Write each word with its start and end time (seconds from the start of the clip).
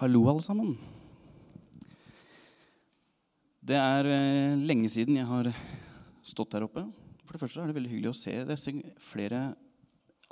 Hallo, 0.00 0.22
alle 0.30 0.40
sammen. 0.40 0.70
Det 3.60 3.76
er 3.76 4.06
eh, 4.08 4.54
lenge 4.56 4.88
siden 4.88 5.18
jeg 5.18 5.28
har 5.28 5.50
stått 6.24 6.56
her 6.56 6.64
oppe. 6.64 6.86
For 7.26 7.36
det 7.36 7.40
første 7.42 7.60
er 7.60 7.68
det 7.68 7.76
veldig 7.76 7.90
hyggelig 7.92 8.08
å 8.14 8.16
se 8.16 8.32
disse 8.48 8.72
flere 9.10 9.42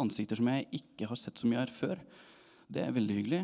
ansikter 0.00 0.40
som 0.40 0.48
jeg 0.48 0.70
ikke 0.80 1.10
har 1.10 1.20
sett 1.20 1.36
så 1.36 1.50
mye 1.50 1.60
her 1.60 1.74
før. 1.82 2.00
Det 2.64 2.80
er 2.80 2.96
veldig 2.96 3.18
hyggelig. 3.18 3.42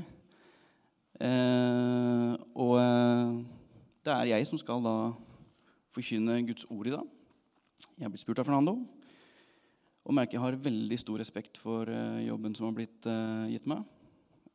Eh, 1.28 2.32
og 2.56 2.74
eh, 2.80 3.36
det 4.08 4.16
er 4.16 4.32
jeg 4.32 4.48
som 4.48 4.64
skal 4.64 4.80
da 4.88 4.96
forkynne 5.92 6.40
Guds 6.48 6.64
ord 6.72 6.88
i 6.88 6.96
dag. 6.96 7.04
Jeg 7.98 8.08
har 8.08 8.16
blitt 8.16 8.24
spurt 8.24 8.40
av 8.40 8.48
Fernando. 8.48 8.78
Og 10.08 10.16
merker 10.16 10.38
jeg 10.40 10.46
har 10.48 10.62
veldig 10.72 11.04
stor 11.04 11.20
respekt 11.20 11.60
for 11.60 11.84
eh, 11.84 12.24
jobben 12.30 12.56
som 12.56 12.70
har 12.70 12.78
blitt 12.80 13.12
gitt 13.52 13.68
meg. 13.68 13.84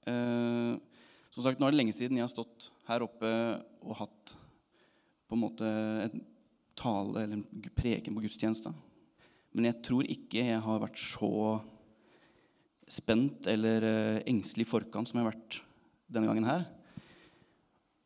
Eh, 0.10 0.89
som 1.30 1.46
sagt, 1.46 1.60
Nå 1.60 1.68
er 1.68 1.76
det 1.76 1.80
lenge 1.82 1.96
siden 1.96 2.18
jeg 2.18 2.26
har 2.26 2.32
stått 2.32 2.70
her 2.90 3.06
oppe 3.06 3.30
og 3.86 3.98
hatt 4.02 4.36
på 5.30 5.38
en 5.38 5.44
måte 5.44 5.68
en 6.08 6.24
tale 6.80 7.24
eller 7.24 7.38
en 7.38 7.74
preken 7.78 8.16
på 8.16 8.24
gudstjeneste. 8.24 8.72
Men 9.54 9.70
jeg 9.70 9.82
tror 9.86 10.08
ikke 10.10 10.46
jeg 10.46 10.62
har 10.66 10.82
vært 10.82 10.98
så 11.02 11.60
spent 12.90 13.46
eller 13.50 13.86
eh, 13.86 14.22
engstelig 14.30 14.66
i 14.66 14.70
forkant 14.70 15.10
som 15.10 15.20
jeg 15.20 15.26
har 15.26 15.34
vært 15.34 15.60
denne 16.10 16.30
gangen 16.30 16.48
her. 16.48 16.66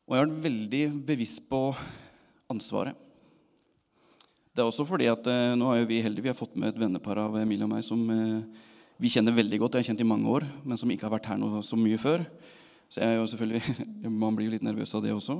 Og 0.03 0.15
jeg 0.15 0.19
har 0.19 0.27
vært 0.27 0.43
veldig 0.43 0.83
bevisst 1.07 1.45
på 1.47 1.61
ansvaret. 2.51 2.97
Det 4.53 4.61
er 4.61 4.67
også 4.69 4.85
fordi 4.85 5.07
at 5.09 5.27
eh, 5.31 5.55
nå 5.57 5.71
er 5.71 5.81
jo 5.81 5.89
vi 5.89 6.01
heldige. 6.03 6.27
Vi 6.27 6.33
har 6.33 6.37
fått 6.37 6.57
med 6.59 6.73
et 6.73 6.81
vennepar 6.81 7.23
av 7.23 7.39
Emilie 7.39 7.65
og 7.65 7.71
meg 7.71 7.87
som 7.87 8.03
eh, 8.11 8.65
vi 8.99 9.11
kjenner 9.11 9.35
veldig 9.35 9.61
godt. 9.63 9.79
Jeg 9.79 9.85
har 9.85 9.91
kjent 9.93 10.03
i 10.03 10.11
mange 10.11 10.29
år, 10.29 10.45
men 10.67 10.79
som 10.79 10.91
ikke 10.91 11.07
har 11.07 11.15
vært 11.15 11.31
her 11.31 11.39
noe 11.41 11.63
så 11.65 11.79
mye 11.79 11.99
før. 12.01 12.27
Så 12.93 13.01
jeg 13.01 13.09
er 13.09 13.17
jo 13.17 13.29
selvfølgelig, 13.31 13.61
Man 14.23 14.35
blir 14.37 14.51
jo 14.51 14.53
litt 14.53 14.65
nervøs 14.65 14.91
av 14.93 15.01
det 15.01 15.13
også. 15.15 15.39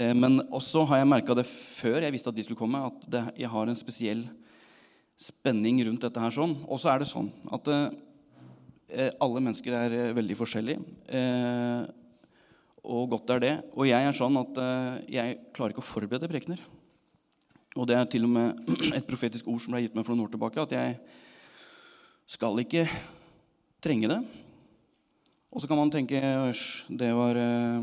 Eh, 0.00 0.14
men 0.16 0.40
også 0.48 0.86
har 0.88 1.02
jeg 1.02 1.10
merka 1.12 1.36
det 1.36 1.44
før 1.44 2.00
jeg 2.00 2.14
visste 2.14 2.32
at 2.32 2.38
de 2.38 2.46
skulle 2.46 2.60
komme, 2.60 2.80
at 2.88 3.04
det, 3.12 3.24
jeg 3.42 3.52
har 3.52 3.68
en 3.68 3.76
spesiell 3.78 4.24
spenning 5.20 5.82
rundt 5.84 6.06
dette 6.06 6.24
her. 6.24 6.32
sånn. 6.32 6.56
Og 6.64 6.80
så 6.80 6.94
er 6.94 7.02
det 7.02 7.10
sånn 7.10 7.28
at 7.52 7.68
eh, 7.68 9.12
alle 9.20 9.44
mennesker 9.44 9.76
er 9.76 9.98
eh, 9.98 10.12
veldig 10.16 10.40
forskjellige. 10.40 10.80
Eh, 11.20 11.84
og 12.80 13.12
godt 13.12 13.36
er 13.36 13.44
det. 13.44 13.54
Og 13.76 13.84
jeg 13.90 14.00
er 14.00 14.16
sånn 14.16 14.40
at 14.40 14.64
eh, 14.64 15.00
jeg 15.20 15.40
klarer 15.52 15.76
ikke 15.76 15.84
å 15.84 15.90
forberede 15.90 16.32
prekener. 16.32 16.64
Og 17.76 17.84
det 17.86 18.00
er 18.00 18.08
til 18.08 18.24
og 18.24 18.32
med 18.38 18.70
et 18.96 19.04
profetisk 19.08 19.52
ord 19.52 19.60
som 19.60 19.76
ble 19.76 19.84
gitt 19.84 19.98
meg 19.98 20.08
for 20.08 20.16
noen 20.16 20.30
år 20.30 20.32
tilbake, 20.32 20.64
at 20.64 20.78
jeg 20.78 20.96
skal 22.40 22.64
ikke 22.64 22.88
trenge 23.84 24.08
det. 24.08 24.24
Og 25.50 25.62
så 25.62 25.66
kan 25.66 25.80
man 25.80 25.90
tenke 25.90 26.20
Øsj, 26.20 26.62
det 26.94 27.10
var 27.16 27.38
eh, 27.38 27.82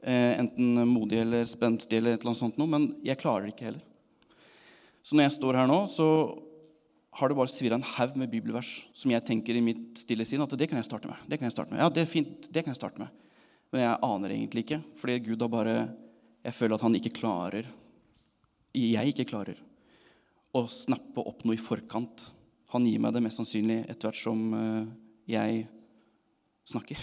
eh, 0.00 0.38
enten 0.40 0.80
modig 0.88 1.20
eller 1.20 1.48
spenstig 1.48 2.00
eller 2.00 2.16
et 2.16 2.22
eller 2.22 2.32
annet 2.32 2.40
sånt 2.40 2.60
noe, 2.60 2.70
men 2.72 2.86
jeg 3.04 3.20
klarer 3.20 3.46
det 3.46 3.52
ikke 3.52 3.68
heller. 3.68 3.84
Så 5.04 5.16
når 5.16 5.28
jeg 5.28 5.36
står 5.36 5.58
her 5.60 5.68
nå, 5.68 5.82
så 5.92 6.08
har 7.18 7.30
det 7.30 7.36
bare 7.36 7.52
svirra 7.52 7.76
en 7.78 7.86
haug 7.96 8.16
med 8.20 8.32
bibelvers 8.32 8.72
som 8.96 9.12
jeg 9.12 9.24
tenker 9.26 9.56
i 9.58 9.64
mitt 9.64 10.00
stille 10.00 10.24
sinn 10.28 10.44
at 10.44 10.54
det 10.56 10.68
kan 10.70 10.80
jeg 10.80 10.88
starte 10.88 11.10
med. 11.10 11.20
Det 11.28 11.38
kan 11.38 11.48
jeg 11.48 11.56
starte 11.56 11.74
med. 11.74 11.82
Ja, 11.82 11.88
det 11.92 12.04
er 12.04 12.10
fint. 12.10 12.48
Det 12.48 12.62
kan 12.62 12.72
jeg 12.72 12.80
starte 12.80 13.02
med. 13.02 13.24
Men 13.72 13.84
jeg 13.84 14.02
aner 14.08 14.32
egentlig 14.32 14.64
ikke, 14.64 14.82
fordi 14.96 15.18
Gud 15.26 15.42
har 15.44 15.52
bare 15.52 15.78
Jeg 16.46 16.54
føler 16.54 16.78
at 16.78 16.84
han 16.86 16.94
ikke 16.94 17.10
klarer 17.18 17.66
Jeg 18.72 19.10
ikke 19.12 19.26
klarer 19.28 19.58
å 20.56 20.62
snappe 20.70 21.20
opp 21.20 21.42
noe 21.44 21.58
i 21.58 21.60
forkant. 21.60 22.30
Han 22.72 22.86
gir 22.88 23.02
meg 23.02 23.12
det 23.12 23.20
mest 23.24 23.40
sannsynlig 23.40 23.82
etter 23.84 24.08
hvert 24.08 24.20
som 24.20 24.54
eh, 24.56 24.86
jeg 25.28 25.66
snakker. 26.68 27.00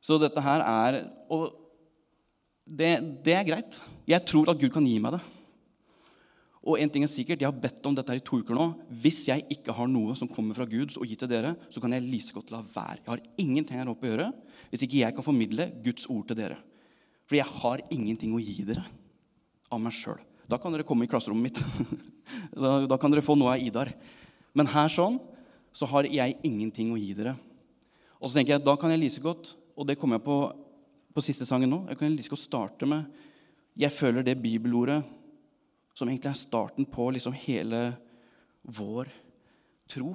Så 0.00 0.18
dette 0.22 0.42
her 0.42 0.62
er 0.62 1.00
Og 1.28 1.50
det, 2.68 2.98
det, 3.24 3.32
er 3.32 3.46
greit. 3.48 3.80
Jeg 4.04 4.24
tror 4.28 4.50
at 4.52 4.58
Gud 4.60 4.70
kan 4.74 4.84
gi 4.84 4.98
meg 5.00 5.14
det. 5.16 5.22
Og 6.68 6.76
en 6.76 6.90
ting 6.92 7.04
er 7.04 7.08
sikkert, 7.08 7.40
Jeg 7.40 7.48
har 7.48 7.60
bedt 7.62 7.86
om 7.88 7.94
dette 7.96 8.12
her 8.12 8.20
i 8.20 8.24
to 8.24 8.42
uker 8.42 8.54
nå. 8.54 8.66
Hvis 8.92 9.22
jeg 9.30 9.46
ikke 9.48 9.72
har 9.72 9.88
noe 9.88 10.14
som 10.18 10.28
kommer 10.28 10.54
fra 10.54 10.66
Gud 10.68 10.92
og 11.00 11.06
gir 11.08 11.16
til 11.16 11.30
dere, 11.30 11.54
så 11.72 11.80
kan 11.80 11.92
jeg 11.96 12.04
like 12.04 12.34
godt 12.36 12.52
la 12.52 12.60
være. 12.60 13.00
Jeg 13.00 13.12
har 13.14 13.24
ingenting 13.40 13.80
her 13.80 13.88
oppe 13.88 14.04
å 14.04 14.12
gjøre 14.12 14.32
hvis 14.68 14.84
ikke 14.84 15.00
jeg 15.00 15.16
kan 15.16 15.24
formidle 15.24 15.70
Guds 15.84 16.04
ord 16.12 16.28
til 16.28 16.36
dere. 16.36 16.58
For 17.24 17.38
jeg 17.38 17.48
har 17.48 17.84
ingenting 17.88 18.34
å 18.36 18.42
gi 18.42 18.60
dere 18.68 18.84
av 19.72 19.80
meg 19.80 19.96
sjøl. 19.96 20.20
Da 20.48 20.56
kan 20.60 20.72
dere 20.72 20.84
komme 20.88 21.04
i 21.04 21.10
klasserommet 21.10 21.48
mitt. 21.48 21.60
da, 22.62 22.84
da 22.88 23.00
kan 23.00 23.12
dere 23.12 23.24
få 23.24 23.36
noe 23.36 23.56
av 23.56 23.64
Idar. 23.64 23.92
Men 24.56 24.68
her 24.72 24.92
sånn 24.92 25.18
så 25.76 25.88
har 25.88 26.08
jeg 26.08 26.38
ingenting 26.44 26.92
å 26.92 27.00
gi 27.00 27.12
dere. 27.16 27.36
Og 28.18 28.28
så 28.28 28.38
tenker 28.38 28.56
jeg, 28.56 28.64
Da 28.64 28.76
kan 28.76 28.90
jeg 28.90 29.00
like 29.00 29.22
godt, 29.22 29.56
og 29.76 29.86
det 29.86 29.98
kommer 29.98 30.18
jeg 30.18 30.26
på 30.26 30.38
på 31.18 31.24
siste 31.24 31.46
sangen 31.48 31.72
nå, 31.72 31.80
jeg 31.90 31.98
kan 31.98 32.12
like 32.14 32.30
godt 32.30 32.44
starte 32.44 32.86
med 32.86 33.06
Jeg 33.78 33.94
føler 33.94 34.22
det 34.26 34.38
bibelordet 34.42 35.00
som 35.98 36.06
egentlig 36.06 36.30
er 36.30 36.38
starten 36.38 36.86
på 36.86 37.08
liksom 37.10 37.34
hele 37.34 37.80
vår 38.62 39.08
tro. 39.90 40.12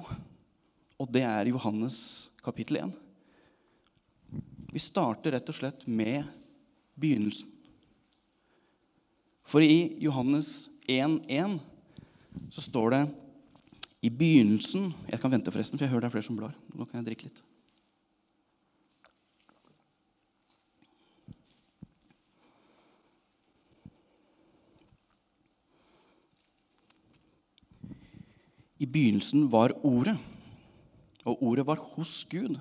Og 0.96 1.10
det 1.12 1.24
er 1.28 1.50
Johannes 1.50 1.98
kapittel 2.44 2.78
1. 2.80 2.94
Vi 4.72 4.80
starter 4.80 5.36
rett 5.36 5.52
og 5.52 5.58
slett 5.58 5.84
med 5.84 6.24
begynnelsen. 6.96 7.50
For 9.44 9.60
i 9.64 9.96
Johannes 10.00 10.70
1,1 10.88 11.58
så 12.52 12.64
står 12.64 12.96
det 12.96 13.02
i 14.04 14.12
begynnelsen 14.12 14.92
Jeg 15.10 15.20
kan 15.20 15.32
vente, 15.32 15.52
forresten, 15.52 15.76
for 15.76 15.84
jeg 15.84 15.92
hører 15.92 16.06
det 16.06 16.12
er 16.12 16.16
flere 16.16 16.28
som 16.32 16.40
blar. 16.40 16.56
Nå 16.72 16.88
kan 16.88 17.00
jeg 17.02 17.12
drikke 17.12 17.28
litt. 17.28 17.44
I 28.84 28.86
begynnelsen 28.86 29.46
var 29.48 29.72
Ordet, 29.80 30.18
og 31.24 31.40
Ordet 31.40 31.64
var 31.64 31.80
hos 31.94 32.24
Gud. 32.28 32.58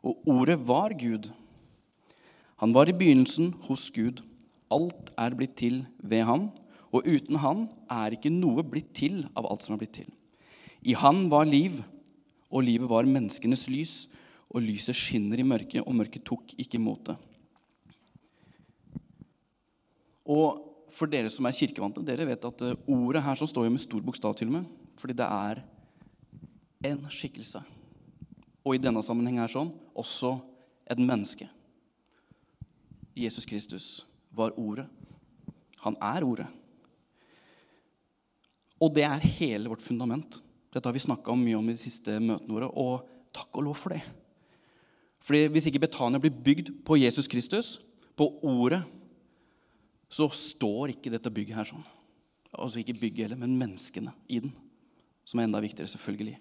Og 0.00 0.28
Ordet 0.28 0.56
var 0.64 0.94
Gud. 0.96 1.28
Han 2.62 2.72
var 2.72 2.88
i 2.88 2.96
begynnelsen 2.96 3.50
hos 3.66 3.90
Gud. 3.92 4.22
Alt 4.72 5.10
er 5.20 5.34
blitt 5.36 5.58
til 5.60 5.82
ved 6.00 6.24
Han, 6.24 6.46
og 6.94 7.04
uten 7.04 7.36
Han 7.42 7.66
er 7.90 8.16
ikke 8.16 8.32
noe 8.32 8.64
blitt 8.64 8.94
til 8.96 9.26
av 9.36 9.48
alt 9.50 9.66
som 9.66 9.74
er 9.74 9.82
blitt 9.82 9.98
til. 9.98 10.08
I 10.80 10.96
Han 10.96 11.26
var 11.28 11.44
liv, 11.44 11.82
og 12.48 12.64
livet 12.64 12.88
var 12.88 13.04
menneskenes 13.04 13.66
lys, 13.68 13.94
og 14.48 14.64
lyset 14.64 14.96
skinner 14.96 15.40
i 15.40 15.44
mørket, 15.44 15.82
og 15.84 15.98
mørket 15.98 16.24
tok 16.24 16.54
ikke 16.56 16.78
imot 16.78 17.10
det. 17.10 17.18
Og 20.32 20.62
for 20.94 21.10
dere 21.10 21.28
som 21.28 21.44
er 21.44 21.58
kirkevante, 21.58 22.00
dere 22.06 22.28
vet 22.30 22.48
at 22.48 22.64
ordet 22.86 23.24
her 23.26 23.36
som 23.36 23.50
står 23.50 23.68
med 23.68 23.82
stor 23.82 24.00
bokstav 24.00 24.38
til 24.38 24.48
og 24.48 24.56
med 24.60 24.72
fordi 25.04 25.18
det 25.20 25.26
er 25.28 25.58
en 26.88 27.02
skikkelse. 27.12 27.60
Og 28.64 28.72
i 28.72 28.80
denne 28.80 29.02
sammenheng 29.04 29.36
er 29.42 29.52
sånn 29.52 29.68
også 29.92 30.38
et 30.88 31.02
menneske. 31.02 31.44
Jesus 33.12 33.44
Kristus 33.44 33.88
var 34.32 34.56
Ordet. 34.56 34.86
Han 35.84 36.00
er 36.00 36.24
Ordet. 36.24 36.48
Og 38.80 38.96
det 38.96 39.04
er 39.04 39.28
hele 39.36 39.68
vårt 39.68 39.84
fundament. 39.84 40.40
Dette 40.72 40.88
har 40.88 40.96
vi 40.96 41.04
snakka 41.04 41.36
mye 41.36 41.60
om 41.60 41.68
i 41.68 41.76
de 41.76 41.84
siste 41.84 42.16
møtene 42.16 42.56
våre, 42.56 42.72
og 42.72 43.04
takk 43.36 43.60
og 43.60 43.68
lov 43.68 43.78
for 43.84 43.92
det. 43.92 44.00
Fordi 45.20 45.46
Hvis 45.52 45.68
ikke 45.68 45.84
Betania 45.84 46.18
blir 46.18 46.32
bygd 46.32 46.78
på 46.80 46.96
Jesus 46.96 47.28
Kristus, 47.28 47.76
på 48.16 48.40
Ordet, 48.40 48.86
så 50.08 50.32
står 50.32 50.96
ikke 50.96 51.12
dette 51.12 51.28
bygget 51.28 51.60
her 51.60 51.72
sånn. 51.74 51.88
Altså 52.56 52.80
ikke 52.80 52.96
bygget 52.96 53.26
heller, 53.28 53.44
men 53.44 53.58
menneskene 53.60 54.16
i 54.32 54.40
den 54.40 54.56
som 55.24 55.40
er 55.40 55.48
enda 55.48 55.60
viktigere, 55.64 55.88
selvfølgelig. 55.88 56.36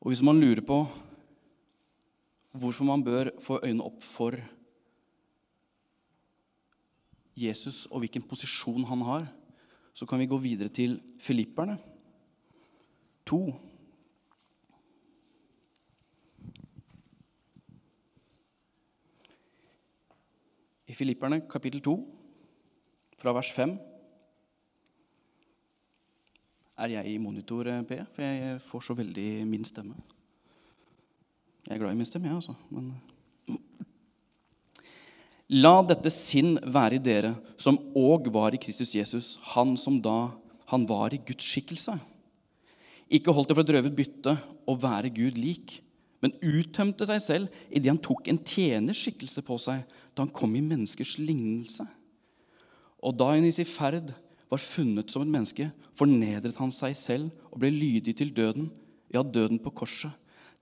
Og 0.00 0.12
hvis 0.12 0.22
man 0.22 0.40
lurer 0.40 0.60
på 0.64 0.84
hvorfor 2.54 2.86
man 2.86 3.02
bør 3.04 3.32
få 3.42 3.58
øynene 3.64 3.86
opp 3.86 4.02
for 4.04 4.36
Jesus 7.34 7.86
og 7.90 8.04
hvilken 8.04 8.22
posisjon 8.22 8.84
han 8.86 9.02
har, 9.02 9.26
så 9.94 10.06
kan 10.06 10.20
vi 10.20 10.30
gå 10.30 10.38
videre 10.38 10.68
til 10.68 11.00
filipperne 11.22 11.78
2. 13.26 13.40
I 20.86 20.94
Filipperne 20.94 21.40
kapittel 21.50 21.80
2, 21.82 21.96
fra 23.18 23.32
vers 23.32 23.50
5 23.56 23.93
er 26.74 26.94
jeg 26.96 27.14
i 27.14 27.18
monitor, 27.22 27.68
P? 27.86 27.98
For 28.14 28.24
jeg 28.24 28.60
får 28.66 28.86
så 28.88 28.96
veldig 28.98 29.28
min 29.48 29.66
stemme. 29.66 29.94
Jeg 31.64 31.76
er 31.76 31.80
glad 31.80 31.94
i 31.94 31.98
min 31.98 32.08
stemme, 32.08 32.28
jeg, 32.28 32.36
altså. 32.36 32.54
Men. 32.74 32.92
La 35.54 35.76
dette 35.86 36.10
sinn 36.12 36.56
være 36.60 36.98
i 36.98 37.04
dere, 37.04 37.34
som 37.60 37.78
òg 37.96 38.30
var 38.32 38.56
i 38.56 38.60
Kristus 38.60 38.94
Jesus, 38.96 39.36
han 39.54 39.76
som 39.80 40.00
da 40.02 40.32
han 40.72 40.86
var 40.88 41.14
i 41.14 41.20
Guds 41.20 41.46
skikkelse. 41.46 41.96
Ikke 43.12 43.32
holdt 43.36 43.52
det 43.52 43.56
for 43.58 43.66
et 43.66 43.74
røvet 43.76 43.96
bytte 43.96 44.36
å 44.66 44.76
være 44.80 45.12
Gud 45.14 45.36
lik, 45.38 45.78
men 46.24 46.32
uttømte 46.40 47.04
seg 47.08 47.20
selv 47.20 47.64
idet 47.68 47.92
han 47.92 48.00
tok 48.00 48.30
en 48.32 48.40
tjeners 48.40 49.02
skikkelse 49.04 49.44
på 49.44 49.58
seg 49.60 49.84
da 50.16 50.24
han 50.24 50.32
kom 50.32 50.54
i 50.56 50.64
menneskers 50.64 51.18
lignelse. 51.20 51.84
Og 53.04 53.12
da 53.20 53.34
han 53.34 53.44
i 53.44 53.52
sin 53.52 53.68
ferd 53.68 54.14
var 54.54 54.62
funnet 54.62 55.10
som 55.10 55.24
et 55.24 55.32
menneske, 55.32 55.70
fornedret 55.98 56.58
han 56.60 56.72
seg 56.74 56.94
selv 56.98 57.50
og 57.50 57.60
ble 57.62 57.72
lydig 57.74 58.16
til 58.18 58.32
døden, 58.34 58.70
ja, 59.14 59.22
døden 59.22 59.60
på 59.62 59.72
korset. 59.82 60.12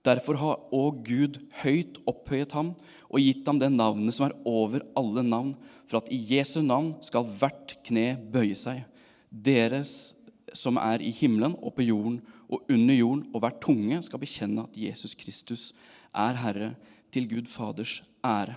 Derfor 0.03 0.39
har 0.41 0.63
òg 0.75 1.05
Gud 1.07 1.39
høyt 1.63 2.01
opphøyet 2.11 2.55
ham 2.57 2.73
og 3.07 3.23
gitt 3.23 3.47
ham 3.47 3.61
det 3.61 3.71
navnet 3.71 4.17
som 4.17 4.27
er 4.27 4.35
over 4.49 4.83
alle 4.99 5.23
navn, 5.23 5.53
for 5.87 6.01
at 6.01 6.11
i 6.11 6.19
Jesu 6.33 6.59
navn 6.65 6.97
skal 7.07 7.29
hvert 7.39 7.77
kne 7.87 8.17
bøye 8.33 8.57
seg. 8.59 8.83
Deres 9.31 10.17
som 10.59 10.81
er 10.81 11.05
i 11.05 11.13
himmelen 11.15 11.55
og 11.63 11.77
på 11.77 11.87
jorden 11.87 12.19
og 12.53 12.67
under 12.69 12.97
jorden, 12.99 13.23
og 13.33 13.45
hver 13.45 13.55
tunge 13.63 14.01
skal 14.05 14.21
bekjenne 14.21 14.67
at 14.67 14.77
Jesus 14.77 15.15
Kristus 15.17 15.71
er 16.13 16.41
Herre, 16.43 16.75
til 17.13 17.27
Gud 17.29 17.49
Faders 17.53 17.99
ære. 18.25 18.55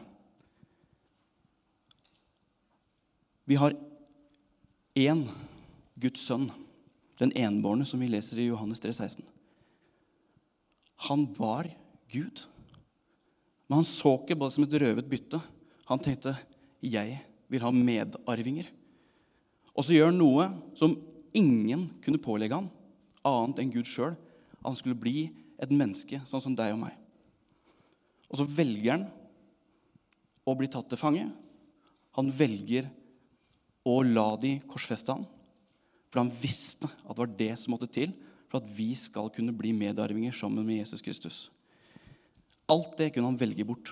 Vi 3.45 3.57
har 3.59 3.75
én 4.95 5.25
Guds 5.99 6.23
sønn, 6.23 6.49
den 7.19 7.33
enbårne 7.35 7.85
som 7.87 7.99
vi 7.99 8.09
leser 8.11 8.39
i 8.39 8.49
Johannes 8.49 8.81
3, 8.83 8.93
16. 8.95 9.23
Han 11.07 11.27
var 11.35 11.67
Gud. 12.11 12.45
Men 13.67 13.81
han 13.81 13.87
så 13.87 14.15
ikke 14.21 14.37
bare 14.39 14.53
som 14.55 14.65
et 14.65 14.77
røvet 14.81 15.09
bytte. 15.09 15.41
Han 15.89 15.99
tenkte 15.99 16.37
'jeg 16.81 17.19
vil 17.49 17.61
ha 17.61 17.71
medarvinger'. 17.71 18.71
Og 19.75 19.83
så 19.83 19.93
gjør 19.93 20.11
han 20.11 20.17
noe 20.17 20.61
som 20.75 20.95
ingen 21.33 21.89
kunne 22.01 22.21
pålegge 22.21 22.55
han, 22.55 22.71
annet 23.25 23.59
enn 23.59 23.71
Gud 23.71 23.85
sjøl. 23.85 24.15
Han 24.63 24.75
skulle 24.75 24.95
bli 24.95 25.31
et 25.59 25.69
menneske 25.69 26.21
sånn 26.25 26.41
som 26.41 26.55
deg 26.55 26.73
og 26.73 26.79
meg. 26.79 26.93
Og 28.29 28.37
så 28.37 28.45
velger 28.45 28.91
han 28.91 29.11
å 30.45 30.55
bli 30.57 30.67
tatt 30.67 30.89
til 30.89 30.97
fange. 30.97 31.31
Han 32.15 32.31
velger 32.31 32.89
å 33.85 33.95
la 34.05 34.31
de 34.41 34.57
korsfeste 34.67 35.13
han. 35.13 35.25
for 36.09 36.23
han 36.23 36.31
visste 36.39 36.87
at 36.87 37.11
det 37.11 37.19
var 37.19 37.33
det 37.37 37.51
som 37.59 37.73
måtte 37.75 37.91
til 37.91 38.13
for 38.47 38.61
at 38.61 38.69
vi 38.71 38.93
skal 38.95 39.27
kunne 39.35 39.51
bli 39.51 39.73
medarvinger 39.75 40.31
sammen 40.31 40.63
med 40.63 40.79
Jesus 40.79 41.03
Kristus. 41.03 41.49
Alt 42.71 42.95
det 42.97 43.09
kunne 43.13 43.27
han 43.27 43.39
velge 43.39 43.65
bort. 43.67 43.91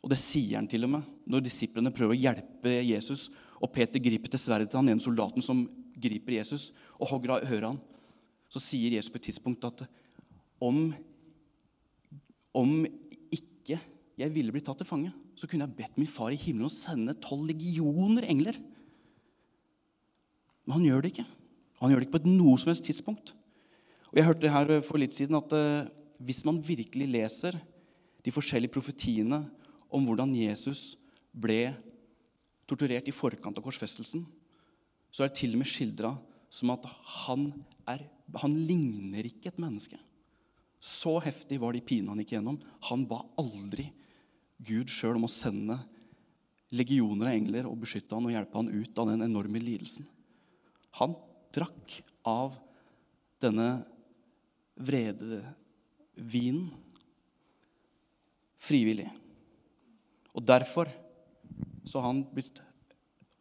Og 0.00 0.08
det 0.08 0.18
sier 0.20 0.56
han 0.56 0.68
til 0.70 0.86
og 0.86 0.94
med 0.94 1.10
når 1.28 1.44
disiplene 1.44 1.92
prøver 1.92 2.16
å 2.16 2.22
hjelpe 2.22 2.72
Jesus, 2.86 3.28
og 3.60 3.72
Peter 3.74 4.00
griper 4.00 4.32
til 4.32 4.40
sverdet 4.40 4.70
til 4.70 4.80
han 4.80 4.88
ene 4.94 5.04
soldaten 5.04 5.44
som 5.44 5.66
griper 5.98 6.38
Jesus, 6.38 6.70
og 6.96 7.10
hogger 7.10 7.34
av 7.34 7.44
øret 7.44 7.68
han. 7.72 7.80
Så 8.48 8.62
sier 8.62 8.94
Jesus 8.94 9.12
på 9.12 9.20
et 9.20 9.28
tidspunkt 9.28 9.66
at 9.68 9.84
om, 10.64 10.88
om 12.56 12.72
ikke 13.34 13.78
jeg 14.18 14.34
ville 14.34 14.54
blitt 14.54 14.66
tatt 14.70 14.80
til 14.80 14.88
fange, 14.88 15.12
så 15.38 15.46
kunne 15.46 15.66
jeg 15.66 15.76
bedt 15.78 15.98
min 16.00 16.10
far 16.10 16.32
i 16.34 16.40
himmelen 16.40 16.70
å 16.70 16.72
sende 16.72 17.18
tolv 17.22 17.50
legioner 17.50 18.26
engler. 18.30 18.56
Men 20.68 20.76
han 20.76 20.84
gjør 20.84 21.04
det 21.04 21.14
ikke. 21.14 21.28
Han 21.80 21.92
gjør 21.92 22.02
det 22.02 22.06
ikke 22.06 22.16
på 22.18 22.20
et 22.20 22.28
noe 22.28 22.60
som 22.60 22.68
helst 22.68 22.84
tidspunkt. 22.84 23.32
Og 24.12 24.18
Jeg 24.20 24.28
hørte 24.28 24.52
her 24.52 24.72
for 24.84 25.00
litt 25.00 25.16
siden 25.16 25.38
at 25.38 25.52
eh, 25.56 25.88
hvis 26.20 26.44
man 26.44 26.60
virkelig 26.60 27.06
leser 27.08 27.56
de 28.20 28.34
forskjellige 28.34 28.74
profetiene 28.74 29.46
om 29.88 30.04
hvordan 30.04 30.34
Jesus 30.36 30.98
ble 31.32 31.72
torturert 32.68 33.08
i 33.08 33.14
forkant 33.16 33.56
av 33.56 33.64
korsfestelsen, 33.64 34.26
så 35.08 35.24
er 35.24 35.30
det 35.30 35.38
til 35.40 35.56
og 35.56 35.62
med 35.62 35.70
skildra 35.70 36.12
som 36.52 36.74
at 36.74 36.84
han, 37.24 37.48
er, 37.88 38.04
han 38.42 38.58
ligner 38.68 39.24
ikke 39.24 39.48
et 39.52 39.62
menneske. 39.62 39.96
Så 40.76 41.16
heftig 41.24 41.62
var 41.62 41.72
de 41.72 41.80
pinene 41.84 42.12
han 42.12 42.20
gikk 42.20 42.36
gjennom. 42.36 42.60
Han 42.90 43.08
ba 43.08 43.22
aldri 43.40 43.88
Gud 44.60 44.92
sjøl 44.92 45.16
om 45.16 45.24
å 45.24 45.32
sende 45.32 45.78
legioner 46.76 47.30
av 47.30 47.38
engler 47.38 47.68
og 47.70 47.80
beskytte 47.86 48.16
han 48.16 48.28
og 48.28 48.34
hjelpe 48.34 48.60
han 48.60 48.68
ut 48.68 49.00
av 49.00 49.12
den 49.14 49.24
enorme 49.24 49.62
lidelsen. 49.62 50.04
Han 50.96 51.14
drakk 51.54 52.02
av 52.28 52.56
denne 53.42 53.84
vredevinen 54.78 56.70
frivillig. 58.58 59.08
Og 60.34 60.44
derfor 60.46 60.90
så 61.88 62.00
har 62.00 62.12
han 62.12 62.24
blitt 62.34 62.60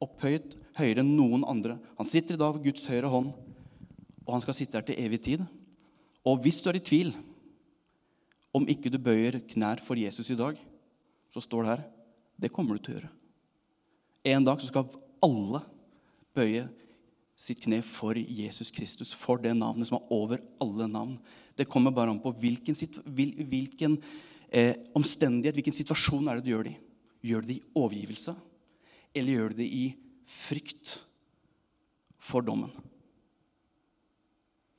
opphøyet 0.03 0.55
høyere 0.77 1.01
enn 1.01 1.15
noen 1.17 1.45
andre. 1.49 1.77
Han 1.97 2.09
sitter 2.09 2.37
i 2.37 2.41
dag 2.41 2.55
ved 2.55 2.67
Guds 2.69 2.85
høyre 2.89 3.09
hånd, 3.11 3.33
og 4.25 4.31
han 4.35 4.43
skal 4.43 4.57
sitte 4.57 4.77
her 4.77 4.85
til 4.87 4.99
evig 5.01 5.21
tid. 5.25 5.43
Og 6.27 6.41
hvis 6.43 6.61
du 6.61 6.69
er 6.71 6.79
i 6.79 6.83
tvil 6.83 7.13
om 8.55 8.67
ikke 8.69 8.91
du 8.93 8.99
bøyer 9.01 9.39
knær 9.51 9.81
for 9.83 9.99
Jesus 9.99 10.31
i 10.33 10.39
dag, 10.39 10.57
så 11.33 11.43
står 11.43 11.63
det 11.63 11.73
her 11.73 11.85
det 12.37 12.53
kommer 12.53 12.77
du 12.77 12.83
til 12.83 12.93
å 12.93 12.97
gjøre. 12.99 13.13
En 14.33 14.45
dag 14.45 14.61
så 14.61 14.69
skal 14.69 14.91
alle 15.25 15.63
bøye 16.37 16.67
sitt 17.37 17.61
kne 17.61 17.83
for 17.85 18.17
Jesus 18.17 18.71
Kristus, 18.73 19.13
for 19.13 19.37
det 19.41 19.53
navnet 19.53 19.89
som 19.89 19.99
er 19.99 20.13
over 20.13 20.41
alle 20.63 20.87
navn. 20.89 21.15
Det 21.57 21.69
kommer 21.69 21.93
bare 21.93 22.09
an 22.13 22.21
på 22.21 22.33
hvilken, 22.41 22.77
hvilken 23.05 23.99
eh, 24.49 24.73
omstendighet, 24.97 25.55
hvilken 25.57 25.77
situasjon 25.77 26.27
er 26.27 26.39
det 26.39 26.47
du 26.47 26.53
gjør 26.55 26.67
det 26.67 26.73
i. 26.73 26.83
Gjør 27.27 27.43
du 27.43 27.49
det 27.49 27.57
i 27.59 27.65
overgivelse, 27.77 28.33
eller 29.17 29.37
gjør 29.37 29.53
du 29.53 29.61
det 29.61 29.69
i 29.73 29.85
frykt 30.29 30.97
for 32.21 32.45
dommen? 32.45 32.73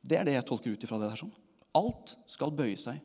Det 0.02 0.18
er 0.18 0.26
det 0.26 0.38
jeg 0.38 0.46
tolker 0.48 0.74
ut 0.74 0.86
ifra 0.86 0.98
det 0.98 1.10
der. 1.10 1.20
sånn. 1.20 1.34
Alt 1.78 2.14
skal 2.30 2.54
bøye 2.54 2.78
seg 2.80 3.02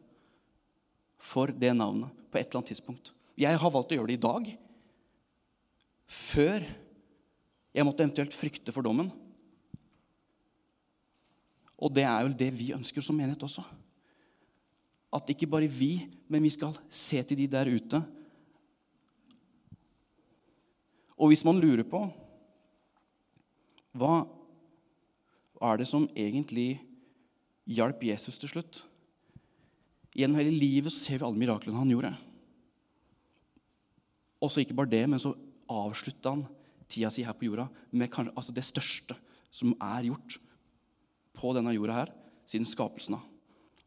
for 1.24 1.52
det 1.52 1.74
navnet 1.78 2.14
på 2.32 2.40
et 2.40 2.48
eller 2.48 2.62
annet 2.62 2.74
tidspunkt. 2.74 3.14
Jeg 3.40 3.58
har 3.60 3.74
valgt 3.74 3.94
å 3.94 3.98
gjøre 3.98 4.12
det 4.12 4.18
i 4.18 4.26
dag, 4.26 4.48
før 6.10 6.66
jeg 7.74 7.86
måtte 7.88 8.06
eventuelt 8.06 8.36
frykte 8.38 8.74
for 8.74 8.86
dommen. 8.86 9.10
Og 11.84 11.92
det 11.92 12.06
er 12.08 12.24
jo 12.24 12.36
det 12.40 12.50
vi 12.56 12.72
ønsker 12.76 13.04
som 13.04 13.18
menighet 13.20 13.44
også. 13.44 13.64
At 15.14 15.30
ikke 15.30 15.50
bare 15.52 15.68
vi, 15.70 16.08
men 16.32 16.46
vi 16.46 16.52
skal 16.54 16.76
se 16.90 17.20
til 17.28 17.38
de 17.38 17.50
der 17.52 17.70
ute. 17.70 18.00
Og 21.20 21.30
hvis 21.30 21.44
man 21.46 21.60
lurer 21.62 21.86
på 21.86 22.06
hva 23.94 24.24
er 25.62 25.78
det 25.78 25.86
som 25.86 26.08
egentlig 26.18 26.82
hjalp 27.70 28.02
Jesus 28.08 28.40
til 28.42 28.50
slutt? 28.50 28.80
Gjennom 30.18 30.40
hele 30.40 30.54
livet 30.56 30.94
ser 30.94 31.20
vi 31.20 31.28
alle 31.28 31.40
miraklene 31.40 31.78
han 31.78 31.92
gjorde. 31.94 32.14
Og 34.42 34.52
så 34.52 34.64
ikke 34.64 34.76
bare 34.78 34.92
det, 34.92 35.04
men 35.10 35.22
så 35.22 35.36
avslutta 35.72 36.34
han 36.34 36.48
tida 36.90 37.12
si 37.14 37.24
her 37.26 37.38
på 37.38 37.48
jorda 37.48 37.68
med 37.94 38.12
kanskje, 38.12 38.34
altså 38.36 38.56
det 38.56 38.66
største 38.66 39.18
som 39.54 39.76
er 39.78 40.10
gjort 40.10 40.40
på 41.38 41.54
denne 41.56 41.74
jorda 41.76 42.02
her 42.02 42.14
siden 42.50 42.68
skapelsen 42.70 43.18
av. 43.18 43.28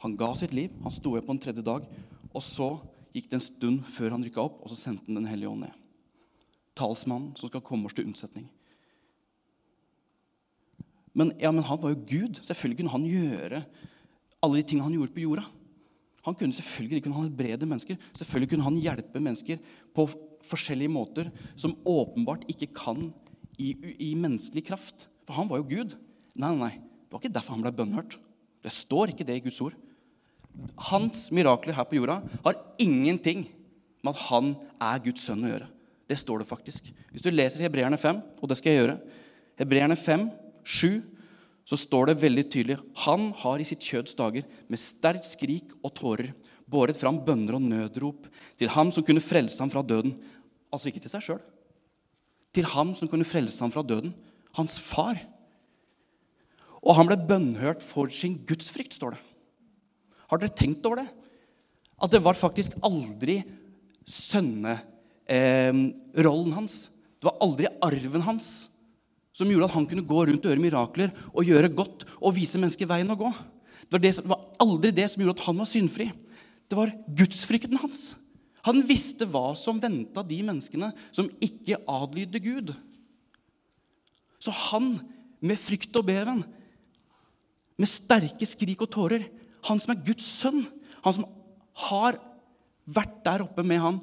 Han 0.05 0.17
ga 0.19 0.33
sitt 0.37 0.53
liv, 0.55 0.75
han 0.85 0.93
sto 0.93 1.15
opp 1.17 1.27
på 1.29 1.35
en 1.35 1.41
tredje 1.43 1.65
dag, 1.65 1.87
og 2.33 2.43
så 2.45 2.69
gikk 3.17 3.31
det 3.31 3.39
en 3.39 3.47
stund 3.47 3.87
før 3.89 4.13
han 4.17 4.25
rykka 4.27 4.43
opp, 4.43 4.61
og 4.63 4.73
så 4.73 4.79
sendte 4.79 5.09
han 5.09 5.21
Den 5.21 5.31
hellige 5.31 5.51
ånd 5.51 5.65
ned. 5.65 5.83
Talsmannen 6.77 7.33
som 7.41 7.49
skal 7.49 7.65
komme 7.65 7.89
oss 7.89 7.97
til 7.97 8.05
unnsetning. 8.09 8.49
Men, 11.17 11.33
ja, 11.41 11.49
men 11.49 11.65
han 11.65 11.81
var 11.81 11.95
jo 11.95 12.03
Gud. 12.05 12.43
Selvfølgelig 12.45 12.83
kunne 12.83 12.93
han 12.93 13.07
gjøre 13.09 13.63
alle 14.45 14.59
de 14.59 14.67
tingene 14.69 14.85
han 14.85 14.97
gjorde 14.99 15.15
på 15.17 15.25
jorda. 15.25 15.47
Han 16.27 16.37
kunne 16.37 16.53
Selvfølgelig 16.53 17.05
kunne 17.05 17.17
han 17.17 17.29
helbrede 17.31 17.69
mennesker. 17.71 17.97
Selvfølgelig 18.13 18.51
kunne 18.53 18.67
han 18.67 18.81
hjelpe 18.83 19.23
mennesker 19.23 19.63
på 19.97 20.05
forskjellige 20.47 20.93
måter 20.93 21.31
som 21.57 21.79
åpenbart 21.89 22.45
ikke 22.53 22.69
kan 22.77 23.09
i, 23.57 23.73
i 23.97 24.13
menneskelig 24.19 24.67
kraft. 24.69 25.07
For 25.25 25.41
han 25.41 25.49
var 25.49 25.63
jo 25.63 25.71
Gud. 25.71 25.97
Nei, 26.37 26.53
nei, 26.53 26.69
nei. 26.69 26.75
Det 27.07 27.15
var 27.15 27.23
ikke 27.23 27.35
derfor 27.37 27.57
han 27.57 27.65
ble 27.65 27.75
bønnhørt. 27.79 28.17
Det 28.67 28.73
står 28.75 29.13
ikke 29.13 29.27
det 29.27 29.39
i 29.39 29.45
Guds 29.45 29.61
ord. 29.63 29.77
Hans 30.91 31.29
mirakler 31.35 31.77
her 31.77 31.87
på 31.87 31.99
jorda 31.99 32.19
har 32.45 32.61
ingenting 32.83 33.47
med 34.03 34.15
at 34.15 34.23
han 34.29 34.55
er 34.83 35.03
Guds 35.05 35.27
sønn 35.27 35.45
å 35.45 35.53
gjøre. 35.53 35.69
Det 36.07 36.19
står 36.19 36.43
det 36.43 36.51
faktisk. 36.51 36.91
Hvis 37.13 37.25
du 37.25 37.33
leser 37.33 37.67
Hebreerne 37.67 37.99
5, 37.99 38.19
og 38.41 38.51
det 38.51 38.59
skal 38.59 38.73
jeg 38.73 38.83
gjøre 38.83 38.99
Hebreerne 39.61 39.97
5, 39.99 40.27
7, 40.67 41.03
så 41.67 41.79
står 41.79 42.11
det 42.11 42.21
veldig 42.23 42.45
tydelig 42.51 42.77
Han 43.03 43.33
har 43.43 43.59
i 43.59 43.67
sitt 43.67 43.83
kjøds 43.83 44.15
dager 44.19 44.47
med 44.71 44.79
sterkt 44.79 45.27
skrik 45.27 45.75
og 45.83 45.95
tårer 45.99 46.31
båret 46.71 46.99
fram 46.99 47.19
bønner 47.27 47.59
og 47.59 47.63
nødrop 47.63 48.27
til 48.59 48.71
ham 48.75 48.93
som 48.95 49.05
kunne 49.07 49.23
frelse 49.23 49.59
ham 49.63 49.71
fra 49.71 49.85
døden. 49.87 50.17
Altså 50.75 50.91
ikke 50.91 51.03
til 51.03 51.13
seg 51.13 51.25
sjøl. 51.25 51.43
Til 52.55 52.67
ham 52.71 52.95
som 52.99 53.11
kunne 53.11 53.27
frelse 53.27 53.63
ham 53.63 53.75
fra 53.75 53.85
døden. 53.87 54.15
Hans 54.59 54.79
far. 54.83 55.19
Og 56.87 56.95
han 56.95 57.09
ble 57.09 57.19
bønnhørt 57.29 57.83
for 57.83 58.07
sin 58.15 58.39
gudsfrykt, 58.47 58.95
står 58.95 59.17
det. 59.17 59.23
Har 60.31 60.39
dere 60.43 60.55
tenkt 60.55 60.87
over 60.87 61.03
det? 61.03 61.09
At 62.03 62.13
det 62.13 62.23
var 62.23 62.39
faktisk 62.39 62.77
aldri 62.87 63.41
sønnerollen 64.07 64.93
eh, 65.27 66.57
hans. 66.57 66.75
Det 67.19 67.27
var 67.27 67.41
aldri 67.43 67.67
arven 67.83 68.23
hans 68.27 68.49
som 69.37 69.51
gjorde 69.51 69.69
at 69.69 69.77
han 69.77 69.87
kunne 69.89 70.07
gå 70.09 70.23
rundt 70.29 70.47
og 70.47 70.53
gjøre 70.53 70.63
mirakler 70.63 71.11
og 71.33 71.45
gjøre 71.45 71.75
godt 71.77 72.07
og 72.17 72.37
vise 72.39 72.61
mennesker 72.61 72.89
veien 72.89 73.11
å 73.13 73.19
gå. 73.21 73.31
Det 73.87 73.93
var, 73.93 74.03
det, 74.03 74.13
det 74.23 74.31
var 74.31 74.45
aldri 74.65 74.93
det 74.97 75.09
som 75.13 75.23
gjorde 75.23 75.37
at 75.37 75.47
han 75.47 75.59
var 75.61 75.69
syndfri. 75.69 76.07
Det 76.67 76.79
var 76.79 76.95
gudsfrykten 77.19 77.79
hans. 77.83 78.15
Han 78.67 78.81
visste 78.89 79.29
hva 79.31 79.51
som 79.59 79.79
venta 79.83 80.25
de 80.27 80.41
menneskene 80.43 80.89
som 81.15 81.29
ikke 81.45 81.79
adlydde 81.85 82.41
Gud. 82.43 82.73
Så 84.43 84.55
han, 84.71 84.97
med 85.45 85.61
frykt 85.61 85.95
og 85.99 86.09
beven, 86.09 86.43
med 87.77 87.91
sterke 87.91 88.49
skrik 88.49 88.83
og 88.85 88.91
tårer, 88.95 89.27
han 89.69 89.81
som 89.83 89.93
er 89.93 90.05
Guds 90.07 90.27
sønn, 90.39 90.65
han 91.05 91.17
som 91.17 91.27
har 91.87 92.19
vært 92.87 93.19
der 93.27 93.45
oppe 93.45 93.65
med 93.67 93.83
han, 93.83 94.01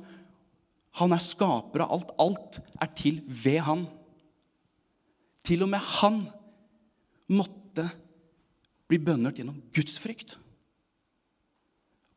han 1.00 1.16
er 1.16 1.24
skaper 1.26 1.86
av 1.86 1.94
alt. 1.96 2.14
Alt 2.22 2.60
er 2.82 2.90
til 2.98 3.22
ved 3.26 3.64
han. 3.66 3.88
Til 5.44 5.66
og 5.66 5.72
med 5.72 5.82
han 6.00 6.20
måtte 7.34 7.88
bli 8.92 9.00
bønnert 9.02 9.40
gjennom 9.40 9.58
gudsfrykt. 9.74 10.36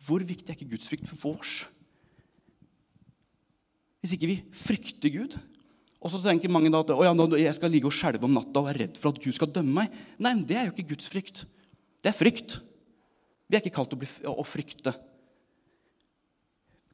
Hvor 0.06 0.22
viktig 0.22 0.50
er 0.50 0.58
ikke 0.58 0.74
gudsfrykt 0.74 1.08
for 1.08 1.22
vårs? 1.24 1.54
Hvis 4.02 4.14
ikke 4.14 4.30
vi 4.30 4.36
frykter 4.54 5.10
Gud 5.14 5.38
Og 6.06 6.12
så 6.12 6.20
tenker 6.22 6.52
mange 6.52 6.70
da 6.70 6.84
at 6.84 6.92
ja, 6.94 7.12
jeg 7.42 7.54
skal 7.56 7.72
ligge 7.74 7.88
og 7.90 7.94
skjelve 7.94 8.28
om 8.28 8.36
natta 8.36 8.60
og 8.60 8.68
være 8.68 8.84
redd 8.84 8.98
for 9.02 9.10
at 9.10 9.18
Gud 9.22 9.34
skal 9.34 9.50
dømme 9.50 9.82
meg. 9.82 9.96
Nei, 10.22 10.36
men 10.36 10.44
det 10.46 10.54
er 10.60 10.68
jo 10.68 10.74
ikke 10.76 10.92
Guds 10.92 11.10
frykt. 11.10 11.42
Det 11.98 12.12
er 12.12 12.14
frykt. 12.14 12.60
Vi 13.50 13.58
er 13.58 13.64
ikke 13.64 13.74
kalt 13.80 13.96
bli, 13.98 14.06
å 14.30 14.44
frykte. 14.46 14.94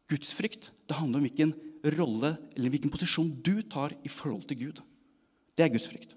Guds 0.09 0.33
frykt 0.37 0.71
det 0.89 0.97
handler 0.97 1.21
om 1.21 1.29
hvilken 1.29 1.53
rolle 1.99 2.35
eller 2.55 2.73
hvilken 2.73 2.93
posisjon 2.93 3.31
du 3.45 3.61
tar 3.69 3.93
i 4.01 4.13
forhold 4.13 4.47
til 4.49 4.61
Gud. 4.65 4.83
Det 5.53 5.67
er 5.67 5.73
Guds 5.73 5.91
frykt. 5.93 6.17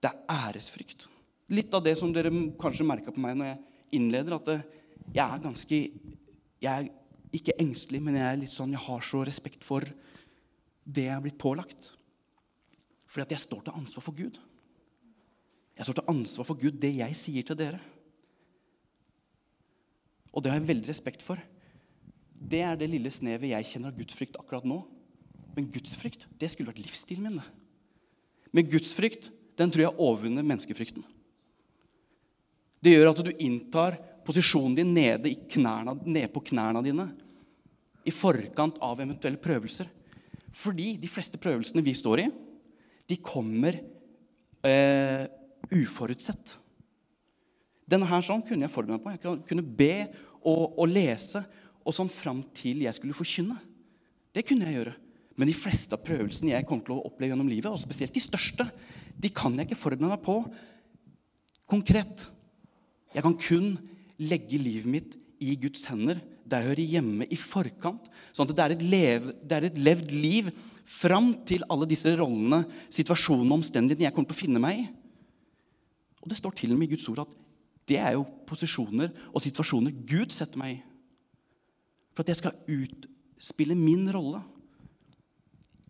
Det 0.00 0.08
er 0.08 0.48
æresfrykt. 0.48 1.06
Litt 1.52 1.74
av 1.76 1.84
det 1.84 1.98
som 2.00 2.12
dere 2.14 2.32
kanskje 2.60 2.88
merka 2.88 3.12
på 3.12 3.20
meg 3.20 3.36
når 3.36 3.52
jeg 3.52 3.62
innleder, 3.98 4.38
at 4.38 4.52
jeg 5.12 5.24
er 5.26 5.42
ganske 5.42 5.78
Jeg 6.62 6.70
er 6.70 6.90
ikke 7.34 7.56
engstelig, 7.58 7.98
men 8.00 8.14
jeg 8.14 8.22
er 8.22 8.38
litt 8.38 8.52
sånn, 8.54 8.70
jeg 8.70 8.84
har 8.84 9.00
så 9.02 9.24
respekt 9.26 9.64
for 9.66 9.82
det 10.84 11.08
jeg 11.08 11.16
er 11.16 11.24
blitt 11.24 11.40
pålagt. 11.40 11.90
Fordi 13.12 13.26
at 13.26 13.34
jeg 13.34 13.44
står 13.44 13.66
til 13.66 13.76
ansvar 13.76 14.04
for 14.06 14.16
Gud. 14.16 14.38
Jeg 15.76 15.84
står 15.84 15.98
til 15.98 16.10
ansvar 16.14 16.48
for 16.48 16.56
Gud, 16.56 16.78
det 16.80 16.94
jeg 16.96 17.16
sier 17.18 17.44
til 17.44 17.58
dere. 17.58 17.80
Og 20.32 20.40
det 20.40 20.52
har 20.52 20.60
jeg 20.60 20.70
veldig 20.70 20.88
respekt 20.88 21.24
for. 21.24 21.40
Det 22.32 22.62
er 22.64 22.78
det 22.80 22.88
lille 22.88 23.12
snevet 23.12 23.52
jeg 23.52 23.68
kjenner 23.68 23.92
av 23.92 23.98
gudsfrykt 23.98 24.38
akkurat 24.40 24.64
nå. 24.68 24.80
Men 25.52 25.68
gudsfrykt 25.74 26.24
det 26.40 26.48
skulle 26.48 26.72
vært 26.72 26.80
livsstilen 26.80 27.28
min. 27.28 27.42
Men 28.52 28.70
gudsfrykt 28.72 29.28
den 29.60 29.72
tror 29.72 29.84
jeg 29.84 30.00
overvinner 30.00 30.46
menneskefrykten. 30.46 31.04
Det 32.82 32.94
gjør 32.94 33.12
at 33.12 33.20
du 33.22 33.30
inntar 33.36 33.98
posisjonen 34.26 34.74
din 34.78 34.94
nede, 34.96 35.34
knærne, 35.52 35.98
nede 36.02 36.30
på 36.32 36.42
knærne 36.48 36.80
dine 36.84 37.10
i 38.08 38.14
forkant 38.14 38.80
av 38.82 39.02
eventuelle 39.04 39.38
prøvelser. 39.38 39.86
Fordi 40.56 40.96
de 41.00 41.10
fleste 41.10 41.38
prøvelsene 41.40 41.84
vi 41.84 41.94
står 41.96 42.24
i, 42.24 42.26
de 43.12 43.20
kommer 43.20 43.76
eh, 44.64 45.24
uforutsett. 45.72 46.56
Denne 47.88 48.08
her 48.08 48.24
sånn 48.24 48.44
kunne 48.46 48.66
jeg 48.66 48.72
forberede 48.72 49.02
meg 49.04 49.20
på. 49.20 49.36
Jeg 49.36 49.46
kunne 49.48 49.66
be 49.66 49.94
og, 50.40 50.78
og 50.80 50.88
lese 50.88 51.44
og 51.82 51.94
sånn 51.94 52.10
fram 52.12 52.42
til 52.56 52.84
jeg 52.86 52.96
skulle 52.96 53.16
forkynne. 53.16 53.58
Det 54.32 54.46
kunne 54.48 54.68
jeg 54.68 54.78
gjøre. 54.78 54.96
Men 55.36 55.48
de 55.48 55.56
fleste 55.56 55.96
av 55.96 56.04
prøvelsene 56.04 56.52
jeg 56.54 56.66
kommer 56.68 56.86
til 56.86 56.96
å 56.96 57.06
oppleve 57.08 57.32
gjennom 57.32 57.48
livet, 57.50 57.72
og 57.72 57.80
spesielt 57.80 58.14
de 58.14 58.22
største, 58.22 58.66
de 59.16 59.30
kan 59.32 59.56
jeg 59.56 59.68
ikke 59.68 59.80
forberede 59.80 60.12
meg 60.12 60.22
på 60.24 60.36
konkret. 61.72 62.26
Jeg 63.12 63.24
kan 63.24 63.38
kun 63.40 63.72
legge 64.22 64.60
livet 64.60 64.92
mitt 64.92 65.16
i 65.42 65.56
Guds 65.60 65.88
hender 65.90 66.20
der 66.46 66.62
jeg 66.62 66.72
hører 66.72 66.92
hjemme 66.94 67.26
i 67.32 67.38
forkant. 67.38 68.08
Sånn 68.36 68.48
at 68.50 68.56
det 68.56 68.64
er 68.64 68.74
et, 68.74 68.84
lev, 68.84 69.28
det 69.40 69.56
er 69.56 69.66
et 69.68 69.80
levd 69.80 70.12
liv 70.12 70.50
fram 70.88 71.32
til 71.48 71.64
alle 71.70 71.88
disse 71.90 72.10
rollene, 72.18 72.62
situasjonene 72.92 73.50
og 73.50 73.60
omstendighetene 73.60 74.08
jeg 74.08 74.14
kommer 74.16 74.30
til 74.32 74.38
å 74.38 74.42
finne 74.42 74.62
meg 74.62 74.82
i. 74.82 74.86
Og 76.22 76.30
det 76.30 76.38
står 76.38 76.54
til 76.58 76.74
og 76.74 76.80
med 76.80 76.90
i 76.90 76.94
Guds 76.94 77.08
ord 77.10 77.24
at 77.24 77.36
det 77.90 77.98
er 77.98 78.14
jo 78.16 78.26
posisjoner 78.46 79.10
og 79.32 79.42
situasjoner 79.42 79.94
Gud 80.06 80.34
setter 80.34 80.60
meg 80.60 80.76
i. 80.76 80.80
For 82.12 82.22
at 82.22 82.32
jeg 82.32 82.42
skal 82.42 82.58
utspille 82.70 83.76
min 83.78 84.04
rolle 84.14 84.42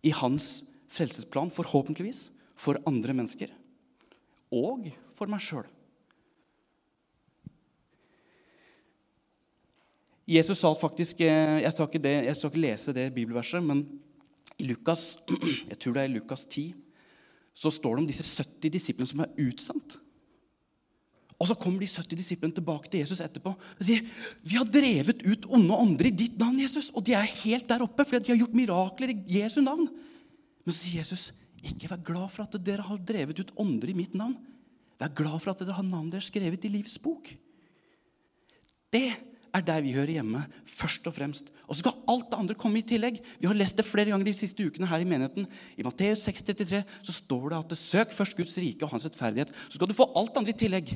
i 0.03 0.11
hans 0.15 0.63
frelsesplan, 0.93 1.51
forhåpentligvis, 1.53 2.27
for 2.59 2.79
andre 2.89 3.15
mennesker. 3.15 3.51
Og 4.53 4.89
for 5.17 5.31
meg 5.31 5.41
sjøl. 5.43 5.65
Jesus 10.29 10.61
sa 10.61 10.69
faktisk 10.71 11.19
eh, 11.25 11.59
Jeg 11.65 11.73
skal 11.75 11.89
ikke, 11.89 12.11
ikke 12.31 12.61
lese 12.61 12.93
det 12.95 13.09
bibelverset, 13.15 13.59
men 13.63 13.83
i 14.59 14.67
Lukas, 14.69 15.17
jeg 15.71 15.77
tror 15.79 15.95
det 15.95 16.03
er 16.03 16.11
i 16.11 16.17
Lukas 16.17 16.45
10 16.47 16.71
så 17.53 17.69
står 17.71 17.95
det 17.95 18.01
om 18.03 18.09
disse 18.09 18.25
70 18.25 18.73
disiplene 18.73 19.09
som 19.09 19.21
er 19.23 19.35
utsendt. 19.45 19.99
Og 21.37 21.49
Så 21.49 21.57
kommer 21.59 21.81
de 21.81 21.89
70 21.89 22.15
disiplene 22.17 22.55
tilbake 22.55 22.89
til 22.89 23.01
Jesus 23.03 23.21
etterpå 23.21 23.51
og 23.51 23.83
sier 23.83 24.05
vi 24.45 24.55
har 24.55 24.69
drevet 24.69 25.25
ut 25.25 25.47
onde 25.51 25.75
ånder 25.75 26.07
i 26.07 26.15
ditt 26.15 26.37
navn, 26.39 26.59
Jesus, 26.61 26.89
og 26.95 27.03
de 27.05 27.15
er 27.17 27.29
helt 27.43 27.67
der 27.67 27.83
oppe 27.83 28.05
fordi 28.07 28.29
de 28.29 28.33
har 28.33 28.41
gjort 28.41 28.57
mirakler 28.57 29.11
i 29.11 29.17
Jesu 29.41 29.59
navn. 29.61 29.89
Men 30.63 30.71
så 30.71 30.79
sier 30.79 31.01
Jesus, 31.01 31.33
ikke 31.63 31.91
vær 31.91 32.05
glad 32.05 32.31
for 32.31 32.45
at 32.45 32.57
dere 32.63 32.85
har 32.87 33.01
drevet 33.11 33.43
ut 33.43 33.53
ånder 33.59 33.91
i 33.91 33.97
mitt 33.97 34.15
navn. 34.15 34.37
Vær 35.01 35.11
glad 35.17 35.35
for 35.43 35.51
at 35.51 35.61
dere 35.61 35.75
har 35.75 35.85
navnet 35.85 36.15
deres 36.15 36.31
skrevet 36.31 36.63
i 36.63 36.71
livets 36.71 36.97
bok. 37.01 37.33
Det 38.93 39.09
er 39.53 39.63
der 39.65 39.83
vi 39.85 39.93
hører 39.93 40.15
hjemme, 40.15 40.41
først 40.65 41.05
og 41.09 41.13
fremst. 41.13 41.51
Og 41.67 41.75
så 41.75 41.83
skal 41.83 41.97
alt 42.09 42.29
det 42.31 42.39
andre 42.39 42.57
komme 42.57 42.81
i 42.81 42.85
tillegg. 42.87 43.19
Vi 43.39 43.49
har 43.49 43.57
lest 43.57 43.77
det 43.77 43.85
flere 43.85 44.09
ganger 44.09 44.25
de 44.25 44.35
siste 44.37 44.65
ukene 44.65 44.89
her 44.89 45.03
i 45.03 45.07
menigheten. 45.07 45.45
I 45.77 45.85
Matteus 45.85 46.25
6,33 46.25 46.81
så 47.05 47.15
står 47.15 47.53
det 47.53 47.59
at 47.59 47.77
søk 47.77 48.15
først 48.17 48.37
Guds 48.37 48.57
rike 48.57 48.85
og 48.85 48.95
hans 48.95 49.05
rettferdighet, 49.05 49.53
så 49.67 49.77
skal 49.77 49.89
du 49.91 49.97
få 49.97 50.09
alt 50.17 50.33
det 50.33 50.41
andre 50.41 50.55
i 50.55 50.61
tillegg. 50.63 50.95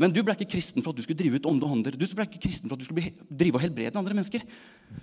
Men 0.00 0.14
du 0.14 0.22
ble 0.24 0.34
ikke 0.36 0.54
kristen 0.54 0.82
for 0.84 0.94
at 0.94 0.98
du 0.98 1.04
skulle 1.04 1.20
drive 1.20 1.38
ut 1.38 1.46
ånde 1.50 1.66
og 1.66 1.74
hånder. 1.74 1.98
Du 1.98 2.06
ble 2.06 2.24
ikke 2.24 2.40
kristen 2.46 2.70
for 2.70 2.78
at 2.78 2.82
du 2.82 2.88
skulle 2.88 3.12
drive 3.28 3.58
og 3.58 3.64
helbrede 3.64 3.98
andre 3.98 4.16
mennesker. 4.16 4.44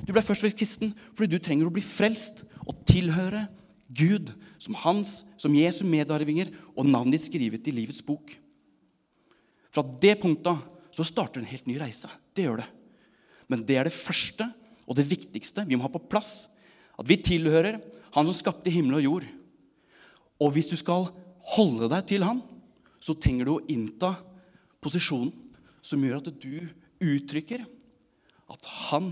Du 0.01 0.12
ble 0.15 0.24
først 0.24 0.41
og 0.41 0.48
fremst 0.48 0.60
kristen 0.60 0.96
fordi 1.13 1.36
du 1.36 1.43
trenger 1.43 1.69
å 1.69 1.74
bli 1.75 1.84
frelst 1.86 2.46
og 2.65 2.81
tilhøre 2.89 3.46
Gud 3.89 4.34
som 4.62 4.77
hans, 4.84 5.24
som 5.41 5.55
Jesu 5.55 5.84
medarvinger, 5.88 6.51
og 6.77 6.89
navnet 6.89 7.17
ditt 7.17 7.27
skrevet 7.27 7.69
i 7.69 7.74
livets 7.74 8.03
bok. 8.05 8.36
Fra 9.74 9.86
det 10.01 10.17
punktet 10.22 10.65
så 10.96 11.05
starter 11.05 11.41
en 11.41 11.50
helt 11.50 11.69
ny 11.69 11.77
reise. 11.81 12.10
Det 12.39 12.46
gjør 12.48 12.62
det. 12.62 12.69
Men 13.51 13.65
det 13.67 13.75
er 13.75 13.89
det 13.89 13.96
første 13.96 14.48
og 14.88 14.96
det 14.98 15.10
viktigste 15.10 15.65
vi 15.67 15.75
må 15.75 15.84
ha 15.86 15.91
på 15.91 16.01
plass. 16.10 16.48
At 16.96 17.08
vi 17.10 17.19
tilhører 17.19 17.81
Han 18.15 18.25
som 18.25 18.34
skapte 18.34 18.72
himmel 18.74 18.98
og 18.98 19.03
jord. 19.03 19.25
Og 20.41 20.55
hvis 20.55 20.69
du 20.72 20.74
skal 20.79 21.12
holde 21.53 21.89
deg 21.91 22.08
til 22.10 22.24
Han, 22.25 22.39
så 22.98 23.13
trenger 23.13 23.46
du 23.46 23.51
å 23.53 23.65
innta 23.69 24.15
posisjonen 24.81 25.29
som 25.86 26.01
gjør 26.01 26.24
at 26.24 26.39
du 26.41 26.63
uttrykker 27.03 27.67
at 28.50 28.72
Han 28.89 29.12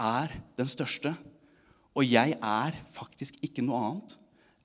er 0.00 0.34
den 0.58 0.68
største, 0.68 1.14
og 1.96 2.04
jeg 2.06 2.36
er 2.36 2.76
faktisk 2.94 3.40
ikke 3.44 3.64
noe 3.64 3.80
annet 3.88 4.16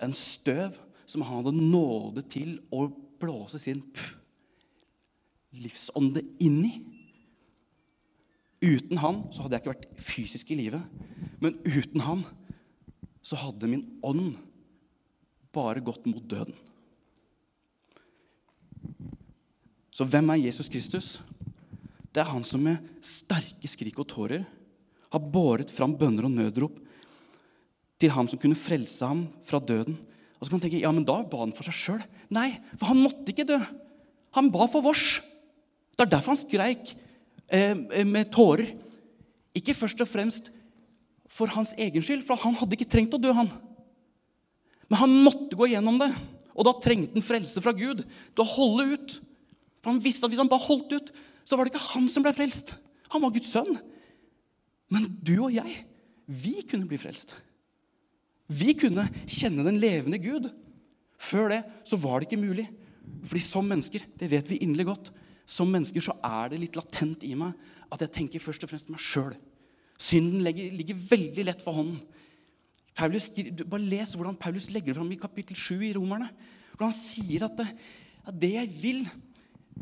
enn 0.04 0.14
støv 0.16 0.76
som 1.10 1.24
han 1.26 1.42
hadde 1.42 1.56
nåde 1.56 2.24
til 2.32 2.58
å 2.74 2.86
blåse 3.22 3.60
sin 3.62 3.82
livsånde 5.56 6.24
inn 6.44 6.62
i. 6.68 6.74
Uten 8.66 8.98
han 8.98 9.22
så 9.30 9.46
hadde 9.46 9.58
jeg 9.58 9.64
ikke 9.64 9.74
vært 9.76 10.02
fysisk 10.02 10.52
i 10.52 10.58
live. 10.58 10.82
Men 11.44 11.58
uten 11.68 12.02
han 12.06 12.24
så 13.26 13.38
hadde 13.42 13.70
min 13.70 13.86
ånd 14.06 14.36
bare 15.56 15.84
gått 15.86 16.08
mot 16.10 16.24
døden. 16.26 16.56
Så 19.96 20.04
hvem 20.10 20.34
er 20.34 20.42
Jesus 20.44 20.68
Kristus? 20.72 21.10
Det 22.12 22.24
er 22.24 22.32
han 22.32 22.44
som 22.48 22.64
med 22.64 22.84
sterke 23.04 23.70
skrik 23.70 24.00
og 24.02 24.10
tårer 24.12 24.44
har 25.14 25.30
båret 25.32 25.72
fram 25.72 25.94
bønner 25.96 26.28
og 26.28 26.34
nødrop 26.36 26.82
til 28.02 28.12
ham 28.12 28.28
som 28.28 28.40
kunne 28.42 28.60
frelse 28.60 29.08
ham 29.08 29.26
fra 29.48 29.62
døden. 29.64 29.96
Og 30.36 30.44
så 30.44 30.50
kan 30.50 30.58
man 30.58 30.66
tenke 30.66 30.82
ja, 30.82 30.92
men 30.92 31.08
da 31.08 31.22
ba 31.24 31.42
han 31.46 31.56
for 31.56 31.68
seg 31.68 31.78
sjøl. 31.78 32.04
Nei, 32.36 32.50
for 32.76 32.92
han 32.92 33.00
måtte 33.00 33.32
ikke 33.32 33.48
dø. 33.48 33.60
Han 34.36 34.52
ba 34.52 34.68
for 34.68 34.84
vårs. 34.84 35.22
Det 35.96 36.04
er 36.04 36.12
derfor 36.12 36.36
han 36.36 36.42
skreik 36.42 36.92
med 37.50 38.32
tårer. 38.34 38.72
Ikke 39.56 39.76
først 39.78 40.02
og 40.04 40.10
fremst 40.10 40.52
for 41.32 41.52
hans 41.52 41.74
egen 41.80 42.04
skyld, 42.04 42.24
for 42.28 42.40
han 42.40 42.56
hadde 42.58 42.78
ikke 42.78 42.90
trengt 42.92 43.16
å 43.16 43.22
dø, 43.22 43.32
han. 43.36 43.50
Men 44.90 45.02
han 45.02 45.16
måtte 45.26 45.58
gå 45.58 45.70
gjennom 45.72 45.98
det, 46.02 46.12
og 46.56 46.68
da 46.68 46.76
trengte 46.80 47.18
han 47.18 47.26
frelse 47.26 47.64
fra 47.64 47.74
Gud 47.76 48.04
til 48.06 48.44
å 48.44 48.52
holde 48.56 48.88
ut. 48.94 49.18
For 49.82 49.92
han 49.92 50.04
visste 50.04 50.28
at 50.28 50.34
hvis 50.34 50.42
han 50.42 50.52
bare 50.52 50.66
holdt 50.68 50.94
ut, 50.96 51.12
så 51.46 51.58
var 51.58 51.66
det 51.68 51.74
ikke 51.74 51.90
han 51.94 52.08
som 52.12 52.26
ble 52.26 52.34
frelst. 52.38 52.76
Han 53.14 53.24
var 53.24 53.34
Guds 53.36 53.52
sønn. 53.54 53.76
Men 54.94 55.10
du 55.26 55.36
og 55.40 55.54
jeg, 55.54 55.82
vi 56.26 56.62
kunne 56.70 56.88
bli 56.90 57.00
frelst. 57.02 57.36
Vi 58.48 58.76
kunne 58.78 59.08
kjenne 59.26 59.66
den 59.66 59.80
levende 59.82 60.22
Gud. 60.22 60.50
Før 61.22 61.52
det 61.52 61.62
så 61.88 62.00
var 62.02 62.22
det 62.22 62.30
ikke 62.30 62.42
mulig. 62.42 62.68
Fordi 63.26 63.44
som 63.44 63.68
mennesker, 63.70 64.06
det 64.18 64.30
vet 64.32 64.50
vi 64.50 64.62
inderlig 64.62 64.88
godt, 64.90 65.12
som 65.46 65.70
mennesker 65.70 66.04
så 66.04 66.16
er 66.26 66.52
det 66.52 66.62
litt 66.62 66.78
latent 66.78 67.24
i 67.26 67.36
meg 67.38 67.54
at 67.94 68.02
jeg 68.02 68.14
tenker 68.18 68.44
først 68.44 68.66
og 68.66 68.72
fremst 68.72 68.90
meg 68.92 69.02
sjøl. 69.02 69.36
Synden 70.02 70.42
ligger, 70.44 70.72
ligger, 70.76 70.98
veldig 71.12 71.46
lett 71.48 71.62
for 71.64 71.78
hånden. 71.78 72.02
Paulus, 72.96 73.30
bare 73.32 73.84
Les 73.84 74.16
hvordan 74.16 74.38
Paulus 74.40 74.70
legger 74.72 74.92
det 74.92 74.98
fram 74.98 75.12
i 75.12 75.20
kapittel 75.20 75.58
7 75.60 75.84
i 75.86 75.94
Romerne. 75.96 76.30
Hvor 76.76 76.90
han 76.90 76.96
sier 76.96 77.46
at 77.48 77.56
det, 77.60 77.68
at 78.26 78.40
det 78.42 78.52
jeg 78.56 78.72
vil, 78.82 79.04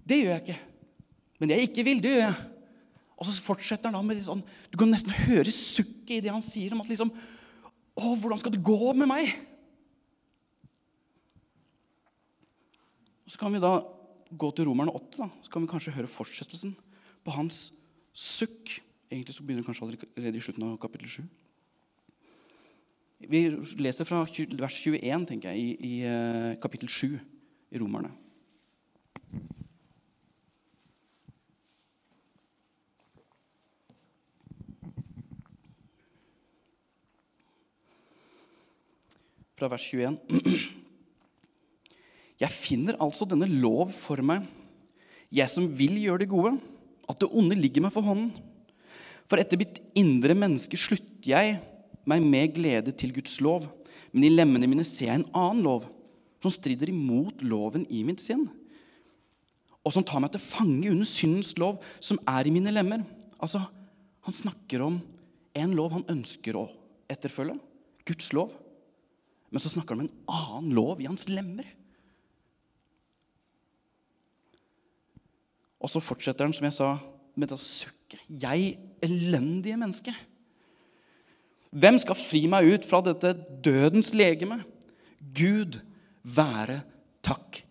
det 0.03 0.19
gjør 0.19 0.35
jeg 0.35 0.43
ikke. 0.43 0.59
Men 1.39 1.49
det 1.49 1.57
jeg 1.57 1.69
ikke 1.69 1.87
vil, 1.87 2.03
det 2.03 2.13
gjør 2.13 2.25
jeg. 2.25 2.41
Og 3.13 3.27
så 3.29 3.45
fortsetter 3.45 3.89
han 3.89 3.95
da 3.95 4.03
med 4.05 4.21
sånn, 4.25 4.43
Du 4.73 4.77
kan 4.79 4.89
nesten 4.91 5.13
høre 5.25 5.51
sukket 5.53 6.17
i 6.17 6.21
det 6.25 6.33
han 6.33 6.43
sier 6.43 6.73
om 6.75 6.81
at 6.83 6.89
liksom 6.91 7.13
Å, 7.93 8.15
hvordan 8.17 8.41
skal 8.41 8.55
det 8.55 8.63
gå 8.65 8.93
med 8.97 9.07
meg? 9.07 9.29
Og 13.23 13.31
Så 13.31 13.39
kan 13.39 13.53
vi 13.53 13.61
da 13.63 13.77
gå 14.37 14.49
til 14.55 14.67
Romerne 14.67 14.93
8, 14.95 15.17
da. 15.19 15.29
så 15.43 15.51
kan 15.51 15.63
vi 15.63 15.71
kanskje 15.71 15.93
høre 15.95 16.11
fortsettelsen 16.11 16.75
på 17.23 17.35
hans 17.35 17.71
sukk. 18.13 18.79
Egentlig 19.11 19.35
så 19.35 19.45
begynner 19.45 19.63
det 19.63 19.69
kanskje 19.69 19.85
allerede 19.85 20.37
i 20.37 20.43
slutten 20.43 20.67
av 20.67 20.77
kapittel 20.81 21.09
7. 21.09 21.23
Vi 23.23 23.43
leser 23.79 24.07
fra 24.07 24.25
vers 24.25 24.81
21 24.83 25.27
tenker 25.29 25.53
jeg, 25.53 25.59
i, 25.59 25.75
i 25.79 25.93
eh, 26.03 26.59
kapittel 26.59 26.89
7 26.91 27.15
i 27.71 27.79
Romerne. 27.79 28.11
Fra 39.55 39.71
vers 39.71 39.91
21. 39.93 40.19
Jeg 42.43 42.51
finner 42.51 42.99
altså 43.01 43.27
denne 43.29 43.47
lov 43.47 43.93
for 43.95 44.19
meg, 44.25 44.43
jeg 45.33 45.49
som 45.49 45.69
vil 45.73 45.95
gjøre 46.01 46.25
det 46.25 46.31
gode, 46.33 46.57
at 47.09 47.19
det 47.19 47.31
onde 47.31 47.55
ligger 47.57 47.85
meg 47.85 47.93
for 47.95 48.05
hånden. 48.05 48.33
For 49.31 49.39
etter 49.41 49.59
mitt 49.59 49.79
indre 49.97 50.35
menneske 50.37 50.77
slutter 50.77 51.31
jeg 51.31 51.55
meg 52.09 52.25
med 52.27 52.51
glede 52.57 52.93
til 52.99 53.13
Guds 53.15 53.39
lov. 53.43 53.65
Men 54.13 54.27
i 54.27 54.33
lemmene 54.33 54.69
mine 54.69 54.85
ser 54.85 55.07
jeg 55.07 55.21
en 55.21 55.29
annen 55.31 55.63
lov, 55.65 55.87
som 56.43 56.53
strider 56.53 56.91
imot 56.91 57.41
loven 57.47 57.87
i 57.89 58.03
mitt 58.05 58.21
sinn. 58.21 58.45
Og 59.83 59.95
som 59.95 60.05
tar 60.05 60.21
meg 60.23 60.35
til 60.35 60.43
fange 60.43 60.91
under 60.91 61.07
syndens 61.07 61.53
lov, 61.59 61.79
som 62.03 62.19
er 62.29 62.47
i 62.47 62.53
mine 62.53 62.71
lemmer. 62.75 63.03
Altså, 63.39 63.63
Han 64.23 64.33
snakker 64.33 64.79
om 64.79 65.01
en 65.53 65.73
lov 65.75 65.91
han 65.91 66.05
ønsker 66.07 66.55
å 66.55 66.69
etterfølge, 67.11 67.57
Guds 68.07 68.29
lov. 68.31 68.53
Men 69.51 69.59
så 69.59 69.73
snakker 69.73 69.97
han 69.97 70.05
om 70.05 70.07
en 70.07 70.31
annen 70.31 70.75
lov 70.77 71.01
i 71.03 71.09
hans 71.09 71.27
lemmer. 71.27 71.67
Og 75.83 75.91
så 75.91 75.99
fortsetter 75.99 76.47
han, 76.47 76.55
som 76.55 76.67
jeg 76.67 76.77
sa, 76.77 76.93
med 77.35 77.51
å 77.51 77.59
sukke. 77.59 78.19
Jeg, 78.29 78.77
elendige 79.03 79.77
menneske. 79.79 80.13
Hvem 81.73 81.97
skal 81.99 82.17
fri 82.17 82.45
meg 82.47 82.69
ut 82.69 82.87
fra 82.87 83.01
dette 83.03 83.33
dødens 83.65 84.13
legeme? 84.15 84.61
Gud 85.35 85.79
være 86.23 86.81
takk. 87.25 87.63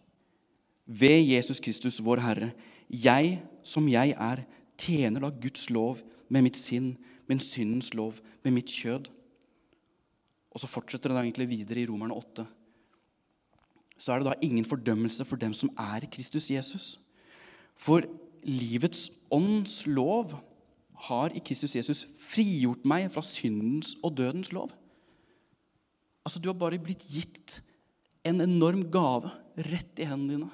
Ved 0.84 1.22
Jesus 1.30 1.62
Kristus, 1.62 2.02
vår 2.04 2.20
Herre. 2.24 2.50
Jeg 2.90 3.38
som 3.64 3.86
jeg 3.88 4.16
er, 4.18 4.42
tjener 4.76 5.22
da 5.22 5.30
Guds 5.30 5.68
lov 5.70 6.02
med 6.32 6.48
mitt 6.48 6.58
sinn, 6.58 6.96
min 7.30 7.40
syndens 7.40 7.92
lov 7.94 8.18
med 8.42 8.56
mitt 8.58 8.72
kjød. 8.72 9.08
Og 10.52 10.60
så 10.60 10.68
fortsetter 10.68 11.12
det 11.12 11.16
da 11.16 11.22
egentlig 11.24 11.48
videre 11.52 11.80
i 11.80 11.86
Romerne 11.88 12.16
8. 12.18 12.44
Så 13.96 14.12
er 14.12 14.20
det 14.20 14.32
da 14.32 14.40
ingen 14.42 14.66
fordømmelse 14.66 15.24
for 15.24 15.40
dem 15.40 15.54
som 15.56 15.70
er 15.78 16.04
Kristus 16.12 16.50
Jesus. 16.50 16.96
For 17.78 18.06
livets 18.42 19.08
ånds 19.32 19.82
lov 19.86 20.34
har 21.08 21.34
i 21.34 21.42
Kristus 21.42 21.74
Jesus 21.76 22.04
frigjort 22.20 22.84
meg 22.86 23.08
fra 23.14 23.24
syndens 23.26 23.96
og 24.02 24.16
dødens 24.18 24.52
lov. 24.54 24.70
Altså, 26.22 26.38
Du 26.38 26.48
har 26.48 26.58
bare 26.58 26.78
blitt 26.78 27.04
gitt 27.10 27.60
en 28.24 28.40
enorm 28.40 28.84
gave 28.90 29.30
rett 29.56 29.98
i 29.98 30.06
hendene 30.06 30.36
dine, 30.36 30.50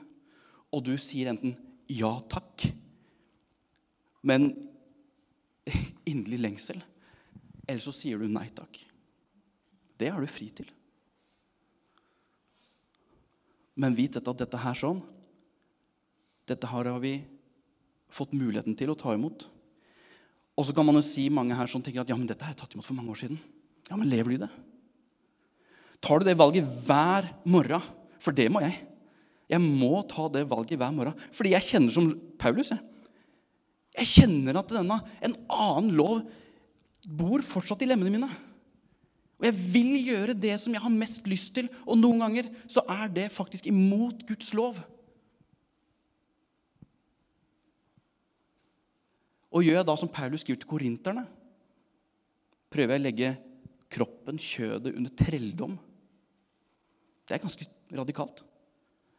og 0.72 0.84
du 0.84 0.94
sier 0.96 1.28
enten 1.28 1.56
ja 1.88 2.14
takk, 2.28 2.64
men 4.24 4.50
inderlig 6.08 6.40
lengsel, 6.40 6.80
eller 7.68 7.84
så 7.84 7.92
sier 7.92 8.20
du 8.20 8.28
nei 8.32 8.48
takk. 8.48 8.80
Det 9.98 10.08
har 10.12 10.22
du 10.22 10.30
fri 10.30 10.48
til. 10.48 10.68
Men 13.78 13.94
vit 13.94 14.16
at 14.16 14.28
dette 14.40 14.60
her 14.62 14.76
sånn 14.76 15.02
dette 16.48 16.70
har 16.70 16.88
vi 17.02 17.18
fått 18.12 18.34
muligheten 18.36 18.76
til 18.78 18.92
å 18.92 18.98
ta 18.98 19.12
imot. 19.14 19.46
Og 20.58 20.66
så 20.66 20.74
kan 20.74 20.86
man 20.86 20.98
jo 20.98 21.04
si 21.04 21.28
mange 21.30 21.54
her 21.54 21.70
som 21.70 21.82
tenker 21.84 22.02
at 22.02 22.10
ja, 22.10 22.16
men 22.18 22.26
dette 22.28 22.44
har 22.44 22.54
jeg 22.54 22.60
tatt 22.62 22.74
imot 22.74 22.86
for 22.86 22.98
mange 22.98 23.12
år 23.14 23.20
siden. 23.20 23.38
Ja, 23.88 23.96
men 23.96 24.10
lever 24.10 24.32
du 24.32 24.38
i 24.38 24.42
det? 24.42 24.50
Tar 26.04 26.20
du 26.20 26.28
det 26.28 26.38
valget 26.38 26.66
hver 26.86 27.28
morgen? 27.46 27.84
For 28.22 28.34
det 28.34 28.48
må 28.50 28.62
jeg. 28.64 28.74
Jeg 29.48 29.62
må 29.62 30.02
ta 30.10 30.26
det 30.32 30.44
valget 30.50 30.80
hver 30.80 30.92
morgen. 30.94 31.16
Fordi 31.34 31.54
jeg 31.54 31.68
kjenner 31.68 31.94
som 31.94 32.10
Paulus. 32.40 32.72
Jeg, 32.74 32.82
jeg 34.00 34.12
kjenner 34.16 34.58
at 34.60 34.74
denne, 34.74 34.98
en 35.24 35.38
annen 35.46 35.94
lov 35.96 36.20
bor 37.06 37.44
fortsatt 37.46 37.84
i 37.86 37.88
lemmene 37.88 38.18
mine. 38.18 38.28
Og 39.38 39.46
jeg 39.46 39.54
vil 39.70 39.92
gjøre 40.10 40.34
det 40.34 40.56
som 40.58 40.74
jeg 40.74 40.82
har 40.82 40.92
mest 40.92 41.26
lyst 41.30 41.52
til, 41.54 41.68
og 41.86 42.00
noen 42.00 42.24
ganger 42.24 42.48
så 42.66 42.82
er 42.90 43.06
det 43.14 43.28
faktisk 43.30 43.68
imot 43.70 44.24
Guds 44.26 44.50
lov. 44.58 44.80
Og 49.54 49.64
gjør 49.64 49.80
jeg 49.80 49.88
da 49.88 49.96
som 49.96 50.10
Paulus 50.12 50.44
skriver 50.44 50.60
til 50.62 50.70
korinterne? 50.70 51.24
Prøver 52.68 52.94
jeg 52.94 53.00
å 53.00 53.06
legge 53.06 53.30
kroppen, 53.88 54.40
kjødet, 54.40 54.92
under 54.92 55.14
trelldom? 55.16 55.78
Det 57.28 57.36
er 57.36 57.44
ganske 57.44 57.68
radikalt. 57.96 58.42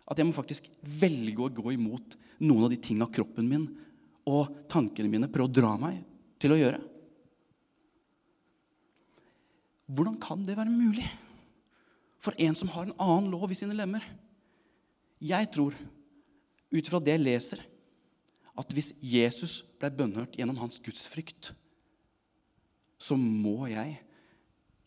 At 0.09 0.17
jeg 0.17 0.29
må 0.29 0.35
faktisk 0.37 0.69
velge 0.81 1.45
å 1.45 1.53
gå 1.53 1.73
imot 1.73 2.17
noen 2.41 2.67
av 2.67 2.73
de 2.73 2.79
tinga 2.81 3.09
kroppen 3.13 3.49
min 3.49 3.67
og 4.29 4.53
tankene 4.69 5.09
mine 5.09 5.29
prøver 5.31 5.49
å 5.49 5.57
dra 5.59 5.73
meg 5.81 6.01
til 6.41 6.53
å 6.53 6.59
gjøre. 6.59 6.79
Hvordan 9.89 10.19
kan 10.21 10.43
det 10.45 10.57
være 10.57 10.69
mulig 10.69 11.07
for 12.21 12.37
en 12.37 12.57
som 12.57 12.69
har 12.73 12.85
en 12.85 12.97
annen 13.01 13.31
lov 13.33 13.49
i 13.49 13.57
sine 13.57 13.77
lemmer? 13.77 14.03
Jeg 15.19 15.49
tror, 15.51 15.73
ut 16.69 16.89
fra 16.91 17.01
det 17.01 17.15
jeg 17.15 17.25
leser, 17.25 17.63
at 18.59 18.75
hvis 18.75 18.91
Jesus 18.99 19.61
ble 19.79 19.91
bønnhørt 19.95 20.35
gjennom 20.35 20.59
hans 20.59 20.81
gudsfrykt, 20.83 21.53
så 22.99 23.15
må 23.15 23.69
jeg 23.71 23.95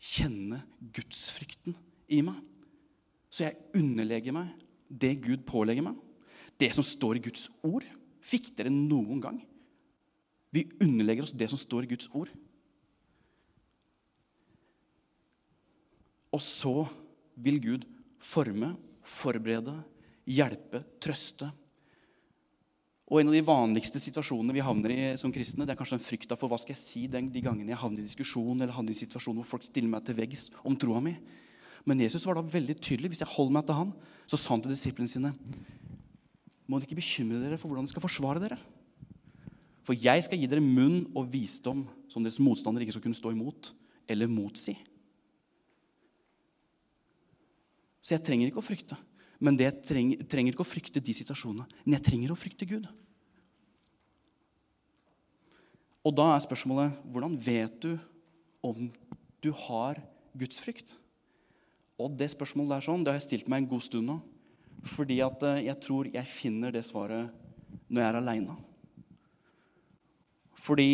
kjenne 0.02 0.60
gudsfrykten 0.92 1.76
i 2.12 2.20
meg. 2.26 2.36
Så 3.32 3.46
jeg 3.46 3.78
underlegger 3.78 4.36
meg 4.36 4.52
det 4.92 5.14
Gud 5.24 5.46
pålegger 5.48 5.86
meg, 5.86 5.96
det 6.60 6.68
som 6.76 6.84
står 6.84 7.16
i 7.16 7.24
Guds 7.24 7.46
ord. 7.64 7.86
Fikk 8.22 8.50
dere 8.58 8.70
noen 8.72 9.22
gang? 9.24 9.38
Vi 10.52 10.66
underlegger 10.84 11.24
oss 11.24 11.32
det 11.32 11.48
som 11.48 11.60
står 11.60 11.86
i 11.86 11.94
Guds 11.94 12.10
ord. 12.12 12.28
Og 16.32 16.40
så 16.44 16.74
vil 17.40 17.58
Gud 17.64 17.88
forme, 18.22 18.74
forberede, 19.02 19.78
hjelpe, 20.28 20.82
trøste, 21.02 21.48
og 23.12 23.20
En 23.20 23.28
av 23.28 23.34
de 23.36 23.44
vanligste 23.44 24.00
situasjonene 24.00 24.54
vi 24.56 24.62
havner 24.64 24.92
i 24.94 25.00
som 25.20 25.32
kristne, 25.34 25.66
det 25.68 25.74
er 25.74 25.76
kanskje 25.76 25.98
en 25.98 26.04
frykt 26.04 26.30
for 26.32 26.48
hva 26.48 26.56
skal 26.56 26.72
jeg 26.72 26.80
si 26.80 27.02
den, 27.12 27.26
de 27.28 27.42
gangene 27.44 27.74
jeg 27.74 27.80
havner 27.82 28.00
i 28.00 28.06
diskusjon 28.08 28.56
eller 28.56 28.72
havner 28.72 28.94
i 28.94 28.96
situasjoner 28.96 29.42
hvor 29.42 29.58
folk 29.58 29.66
stiller 29.68 29.92
meg 29.92 30.06
til 30.06 30.16
veggs 30.16 30.46
om 30.64 30.78
troa 30.80 31.02
mi. 31.04 31.12
Men 31.84 32.00
Jesus 32.00 32.24
var 32.24 32.38
da 32.38 32.44
veldig 32.46 32.78
tydelig. 32.80 33.10
Hvis 33.12 33.20
jeg 33.20 33.34
holder 33.34 33.56
meg 33.58 33.66
til 33.68 33.76
han, 33.76 33.90
så 34.24 34.40
sa 34.40 34.54
han 34.54 34.64
til 34.64 34.72
disiplene 34.72 35.12
sine 35.12 35.34
må 36.64 36.78
dere 36.78 36.88
ikke 36.88 37.02
bekymre 37.02 37.42
dere 37.42 37.58
for 37.60 37.68
hvordan 37.68 37.84
dere 37.84 37.92
skal 37.92 38.06
forsvare 38.06 38.40
dere. 38.46 38.56
For 39.84 39.98
jeg 39.98 40.24
skal 40.24 40.40
gi 40.40 40.48
dere 40.48 40.64
munn 40.64 41.02
og 41.12 41.28
visdom 41.28 41.84
som 42.08 42.24
deres 42.24 42.40
motstandere 42.40 42.86
ikke 42.86 42.96
skal 42.96 43.04
kunne 43.10 43.18
stå 43.18 43.34
imot 43.34 43.74
eller 44.08 44.30
motsi. 44.32 44.78
Så 48.00 48.16
jeg 48.16 48.24
trenger 48.24 48.48
ikke 48.48 48.62
å 48.62 48.64
frykte. 48.64 48.96
Men 49.42 49.58
det 49.58 49.70
trenger, 49.88 50.22
trenger 50.30 50.54
ikke 50.54 50.64
å 50.64 50.68
frykte 50.68 51.02
de 51.02 51.14
situasjonene. 51.16 51.66
Men 51.82 51.96
jeg 51.96 52.06
trenger 52.06 52.32
å 52.34 52.38
frykte 52.38 52.68
Gud. 52.70 52.86
Og 56.02 56.14
da 56.18 56.32
er 56.32 56.42
spørsmålet 56.44 56.98
hvordan 57.10 57.38
vet 57.42 57.78
du 57.82 57.92
om 58.62 58.90
du 59.42 59.50
har 59.66 59.98
gudsfrykt? 60.38 60.96
Og 61.98 62.14
det 62.18 62.30
spørsmålet 62.32 62.76
der 62.76 62.86
sånn, 62.86 63.02
det 63.02 63.12
har 63.12 63.18
jeg 63.18 63.28
stilt 63.28 63.50
meg 63.50 63.62
en 63.62 63.72
god 63.74 63.84
stund 63.86 64.10
nå. 64.10 64.18
Fordi 64.94 65.20
at 65.22 65.44
eh, 65.46 65.64
jeg 65.68 65.78
tror 65.82 66.10
jeg 66.10 66.30
finner 66.30 66.74
det 66.74 66.84
svaret 66.86 67.30
når 67.86 68.02
jeg 68.02 68.08
er 68.08 68.18
aleine. 68.18 68.56
Fordi 70.62 70.88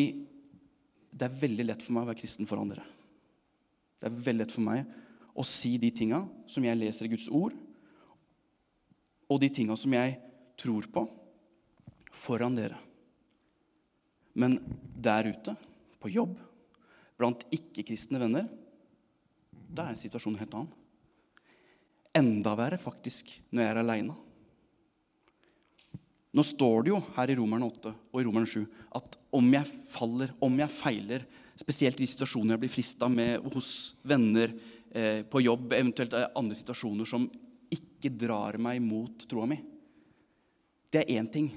det 1.12 1.28
er 1.28 1.40
veldig 1.40 1.68
lett 1.68 1.84
for 1.84 1.96
meg 1.96 2.04
å 2.04 2.10
være 2.10 2.20
kristen 2.20 2.48
for 2.48 2.60
andre. 2.60 2.84
Det 3.98 4.08
er 4.08 4.20
veldig 4.28 4.44
lett 4.44 4.54
for 4.54 4.64
meg 4.64 4.84
å 5.38 5.44
si 5.46 5.76
de 5.80 5.90
tinga 5.94 6.22
som 6.50 6.64
jeg 6.64 6.78
leser 6.78 7.08
i 7.08 7.12
Guds 7.12 7.28
ord, 7.34 7.56
og 9.28 9.40
de 9.42 9.50
tinga 9.52 9.76
som 9.76 9.94
jeg 9.94 10.16
tror 10.58 10.88
på, 10.92 11.04
foran 12.12 12.56
dere. 12.58 12.78
Men 14.38 14.58
der 14.98 15.28
ute, 15.30 15.54
på 15.98 16.10
jobb, 16.12 16.36
blant 17.18 17.44
ikke-kristne 17.54 18.20
venner, 18.22 18.46
da 19.68 19.90
er 19.90 19.98
situasjonen 19.98 20.40
helt 20.40 20.54
annen. 20.54 20.74
Enda 22.16 22.54
verre 22.58 22.78
faktisk 22.80 23.34
når 23.50 23.62
jeg 23.62 23.72
er 23.72 23.80
aleine. 23.82 24.16
Nå 26.34 26.44
står 26.44 26.84
det 26.84 26.92
jo 26.92 27.00
her 27.16 27.30
i 27.32 27.36
Romerne 27.38 27.66
8 27.68 27.92
og 28.12 28.20
i 28.20 28.24
Romerne 28.26 28.48
7 28.48 28.62
at 28.98 29.16
om 29.34 29.46
jeg 29.52 29.68
faller, 29.92 30.32
om 30.44 30.54
jeg 30.60 30.72
feiler, 30.72 31.24
spesielt 31.58 31.98
i 31.98 32.04
de 32.04 32.10
situasjonene 32.10 32.54
jeg 32.54 32.62
blir 32.62 32.72
frista 32.72 33.08
med 33.10 33.44
hos 33.54 33.70
venner, 34.06 34.52
eh, 34.92 35.24
på 35.24 35.42
jobb, 35.42 35.72
eventuelt 35.72 36.14
andre 36.14 36.56
situasjoner 36.56 37.08
som 37.08 37.26
ikke 37.98 38.14
drar 38.14 38.58
meg 38.62 38.80
mot 38.82 39.26
troa 39.28 39.48
mi 39.50 39.58
Det 40.88 41.02
er 41.02 41.18
én 41.20 41.26
ting. 41.28 41.50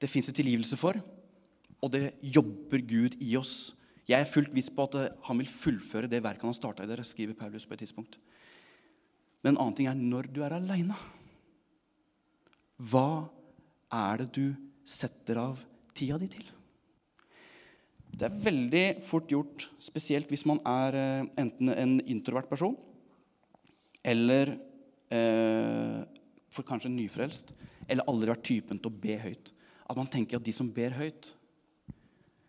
Det 0.00 0.10
fins 0.10 0.28
en 0.28 0.34
tilgivelse 0.34 0.76
for, 0.78 0.98
og 1.78 1.90
det 1.92 2.16
jobber 2.22 2.82
Gud 2.82 3.14
i 3.22 3.36
oss. 3.38 3.76
Jeg 4.08 4.24
er 4.24 4.30
fullt 4.30 4.50
viss 4.54 4.70
på 4.72 4.86
at 4.88 5.14
han 5.28 5.38
vil 5.38 5.50
fullføre 5.50 6.10
det 6.10 6.22
verket 6.24 6.42
han 6.42 6.50
har 6.50 6.58
starta 6.58 6.82
i 6.82 6.90
dere, 6.90 7.04
skriver 7.06 7.38
Paulus 7.38 7.66
på 7.66 7.76
et 7.76 7.84
tidspunkt. 7.84 8.18
Men 9.42 9.54
en 9.54 9.60
annen 9.62 9.76
ting 9.78 9.86
er 9.90 9.98
når 9.98 10.30
du 10.32 10.42
er 10.42 10.56
aleine. 10.56 10.96
Hva 12.78 13.28
er 13.94 14.22
det 14.22 14.30
du 14.34 14.46
setter 14.86 15.38
av 15.42 15.62
tida 15.94 16.18
di 16.18 16.30
til? 16.30 16.46
Det 18.18 18.26
er 18.26 18.42
veldig 18.48 18.86
fort 19.06 19.30
gjort, 19.30 19.68
spesielt 19.82 20.30
hvis 20.32 20.46
man 20.48 20.58
er 20.66 20.96
eh, 20.98 21.26
enten 21.38 21.70
en 21.70 21.98
introvert 22.10 22.48
person 22.50 22.74
eller 24.02 24.56
for 25.08 26.66
kanskje 26.68 26.92
nyfrelst, 26.92 27.54
eller 27.88 28.08
aldri 28.10 28.30
vært 28.32 28.46
typen 28.48 28.80
til 28.80 28.90
å 28.90 29.00
be 29.04 29.16
høyt. 29.22 29.52
At 29.88 29.96
man 29.96 30.10
tenker 30.12 30.38
at 30.38 30.44
de 30.44 30.52
som 30.52 30.68
ber 30.72 30.96
høyt, 30.98 31.32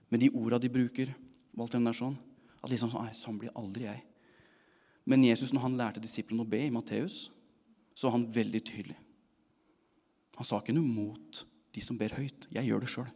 med 0.10 0.24
de 0.24 0.32
orda 0.34 0.60
de 0.60 0.72
bruker, 0.74 1.14
sånn, 1.56 2.18
at 2.60 2.72
liksom, 2.72 2.96
sånn 3.16 3.38
blir 3.40 3.54
aldri 3.56 3.86
jeg. 3.86 4.02
Men 5.10 5.24
Jesus, 5.26 5.54
når 5.54 5.64
han 5.66 5.78
lærte 5.80 6.04
disiplene 6.04 6.44
å 6.44 6.50
be 6.50 6.62
i 6.66 6.74
Matteus, 6.74 7.30
så 7.96 8.08
var 8.08 8.18
han 8.18 8.28
veldig 8.32 8.62
tydelig. 8.66 8.98
Han 10.40 10.48
sa 10.48 10.60
ikke 10.62 10.76
noe 10.76 10.88
mot 10.88 11.42
de 11.76 11.82
som 11.84 11.98
ber 12.00 12.14
høyt. 12.16 12.48
Jeg 12.54 12.68
gjør 12.68 12.84
det 12.84 12.92
sjøl. 12.92 13.10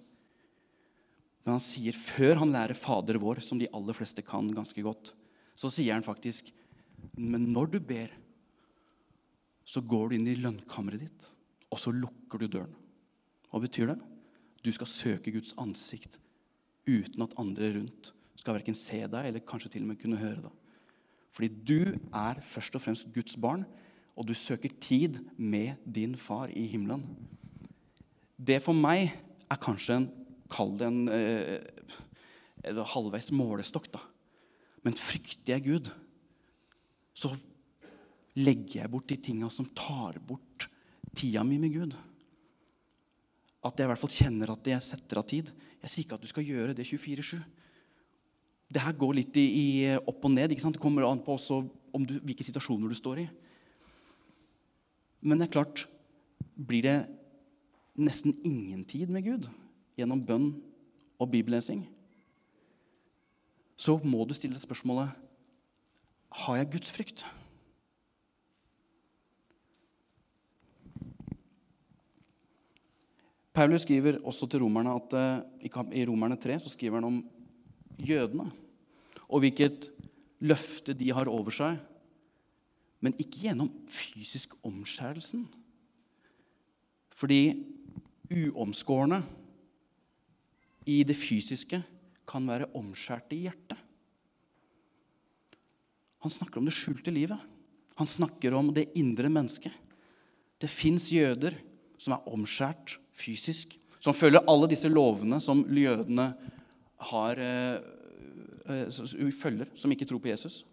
Men 1.44 1.58
han 1.58 1.64
sier, 1.64 1.96
før 1.96 2.40
han 2.42 2.52
lærer 2.54 2.78
Fader 2.80 3.20
vår, 3.20 3.42
som 3.44 3.60
de 3.60 3.70
aller 3.76 3.96
fleste 3.96 4.24
kan 4.26 4.50
ganske 4.56 4.84
godt, 4.84 5.14
så 5.60 5.70
sier 5.70 5.94
han 5.94 6.06
faktisk 6.06 6.50
Men 7.20 7.50
når 7.52 7.74
du 7.74 7.80
ber, 7.84 8.14
så 9.66 9.82
går 9.82 10.10
du 10.10 10.18
inn 10.18 10.28
i 10.28 10.40
lønnkammeret 10.40 11.06
ditt, 11.06 11.28
og 11.72 11.80
så 11.80 11.94
lukker 11.96 12.42
du 12.42 12.48
døren. 12.48 12.74
Hva 13.50 13.62
betyr 13.64 13.94
det? 13.94 14.00
Du 14.64 14.72
skal 14.74 14.90
søke 14.90 15.34
Guds 15.34 15.54
ansikt 15.62 16.20
uten 16.88 17.24
at 17.24 17.36
andre 17.40 17.74
rundt 17.78 18.12
skal 18.40 18.58
verken 18.58 18.76
se 18.76 19.00
deg 19.08 19.30
eller 19.30 19.46
kanskje 19.48 19.76
til 19.76 19.86
og 19.86 19.94
med 19.94 20.02
kunne 20.02 20.20
høre 20.20 20.48
deg. 20.48 20.58
Fordi 21.34 21.50
du 21.50 21.78
er 22.14 22.42
først 22.46 22.76
og 22.78 22.84
fremst 22.84 23.14
Guds 23.16 23.38
barn, 23.42 23.64
og 24.14 24.28
du 24.30 24.36
søker 24.38 24.70
tid 24.84 25.18
med 25.38 25.80
din 25.90 26.14
far 26.20 26.52
i 26.54 26.68
himmelen. 26.70 27.06
Det 28.38 28.60
for 28.62 28.78
meg 28.78 29.08
er 29.50 29.62
kanskje 29.62 30.02
en 30.02 30.12
Kall 30.54 30.76
det 30.78 30.86
en 30.86 31.08
eh, 31.10 32.84
halvveis 32.94 33.32
målestokk, 33.34 33.88
da. 33.96 34.02
Men 34.86 34.94
frykter 34.94 35.56
jeg 35.56 35.64
Gud, 35.66 35.90
så 37.18 37.32
legger 38.40 38.82
jeg 38.82 38.92
bort 38.92 39.10
de 39.10 39.18
tinga 39.22 39.50
som 39.54 39.68
tar 39.78 40.18
bort 40.26 40.68
tida 41.14 41.44
mi 41.46 41.60
med 41.62 41.74
Gud. 41.74 41.94
At 43.64 43.78
jeg 43.78 43.88
i 43.88 43.92
hvert 43.92 44.02
fall 44.02 44.16
kjenner 44.16 44.54
at 44.54 44.68
jeg 44.68 44.84
setter 44.84 45.22
av 45.22 45.28
tid. 45.30 45.52
Jeg 45.84 45.92
sier 45.92 46.06
ikke 46.06 46.18
at 46.18 46.26
du 46.26 46.32
skal 46.32 46.48
gjøre 46.48 46.76
det 46.76 46.88
24-7. 46.90 47.38
Det 48.74 48.82
her 48.82 48.98
går 48.98 49.18
litt 49.20 49.38
i, 49.38 49.46
i 49.46 49.66
opp 49.96 50.26
og 50.26 50.34
ned. 50.34 50.56
Det 50.56 50.82
kommer 50.82 51.06
an 51.08 51.22
på 51.24 51.38
også 51.38 51.62
du, 52.02 52.18
hvilke 52.26 52.46
situasjoner 52.46 52.90
du 52.90 52.98
står 52.98 53.24
i. 53.24 53.28
Men 55.24 55.40
det 55.40 55.48
er 55.48 55.58
klart 55.60 55.88
Blir 56.54 56.84
det 56.86 56.98
nesten 57.98 58.36
ingen 58.46 58.84
tid 58.86 59.10
med 59.10 59.26
Gud 59.26 59.48
gjennom 59.98 60.22
bønn 60.26 60.52
og 61.22 61.30
bibellesing, 61.34 61.84
så 63.78 63.98
må 64.06 64.26
du 64.26 64.34
stille 64.38 64.58
spørsmålet 64.60 65.14
har 66.44 66.60
jeg 66.60 66.72
Guds 66.76 66.92
frykt. 66.94 67.26
Paulus 73.54 73.86
skriver 73.86 74.20
også 74.26 74.50
til 74.50 74.64
romerne 74.64 74.96
at 74.98 75.16
eh, 75.18 76.00
i 76.00 76.06
Romerne 76.10 76.38
3 76.42 76.58
så 76.60 76.72
skriver 76.74 76.98
han 76.98 77.10
om 77.10 77.20
jødene 78.02 78.50
og 79.30 79.44
hvilket 79.44 79.92
løfte 80.44 80.96
de 80.98 81.12
har 81.14 81.30
over 81.30 81.54
seg 81.54 81.78
men 83.04 83.16
ikke 83.20 83.50
gjennom 83.50 83.68
fysisk 83.92 84.56
omskjærelsen. 84.64 85.44
Fordi 87.12 87.42
uomskårne 88.32 89.20
i 90.88 91.02
det 91.08 91.16
fysiske 91.20 91.82
kan 92.28 92.48
være 92.48 92.70
omskjærte 92.80 93.36
i 93.36 93.44
hjertet. 93.44 93.76
Han 96.24 96.32
snakker 96.32 96.62
om 96.62 96.70
det 96.70 96.76
skjulte 96.78 97.12
livet. 97.12 97.40
Han 98.00 98.08
snakker 98.08 98.56
om 98.56 98.72
det 98.72 98.88
indre 98.96 99.28
mennesket. 99.28 99.74
Det 100.56 100.72
fins 100.72 101.10
jøder 101.12 101.58
som 102.00 102.16
er 102.16 102.32
omskjært 102.32 102.96
fysisk, 103.14 103.78
som 104.04 104.16
følger 104.16 104.44
alle 104.50 104.68
disse 104.72 104.90
lovene 104.92 105.40
som 105.42 105.64
jødene 105.64 106.28
har, 107.10 107.40
uh, 107.40 108.90
uh, 108.90 109.32
følger, 109.32 109.72
som 109.76 109.92
ikke 109.92 110.08
tror 110.10 110.22
på 110.24 110.32
Jesus. 110.32 110.64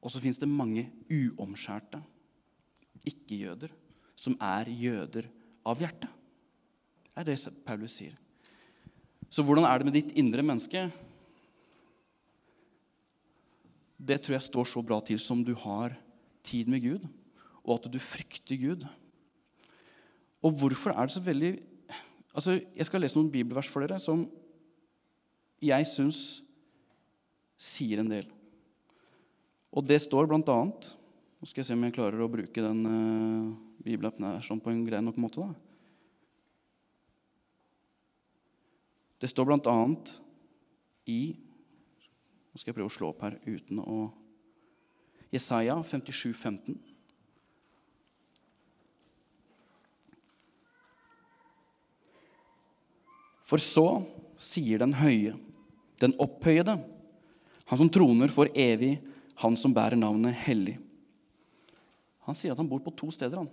Og 0.00 0.12
så 0.12 0.22
fins 0.22 0.38
det 0.40 0.48
mange 0.48 0.86
uomskjærte 1.12 2.00
ikke-jøder 3.08 3.72
som 4.20 4.36
er 4.42 4.68
jøder 4.68 5.28
av 5.66 5.80
hjerte. 5.80 6.08
Det 7.10 7.22
er 7.22 7.28
det 7.28 7.54
Paulus 7.66 7.96
sier. 7.98 8.16
Så 9.30 9.44
hvordan 9.46 9.66
er 9.68 9.78
det 9.78 9.88
med 9.88 9.96
ditt 9.96 10.12
indre 10.18 10.44
menneske? 10.44 10.88
Det 14.00 14.18
tror 14.22 14.36
jeg 14.36 14.48
står 14.48 14.68
så 14.68 14.82
bra 14.84 14.98
til 15.04 15.20
som 15.22 15.44
du 15.44 15.52
har 15.54 15.94
tid 16.46 16.70
med 16.72 16.82
Gud, 16.82 17.04
og 17.62 17.76
at 17.76 17.90
du 17.92 17.98
frykter 18.00 18.56
Gud. 18.58 18.86
Og 20.40 20.54
hvorfor 20.56 20.94
er 20.94 21.08
det 21.08 21.16
så 21.16 21.24
veldig 21.24 21.58
Altså, 22.30 22.60
Jeg 22.76 22.86
skal 22.86 23.02
lese 23.02 23.18
noen 23.18 23.32
bibelvers 23.32 23.68
for 23.68 23.82
dere 23.82 23.98
som 23.98 24.22
jeg 25.60 25.86
syns 25.90 26.20
sier 27.60 28.00
en 28.00 28.08
del. 28.08 28.28
Og 29.74 29.84
det 29.84 29.98
står 30.00 30.28
blant 30.30 30.48
annet 30.48 30.92
Nå 31.40 31.48
skal 31.48 31.62
jeg 31.62 31.70
se 31.70 31.74
om 31.74 31.84
jeg 31.86 31.96
klarer 31.96 32.20
å 32.20 32.30
bruke 32.30 32.62
den 32.62 32.80
uh, 32.84 33.50
bibelappen 33.80 34.26
her 34.28 34.42
sånn 34.44 34.60
på 34.60 34.70
en 34.72 34.82
grei 34.84 35.00
nok 35.00 35.16
måte. 35.16 35.40
da. 35.40 35.54
Det 39.20 39.30
står 39.32 39.48
blant 39.48 39.70
annet 39.72 40.12
i 41.08 41.32
Nå 42.50 42.60
skal 42.60 42.70
jeg 42.70 42.76
prøve 42.76 42.90
å 42.90 42.94
slå 42.94 43.10
opp 43.14 43.24
her 43.24 43.38
uten 43.46 43.80
å 43.80 43.98
Jesaja 45.30 45.76
57, 45.86 46.34
15. 46.34 46.76
For 53.50 53.58
så 53.58 54.04
sier 54.38 54.78
den 54.78 54.94
høye, 54.94 55.34
den 56.00 56.14
opphøyede, 56.22 56.78
han 57.70 57.78
som 57.78 57.90
troner 57.92 58.30
for 58.30 58.50
evig 58.54 58.96
han 59.40 59.56
som 59.58 59.74
bærer 59.74 59.98
navnet 59.98 60.36
Hellig. 60.44 60.76
Han 62.28 62.36
sier 62.36 62.54
at 62.54 62.60
han 62.60 62.68
bor 62.70 62.82
på 62.84 62.92
to 62.94 63.08
steder. 63.14 63.40
han. 63.40 63.50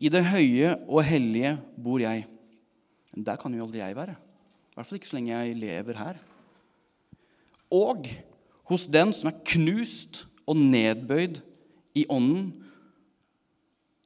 I 0.00 0.08
det 0.08 0.22
høye 0.24 0.76
og 0.88 1.04
hellige 1.04 1.58
bor 1.76 2.00
jeg. 2.00 2.24
Der 3.12 3.36
kan 3.36 3.52
jo 3.52 3.66
aldri 3.66 3.82
jeg 3.82 3.96
være. 3.96 4.14
I 4.16 4.74
hvert 4.78 4.86
fall 4.86 5.00
ikke 5.00 5.10
så 5.10 5.18
lenge 5.18 5.34
jeg 5.34 5.58
lever 5.60 5.98
her. 5.98 6.20
Og 7.70 8.06
hos 8.70 8.86
den 8.86 9.12
som 9.12 9.28
er 9.28 9.42
knust 9.52 10.24
og 10.48 10.56
nedbøyd 10.56 11.42
i 11.98 12.06
ånden, 12.08 12.54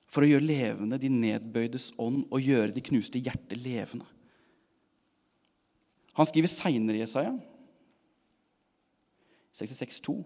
for 0.08 0.24
å 0.24 0.30
gjøre 0.30 0.46
levende 0.46 0.98
de 1.02 1.10
nedbøydes 1.10 1.92
ånd 1.98 2.24
og 2.30 2.42
gjøre 2.42 2.74
de 2.74 2.82
knuste 2.86 3.18
hjertet 3.22 3.58
levende. 3.58 4.06
Han 6.14 6.28
skriver 6.30 6.50
seinere 6.50 7.00
i 7.00 7.02
Jesaja 7.02 7.34
66,2. 9.54 10.16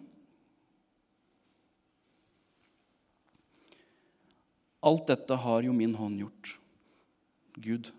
Alt 4.88 5.08
dette 5.10 5.36
har 5.42 5.66
jo 5.66 5.74
min 5.76 5.94
hånd 5.98 6.20
gjort, 6.22 6.52
Gud. 7.60 7.90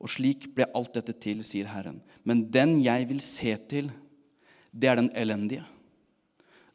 Og 0.00 0.08
slik 0.08 0.46
ble 0.56 0.68
alt 0.76 0.94
dette 0.96 1.12
til, 1.20 1.42
sier 1.44 1.68
Herren. 1.68 1.98
Men 2.24 2.46
den 2.52 2.78
jeg 2.80 3.08
vil 3.10 3.20
se 3.24 3.52
til, 3.68 3.90
det 4.72 4.88
er 4.88 5.00
den 5.00 5.10
elendige. 5.18 5.66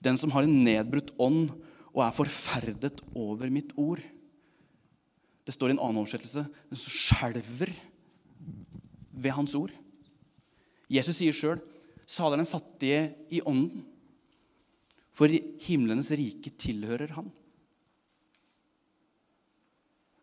Den 0.03 0.19
som 0.21 0.35
har 0.35 0.45
en 0.45 0.59
nedbrutt 0.67 1.15
ånd 1.17 1.55
og 1.95 2.03
er 2.05 2.13
forferdet 2.13 3.01
over 3.17 3.49
mitt 3.49 3.71
ord. 3.79 4.03
Det 5.45 5.55
står 5.55 5.71
i 5.71 5.77
en 5.77 5.81
annen 5.81 6.03
oversettelse 6.03 6.45
den 6.45 6.81
som 6.81 6.93
skjelver 6.93 7.71
ved 9.15 9.35
hans 9.37 9.55
ord. 9.57 9.73
Jesus 10.91 11.17
sier 11.17 11.33
sjøl, 11.33 11.61
'Salig 12.05 12.37
er 12.37 12.43
den 12.43 12.49
fattige 12.49 12.99
i 13.33 13.41
ånden', 13.41 13.85
for 15.15 15.31
himlenes 15.65 16.11
rike 16.11 16.51
tilhører 16.53 17.15
han. 17.15 17.31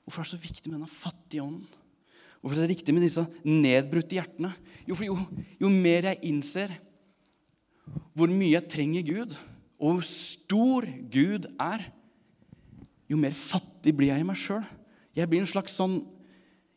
Hvorfor 0.05 0.21
er 0.21 0.29
det 0.29 0.35
så 0.35 0.43
viktig 0.43 0.71
med 0.71 0.79
denne 0.79 0.93
fattige 0.93 1.43
ånden? 1.43 1.67
Hvorfor 2.41 2.59
er 2.59 2.67
det 2.67 2.77
riktig 2.77 2.95
med 2.95 3.05
disse 3.07 3.23
nedbrutte 3.47 4.19
hjertene? 4.19 4.53
Jo, 4.87 4.95
for 4.99 5.07
jo, 5.07 5.17
jo 5.63 5.71
mer 5.71 6.11
jeg 6.11 6.23
innser 6.27 6.75
hvor 8.13 8.31
mye 8.31 8.53
jeg 8.53 8.69
trenger 8.71 9.07
Gud, 9.07 9.37
og 9.81 9.97
hvor 9.97 10.07
stor 10.07 10.87
Gud 11.11 11.49
er, 11.61 11.87
jo 13.11 13.19
mer 13.21 13.35
fattig 13.37 13.95
blir 13.97 14.13
jeg 14.13 14.23
i 14.23 14.27
meg 14.27 14.39
sjøl. 14.39 14.65
Jeg 15.17 15.29
blir 15.29 15.43
en 15.43 15.49
slags 15.49 15.75
sånn, 15.77 15.99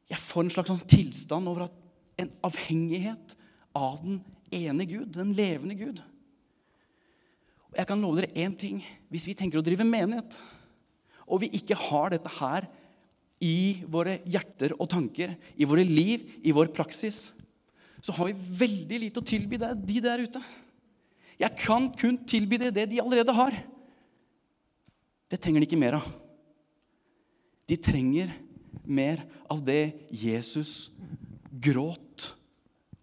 jeg 0.10 0.21
får 0.21 0.45
en 0.45 0.54
slags 0.56 0.71
sånn 0.71 0.88
tilstand 0.89 1.51
over 1.51 1.67
at 1.67 1.75
en 2.21 2.32
avhengighet 2.45 3.36
av 3.75 3.99
den 4.04 4.21
ene 4.56 4.88
Gud, 4.88 5.12
den 5.15 5.34
levende 5.36 5.75
Gud. 5.78 6.01
Og 7.71 7.80
jeg 7.80 7.89
kan 7.89 8.01
love 8.01 8.21
dere 8.21 8.45
én 8.45 8.56
ting. 8.56 8.80
Hvis 9.12 9.28
vi 9.28 9.36
tenker 9.38 9.60
å 9.60 9.65
drive 9.65 9.88
menighet, 9.88 10.38
og 11.25 11.41
vi 11.43 11.51
ikke 11.58 11.78
har 11.88 12.13
dette 12.13 12.32
her 12.38 12.69
i 13.43 13.84
våre 13.91 14.19
hjerter 14.23 14.78
og 14.78 14.88
tanker, 14.93 15.36
i 15.60 15.67
våre 15.67 15.84
liv, 15.84 16.23
i 16.45 16.54
vår 16.56 16.71
praksis, 16.75 17.34
så 17.99 18.13
har 18.15 18.30
vi 18.30 18.58
veldig 18.62 19.01
lite 19.01 19.19
å 19.19 19.25
tilby 19.25 19.60
de 19.60 19.99
der 20.04 20.23
ute. 20.23 20.41
Jeg 21.41 21.58
kan 21.60 21.89
kun 21.97 22.21
tilby 22.23 22.60
det 22.62 22.71
det 22.78 22.86
de 22.93 23.01
allerede 23.04 23.34
har. 23.36 23.58
Det 25.28 25.41
trenger 25.41 25.60
de 25.63 25.67
ikke 25.67 25.82
mer 25.82 25.97
av. 25.97 26.08
De 27.65 27.75
trenger 27.82 28.32
mer 28.86 29.23
av 29.49 29.63
det 29.65 30.08
Jesus 30.13 30.93
gråt 31.49 32.05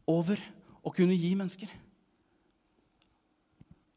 over 0.09 0.41
å 0.83 0.93
kunne 0.95 1.17
gi 1.17 1.33
mennesker. 1.39 1.71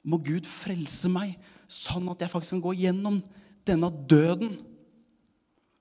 Må 0.05 0.19
Gud 0.21 0.45
frelse 0.45 1.09
meg 1.09 1.33
sånn 1.71 2.05
at 2.11 2.21
jeg 2.21 2.31
faktisk 2.31 2.55
kan 2.55 2.65
gå 2.65 2.75
gjennom 2.77 3.19
denne 3.65 3.89
døden 4.05 4.59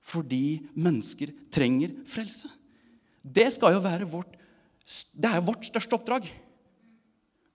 fordi 0.05 0.61
mennesker 0.77 1.31
trenger 1.53 1.93
frelse. 2.09 2.49
Det 3.21 3.47
skal 3.55 3.73
jo 3.73 3.81
være 3.81 4.07
vårt, 4.09 4.35
det 5.13 5.29
er 5.29 5.45
vårt 5.45 5.65
største 5.65 5.97
oppdrag. 5.97 6.27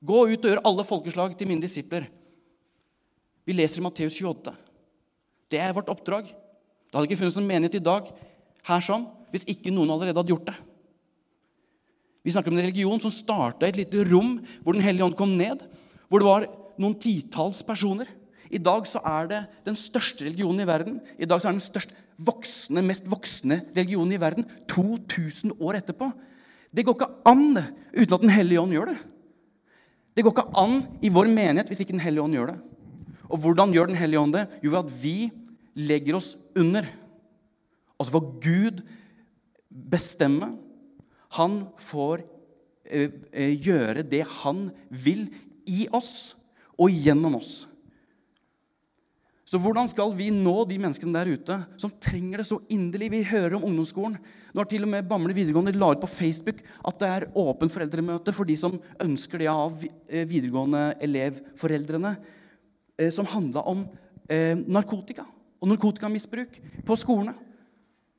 Gå 0.01 0.23
ut 0.33 0.47
og 0.47 0.51
gjør 0.51 0.65
alle 0.67 0.87
folkeslag 0.87 1.37
til 1.39 1.51
mine 1.51 1.63
disipler. 1.63 2.09
Vi 3.47 3.55
leser 3.55 3.83
i 3.83 3.85
Matteus 3.85 4.17
28. 4.19 4.55
Det 5.51 5.61
er 5.63 5.75
vårt 5.77 5.91
oppdrag. 5.93 6.31
Det 6.31 6.97
hadde 6.97 7.11
ikke 7.11 7.21
funnes 7.23 7.39
en 7.39 7.47
menighet 7.47 7.79
i 7.79 7.85
dag 7.87 8.11
her 8.67 8.83
sånn, 8.85 9.07
hvis 9.31 9.47
ikke 9.51 9.73
noen 9.75 9.91
allerede 9.95 10.19
hadde 10.19 10.35
gjort 10.35 10.51
det. 10.51 10.57
Vi 12.25 12.33
snakker 12.35 12.53
om 12.53 12.59
en 12.59 12.67
religion 12.67 13.01
som 13.01 13.13
starta 13.13 13.67
i 13.67 13.73
et 13.73 13.81
lite 13.81 14.05
rom 14.11 14.39
hvor 14.61 14.77
Den 14.77 14.85
hellige 14.85 15.07
ånd 15.07 15.17
kom 15.19 15.37
ned. 15.39 15.63
Hvor 16.09 16.21
det 16.21 16.29
var 16.29 16.49
noen 16.81 16.97
titalls 17.01 17.63
personer. 17.67 18.09
I 18.51 18.59
dag 18.59 18.87
så 18.89 19.01
er 19.07 19.29
det 19.31 19.41
den 19.65 19.77
største 19.79 20.27
religionen 20.27 20.65
i 20.65 20.69
verden. 20.69 20.99
I 21.17 21.29
dag 21.29 21.41
så 21.41 21.49
er 21.49 21.55
det 21.55 21.61
den 21.61 21.69
største 21.69 21.95
voksne, 22.21 22.83
mest 22.85 23.07
voksne 23.09 23.61
religionen 23.77 24.17
i 24.17 24.21
verden. 24.21 24.47
2000 24.69 25.55
år 25.63 25.79
etterpå. 25.81 26.11
Det 26.71 26.85
går 26.87 26.99
ikke 26.99 27.13
an 27.31 27.63
uten 27.95 28.15
at 28.15 28.25
Den 28.27 28.35
hellige 28.35 28.61
ånd 28.61 28.75
gjør 28.75 28.93
det. 28.93 28.99
Det 30.15 30.25
går 30.27 30.35
ikke 30.35 30.59
an 30.61 30.81
i 31.03 31.11
vår 31.13 31.31
menighet 31.31 31.71
hvis 31.71 31.83
ikke 31.85 31.97
Den 31.97 32.05
hellige 32.05 32.25
ånd 32.27 32.37
gjør 32.37 32.53
det. 32.53 32.59
Og 33.31 33.39
hvordan 33.39 33.73
gjør 33.75 33.93
Den 33.93 34.01
hellige 34.01 34.21
ånd 34.21 34.35
det? 34.35 34.47
Jo, 34.63 34.75
ved 34.75 34.83
at 34.85 34.97
vi 35.03 35.31
legger 35.79 36.19
oss 36.19 36.35
under. 36.59 36.87
Og 37.99 38.07
så 38.07 38.17
får 38.17 38.29
Gud 38.43 38.83
bestemme. 39.71 40.51
Han 41.39 41.63
får 41.79 42.25
eh, 42.91 43.11
eh, 43.31 43.55
gjøre 43.55 44.03
det 44.07 44.25
han 44.43 44.69
vil 44.91 45.29
i 45.71 45.85
oss 45.95 46.35
og 46.81 46.91
gjennom 46.91 47.37
oss. 47.39 47.67
Så 49.47 49.59
hvordan 49.59 49.89
skal 49.91 50.13
vi 50.15 50.29
nå 50.31 50.61
de 50.71 50.77
menneskene 50.79 51.15
der 51.15 51.31
ute 51.35 51.57
som 51.81 51.93
trenger 52.03 52.41
det 52.41 52.47
så 52.47 52.61
inderlig? 52.71 53.11
Vi 53.11 53.23
hører 53.27 53.57
om 53.59 53.67
ungdomsskolen. 53.67 54.19
Nå 54.51 54.63
har 54.63 54.69
til 54.71 54.87
og 54.87 54.93
med 54.93 55.07
Bamble 55.11 55.35
videregående 55.35 55.75
la 55.75 55.91
ut 55.95 56.03
på 56.03 56.11
Facebook 56.11 56.63
at 56.87 57.01
det 57.03 57.11
er 57.11 57.27
åpen 57.39 57.71
foreldremøte 57.71 58.35
for 58.35 58.47
de 58.47 58.57
som 58.59 58.79
ønsker 59.03 59.43
det 59.43 59.51
av 59.51 59.83
eh, 59.83 60.27
videregående 60.27 60.93
elevforeldrene, 61.03 62.15
som 63.09 63.25
handla 63.25 63.63
om 63.65 63.87
narkotika 64.69 65.23
og 65.25 65.71
narkotikamisbruk 65.71 66.59
på 66.85 66.97
skolene. 67.01 67.33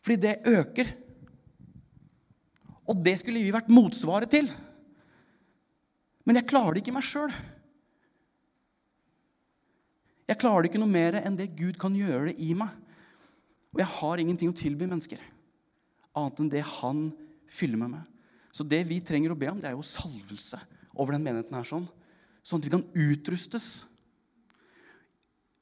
Fordi 0.01 0.17
det 0.23 0.39
øker. 0.49 0.89
Og 2.89 3.01
det 3.05 3.17
skulle 3.21 3.43
vi 3.43 3.53
vært 3.53 3.71
motsvaret 3.71 4.31
til. 4.31 4.49
Men 6.25 6.39
jeg 6.39 6.49
klarer 6.49 6.77
det 6.77 6.83
ikke 6.83 6.95
meg 6.95 7.05
sjøl. 7.05 7.33
Jeg 10.29 10.39
klarer 10.39 10.63
det 10.63 10.71
ikke 10.71 10.81
noe 10.81 10.91
mer 10.91 11.17
enn 11.19 11.35
det 11.37 11.51
Gud 11.57 11.77
kan 11.81 11.95
gjøre 11.97 12.29
det 12.31 12.37
i 12.39 12.53
meg. 12.57 12.71
Og 13.71 13.81
jeg 13.83 13.93
har 13.97 14.21
ingenting 14.21 14.51
å 14.51 14.57
tilby 14.57 14.87
mennesker 14.87 15.21
annet 16.17 16.41
enn 16.43 16.51
det 16.51 16.63
han 16.79 17.05
fyller 17.51 17.79
meg 17.79 17.93
med. 17.95 18.07
Så 18.51 18.65
det 18.67 18.81
vi 18.89 18.99
trenger 19.03 19.33
å 19.33 19.39
be 19.39 19.49
om, 19.51 19.59
det 19.61 19.69
er 19.69 19.77
jo 19.77 19.85
salvelse 19.85 20.59
over 20.91 21.15
den 21.15 21.23
menigheten 21.23 21.55
her, 21.55 21.67
sånn, 21.67 21.87
sånn 22.43 22.59
at 22.59 22.67
vi 22.67 22.73
kan 22.73 22.83
utrustes. 23.05 23.69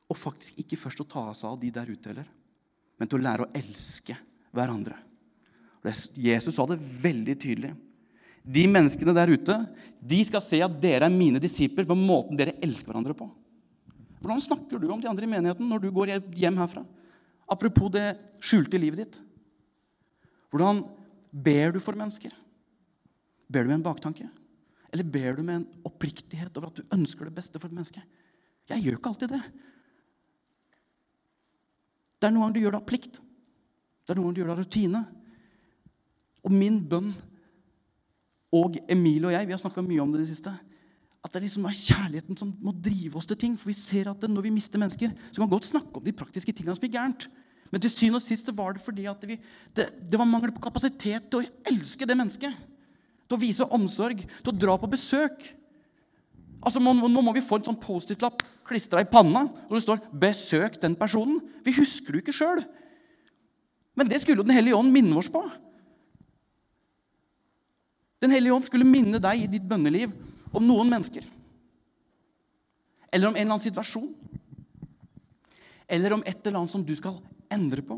Og 0.09 0.17
faktisk 0.17 0.57
ikke 0.61 0.79
først 0.79 1.03
å 1.03 1.09
ta 1.09 1.27
oss 1.33 1.45
av 1.45 1.59
de 1.61 1.69
der 1.73 1.89
ute 1.89 2.09
heller, 2.09 2.29
men 2.97 3.09
til 3.09 3.19
å 3.19 3.25
lære 3.27 3.45
å 3.45 3.53
elske 3.57 4.17
hverandre. 4.55 4.97
Jesus 5.83 6.55
sa 6.55 6.65
det 6.67 6.79
veldig 6.79 7.35
tydelig. 7.39 7.73
De 8.43 8.65
menneskene 8.71 9.13
der 9.15 9.31
ute 9.31 9.55
de 9.99 10.19
skal 10.27 10.43
se 10.43 10.61
at 10.63 10.79
dere 10.81 11.07
er 11.07 11.13
mine 11.13 11.41
disipler 11.41 11.87
på 11.87 11.97
måten 11.97 12.39
dere 12.39 12.57
elsker 12.63 12.91
hverandre 12.91 13.15
på. 13.17 13.27
Hvordan 14.19 14.41
snakker 14.43 14.79
du 14.79 14.89
om 14.91 14.99
de 14.99 15.07
andre 15.07 15.27
i 15.27 15.31
menigheten 15.31 15.69
når 15.69 15.83
du 15.83 15.91
går 15.95 16.15
hjem 16.35 16.59
herfra? 16.59 16.83
Apropos 17.49 17.91
det 17.93 18.13
skjulte 18.43 18.79
livet 18.79 19.03
ditt. 19.03 19.19
Hvordan 20.51 20.83
ber 21.31 21.75
du 21.75 21.79
for 21.83 21.97
mennesker? 21.97 22.33
Ber 23.49 23.63
du 23.63 23.71
med 23.71 23.79
en 23.79 23.87
baktanke? 23.87 24.27
Eller 24.89 25.05
ber 25.05 25.37
du 25.37 25.43
med 25.45 25.61
en 25.61 25.85
oppriktighet 25.85 26.55
over 26.57 26.71
at 26.71 26.81
du 26.81 26.95
ønsker 26.95 27.29
det 27.29 27.35
beste 27.37 27.61
for 27.61 27.69
et 27.69 27.77
menneske? 27.77 28.01
Jeg 28.69 28.83
gjør 28.85 28.97
ikke 28.99 29.11
alltid 29.13 29.33
det. 29.33 29.41
Det 32.19 32.27
er 32.27 32.33
noen 32.35 32.47
ganger 32.47 32.57
du 32.57 32.63
gjør 32.65 32.75
det 32.75 32.81
av 32.81 32.89
plikt. 32.89 33.19
Det 34.03 34.13
er 34.13 34.19
noen 34.19 34.27
ganger 34.27 34.35
du 34.35 34.41
gjør 34.41 34.49
det 34.49 34.55
av 34.57 34.63
rutine. 34.63 35.03
Og 36.45 36.53
min 36.53 36.79
bønn 36.89 37.13
og 38.55 38.79
Emilie 38.89 39.27
og 39.27 39.35
jeg 39.35 39.47
vi 39.47 39.53
har 39.53 39.61
snakka 39.61 39.83
mye 39.85 40.01
om 40.01 40.11
det 40.13 40.21
i 40.21 40.25
det 40.25 40.31
siste 40.31 40.53
at 41.19 41.35
det 41.35 41.43
liksom 41.43 41.65
er 41.67 41.75
kjærligheten 41.75 42.37
som 42.39 42.51
må 42.63 42.71
drive 42.71 43.19
oss 43.19 43.27
til 43.27 43.37
ting. 43.39 43.57
For 43.59 43.69
vi 43.69 43.75
ser 43.75 44.07
at 44.11 44.23
når 44.23 44.45
vi 44.45 44.53
mister 44.55 44.79
mennesker, 44.79 45.11
så 45.11 45.35
kan 45.35 45.49
vi 45.49 45.51
godt 45.51 45.67
snakke 45.67 45.99
om 45.99 46.05
de 46.05 46.15
praktiske 46.15 46.53
tingene 46.55 46.75
som 46.77 46.85
blir 46.85 46.95
gærent. 46.95 47.27
Men 47.69 47.83
til 47.83 47.91
syvende 47.91 48.21
og 48.21 48.25
sist 48.25 48.49
var 48.55 48.73
det 48.73 48.83
fordi 48.85 49.05
vi, 49.27 49.37
det, 49.75 49.89
det, 49.99 50.17
var 50.17 50.29
mangel 50.29 50.53
på 50.55 50.63
kapasitet 50.63 51.27
til 51.29 51.43
å 51.43 51.49
elske 51.69 52.07
det 52.07 52.17
mennesket. 52.17 52.55
Til 53.27 53.37
å 53.37 53.41
vise 53.41 53.67
omsorg, 53.75 54.23
til 54.23 54.53
å 54.53 54.57
dra 54.57 54.77
på 54.79 54.89
besøk. 54.89 55.43
Altså, 56.63 56.81
Nå, 56.81 56.95
nå 56.95 57.21
må 57.23 57.35
vi 57.35 57.43
få 57.45 57.59
en 57.59 57.67
sånn 57.69 57.81
Post-It-lapp 57.83 58.41
klistra 58.67 59.03
i 59.03 59.09
panna 59.09 59.45
hvor 59.67 59.77
det 59.77 59.85
står 59.85 60.01
'Besøk 60.11 60.79
den 60.81 60.95
personen'. 60.95 61.43
Vi 61.63 61.75
husker 61.77 62.15
det 62.15 62.23
ikke 62.23 62.39
sjøl. 62.39 62.63
Men 63.95 64.07
det 64.07 64.21
skulle 64.21 64.39
jo 64.39 64.47
Den 64.47 64.55
hellige 64.55 64.75
ånd 64.75 64.91
minne 64.91 65.19
oss 65.19 65.29
på. 65.29 65.43
Den 68.19 68.33
hellige 68.35 68.53
ånd 68.55 68.67
skulle 68.67 68.87
minne 68.87 69.21
deg 69.23 69.45
i 69.45 69.51
ditt 69.51 69.67
bønneliv 69.67 70.11
om 70.51 70.65
noen 70.65 70.89
mennesker. 70.91 71.25
Eller 73.09 73.29
om 73.29 73.35
en 73.35 73.41
eller 73.41 73.55
annen 73.55 73.63
situasjon. 73.63 74.09
Eller 75.89 76.13
om 76.13 76.23
et 76.27 76.39
eller 76.43 76.59
annet 76.59 76.73
som 76.73 76.85
du 76.85 76.93
skal 76.97 77.17
endre 77.49 77.83
på. 77.85 77.97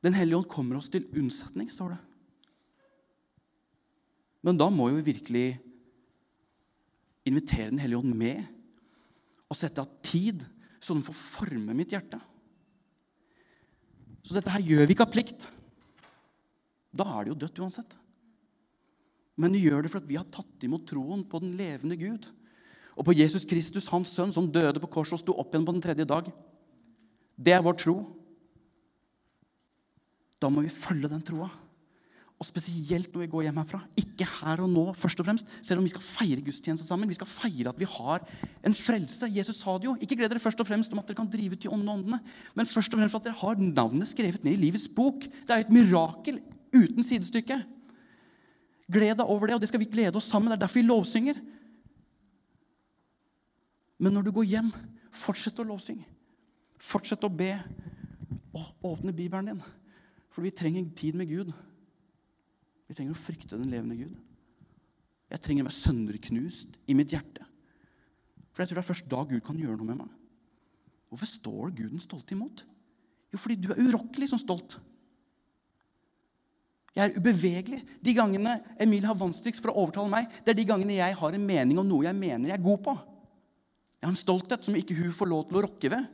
Den 0.00 0.16
hellige 0.16 0.40
ånd 0.40 0.48
kommer 0.50 0.78
oss 0.80 0.88
til 0.90 1.04
unnsetning, 1.12 1.68
står 1.70 1.94
det. 1.94 2.00
Men 4.40 4.56
da 4.56 4.70
må 4.72 4.88
vi 4.94 5.10
virkelig 5.12 5.48
invitere 7.28 7.68
Den 7.68 7.82
hellige 7.82 8.00
ånd 8.00 8.16
med 8.16 8.46
og 9.50 9.58
sette 9.58 9.82
av 9.82 9.90
tid, 10.06 10.44
så 10.80 10.94
den 10.94 11.04
får 11.04 11.16
forme 11.18 11.74
mitt 11.76 11.92
hjerte. 11.92 12.20
Så 14.22 14.36
dette 14.36 14.52
her 14.54 14.62
gjør 14.62 14.86
vi 14.86 14.94
ikke 14.94 15.06
av 15.08 15.12
plikt. 15.12 15.46
Da 16.90 17.06
er 17.06 17.24
det 17.24 17.34
jo 17.34 17.40
dødt 17.44 17.60
uansett. 17.62 17.96
Men 19.40 19.54
vi 19.56 19.64
gjør 19.64 19.86
det 19.86 19.92
fordi 19.92 20.10
vi 20.10 20.18
har 20.20 20.28
tatt 20.28 20.66
imot 20.66 20.86
troen 20.90 21.22
på 21.24 21.40
den 21.42 21.54
levende 21.58 21.96
Gud. 22.00 22.28
Og 22.98 23.06
på 23.06 23.16
Jesus 23.16 23.46
Kristus, 23.48 23.88
hans 23.92 24.12
sønn, 24.12 24.34
som 24.34 24.50
døde 24.52 24.82
på 24.82 24.90
korset 24.92 25.16
og 25.16 25.22
sto 25.22 25.36
opp 25.40 25.54
igjen 25.54 25.66
på 25.68 25.76
den 25.76 25.84
tredje 25.84 26.06
dag. 26.08 26.28
Det 27.40 27.54
er 27.56 27.64
vår 27.64 27.78
tro. 27.80 27.96
Da 30.40 30.50
må 30.52 30.64
vi 30.66 30.72
følge 30.72 31.08
den 31.12 31.24
troa. 31.24 31.48
Og 32.40 32.48
spesielt 32.48 33.12
når 33.12 33.26
vi 33.26 33.30
går 33.32 33.42
hjem 33.46 33.58
herfra. 33.60 33.80
Ikke 34.00 34.24
her 34.24 34.62
og 34.64 34.70
nå, 34.72 34.84
først 34.96 35.20
og 35.20 35.26
fremst. 35.28 35.48
Selv 35.60 35.80
om 35.80 35.86
vi 35.86 35.92
skal 35.92 36.04
feire 36.04 36.44
gudstjeneste 36.44 36.88
sammen. 36.88 37.08
Vi 37.08 37.18
skal 37.18 37.28
feire 37.28 37.72
at 37.72 37.80
vi 37.80 37.88
har 37.88 38.24
en 38.64 38.76
frelse. 38.76 39.28
Jesus 39.32 39.60
sa 39.60 39.76
det 39.76 39.90
jo. 39.90 39.96
Ikke 40.00 40.16
gled 40.16 40.32
dere 40.32 40.40
først 40.40 40.60
og 40.60 40.68
fremst 40.68 40.92
om 40.92 41.02
at 41.02 41.08
dere 41.08 41.20
kan 41.20 41.28
drive 41.28 41.56
ut 41.56 41.64
de 41.64 41.72
ånde 41.72 41.96
åndene, 41.96 42.20
men 42.56 42.68
først 42.68 42.92
og 42.92 43.00
fremst 43.00 43.12
for 43.12 43.20
at 43.20 43.28
dere 43.28 43.40
har 43.42 43.60
navnet 43.60 44.08
skrevet 44.08 44.44
ned 44.44 44.56
i 44.56 44.62
livets 44.64 44.88
bok. 44.88 45.28
Det 45.28 45.52
er 45.52 45.60
jo 45.60 45.68
et 45.68 45.76
mirakel 45.76 46.40
uten 46.74 47.04
sidestykke. 47.06 47.60
Gled 48.90 49.18
deg 49.20 49.26
over 49.26 49.48
det, 49.50 49.56
og 49.56 49.62
det 49.62 49.70
skal 49.70 49.82
vi 49.82 49.90
glede 49.90 50.18
oss 50.18 50.30
sammen. 50.30 50.50
Det 50.50 50.58
er 50.58 50.64
derfor 50.64 50.80
vi 50.80 50.88
lovsynger. 50.88 51.40
Men 54.00 54.16
når 54.16 54.26
du 54.26 54.32
går 54.34 54.48
hjem, 54.48 54.70
fortsett 55.14 55.60
å 55.60 55.66
lovsynge. 55.68 56.06
Fortsett 56.80 57.26
å 57.26 57.30
be. 57.30 57.52
Og 58.56 58.88
åpne 58.92 59.14
Bibelen 59.14 59.52
din. 59.52 59.62
For 60.32 60.42
vi 60.46 60.54
trenger 60.54 60.88
tid 60.96 61.18
med 61.18 61.30
Gud. 61.30 61.52
Vi 62.88 62.96
trenger 62.96 63.14
å 63.14 63.20
frykte 63.20 63.58
den 63.58 63.70
levende 63.70 63.98
Gud. 63.98 64.16
Jeg 65.30 65.44
trenger 65.44 65.62
å 65.62 65.68
være 65.68 65.78
sønderknust 65.78 66.78
i 66.90 66.96
mitt 66.98 67.12
hjerte. 67.14 67.44
For 68.50 68.64
jeg 68.64 68.70
tror 68.70 68.80
det 68.80 68.82
er 68.82 68.90
først 68.90 69.10
da 69.12 69.20
Gud 69.28 69.42
kan 69.46 69.60
gjøre 69.60 69.78
noe 69.78 69.90
med 69.92 70.00
meg. 70.00 70.16
Hvorfor 71.10 71.28
står 71.30 71.74
Gud 71.74 71.92
den 71.92 72.02
stolte 72.02 72.34
imot? 72.34 72.64
Jo, 73.30 73.38
fordi 73.38 73.58
du 73.62 73.70
er 73.70 73.82
urokkelig 73.84 74.30
som 74.32 74.40
stolt. 74.42 74.78
Jeg 76.96 77.06
er 77.06 77.16
ubevegelig. 77.20 77.80
De 78.02 78.14
gangene 78.16 78.56
Emil 78.80 79.06
har 79.06 79.18
vanskeligst 79.18 79.62
for 79.62 79.72
å 79.72 79.84
overtale 79.84 80.10
meg, 80.10 80.30
det 80.42 80.52
er 80.52 80.58
de 80.58 80.66
gangene 80.66 80.98
jeg 80.98 81.18
har 81.20 81.36
en 81.36 81.46
mening 81.46 81.78
om 81.78 81.86
noe 81.86 82.08
jeg 82.08 82.18
mener 82.18 82.50
jeg 82.50 82.58
er 82.58 82.64
god 82.64 82.80
på. 82.86 82.96
Jeg 84.00 84.08
har 84.08 84.14
en 84.14 84.18
stolthet 84.18 84.64
som 84.66 84.78
ikke 84.78 84.96
hun 84.98 85.12
får 85.14 85.28
lov 85.28 85.44
til 85.48 85.60
å 85.60 85.64
rokke 85.66 85.92
ved. 85.92 86.08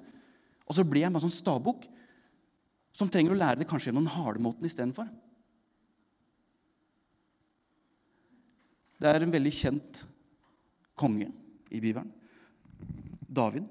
Og 0.67 0.77
så 0.77 0.85
blir 0.85 1.07
jeg 1.07 1.15
bare 1.15 1.25
sånn 1.25 1.37
stabukk 1.37 1.87
som 2.97 3.09
trenger 3.12 3.35
å 3.35 3.39
lære 3.39 3.61
det 3.61 3.69
kanskje 3.71 3.91
gjennom 3.93 4.09
den 4.09 4.17
harde 4.17 4.43
måten 4.43 4.67
istedenfor. 4.67 5.09
Det 8.97 9.09
er 9.11 9.23
en 9.23 9.33
veldig 9.33 9.53
kjent 9.53 10.03
konge 10.97 11.29
i 11.71 11.81
Bibelen. 11.81 12.11
David. 13.29 13.67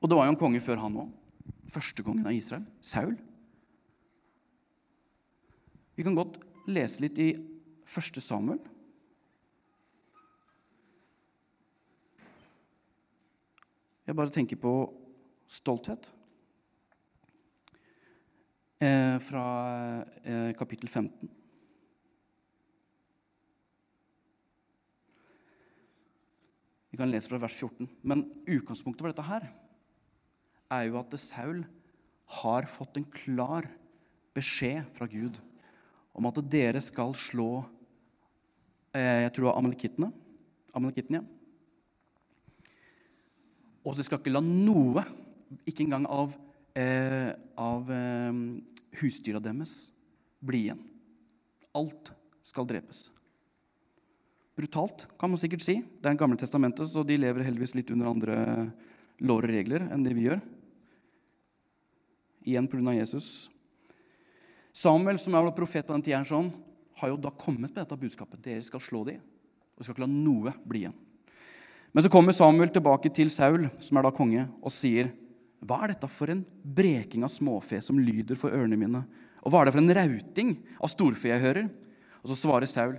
Og 0.00 0.08
det 0.08 0.16
var 0.16 0.26
jo 0.26 0.34
en 0.34 0.40
konge 0.40 0.62
før 0.64 0.80
han 0.82 1.00
òg. 1.04 1.14
Første 1.68 2.04
kongen 2.04 2.26
av 2.26 2.36
Israel. 2.36 2.64
Saul. 2.80 3.14
Vi 5.98 6.04
kan 6.06 6.14
godt 6.14 6.36
lese 6.70 7.02
litt 7.02 7.16
i 7.18 7.32
første 7.82 8.22
Samuel. 8.22 8.60
Jeg 14.06 14.14
bare 14.14 14.30
tenker 14.30 14.60
på 14.62 14.74
stolthet. 15.50 16.12
Eh, 18.78 19.18
fra 19.26 19.42
eh, 20.22 20.52
kapittel 20.54 20.86
15. 20.86 21.32
Vi 26.94 27.02
kan 27.02 27.10
lese 27.10 27.34
fra 27.34 27.42
vers 27.42 27.58
14. 27.58 27.90
Men 28.06 28.22
utgangspunktet 28.46 29.02
for 29.02 29.10
dette 29.10 29.26
her 29.32 29.50
er 30.78 30.86
jo 30.86 31.02
at 31.02 31.18
Saul 31.18 31.66
har 32.38 32.70
fått 32.70 33.02
en 33.02 33.10
klar 33.18 33.66
beskjed 34.38 34.86
fra 34.94 35.10
Gud 35.10 35.42
om 36.18 36.28
at 36.28 36.40
dere 36.50 36.80
skal 36.82 37.14
slå 37.16 37.62
eh, 38.96 39.24
jeg 39.24 39.32
tror 39.32 39.44
det 39.44 39.50
var 39.50 39.60
amalekittene. 39.60 40.10
Amalekittene, 40.76 41.20
ja. 41.22 41.26
Og 43.86 43.94
dere 43.94 44.04
skal 44.04 44.20
ikke 44.20 44.34
la 44.34 44.42
noe, 44.44 45.04
ikke 45.68 45.84
engang 45.86 46.04
av, 46.12 46.34
eh, 46.76 47.30
av 47.56 47.88
eh, 47.94 48.42
husdyra 49.00 49.40
deres, 49.40 49.92
bli 50.44 50.66
igjen. 50.66 50.82
Alt 51.78 52.12
skal 52.44 52.66
drepes. 52.68 53.08
Brutalt, 54.58 55.06
kan 55.20 55.30
man 55.30 55.38
sikkert 55.38 55.62
si. 55.62 55.78
Det 55.78 56.02
er 56.02 56.16
Det 56.16 56.20
Gamle 56.20 56.36
testamentet, 56.40 56.88
så 56.90 57.04
de 57.06 57.16
lever 57.16 57.46
heldigvis 57.46 57.76
litt 57.78 57.92
under 57.94 58.10
andre 58.10 58.36
lover 59.22 59.46
og 59.46 59.54
regler 59.54 59.86
enn 59.86 60.02
det 60.02 60.16
vi 60.18 60.26
gjør. 60.26 60.42
Igjen 62.48 62.68
pga. 62.70 62.94
Jesus. 62.96 63.50
Samuel, 64.78 65.18
som 65.18 65.34
er 65.34 65.48
profet 65.56 65.86
på 65.86 65.96
den 65.96 66.04
tida, 66.06 66.20
sånn, 66.26 66.52
har 67.00 67.10
jo 67.10 67.18
da 67.18 67.32
kommet 67.34 67.72
med 67.72 67.80
dette 67.80 67.98
budskapet. 67.98 68.40
Dere 68.44 68.62
skal 68.62 68.82
slå 68.82 69.02
dem, 69.08 69.22
og 69.74 69.82
skal 69.82 69.96
ikke 69.96 70.04
la 70.04 70.10
noe 70.10 70.54
bli 70.68 70.84
igjen. 70.84 70.96
Men 71.94 72.04
så 72.04 72.10
kommer 72.12 72.36
Samuel 72.36 72.70
tilbake 72.70 73.10
til 73.14 73.30
Saul, 73.32 73.66
som 73.82 73.98
er 73.98 74.06
da 74.06 74.12
konge, 74.14 74.44
og 74.62 74.70
sier, 74.70 75.10
'Hva 75.58 75.82
er 75.82 75.88
dette 75.88 76.08
for 76.08 76.30
en 76.30 76.46
breking 76.62 77.24
av 77.24 77.30
småfe 77.30 77.82
som 77.82 77.98
lyder 77.98 78.36
for 78.36 78.50
ørene 78.50 78.78
mine?' 78.78 79.06
'Og 79.42 79.50
hva 79.50 79.62
er 79.62 79.64
det 79.64 79.74
for 79.74 79.82
en 79.82 79.94
rauting 79.94 80.58
av 80.80 80.90
storfe 80.90 81.26
jeg 81.26 81.40
hører?' 81.40 81.70
Og 82.22 82.30
så 82.30 82.36
svarer 82.36 82.66
Saul, 82.66 82.98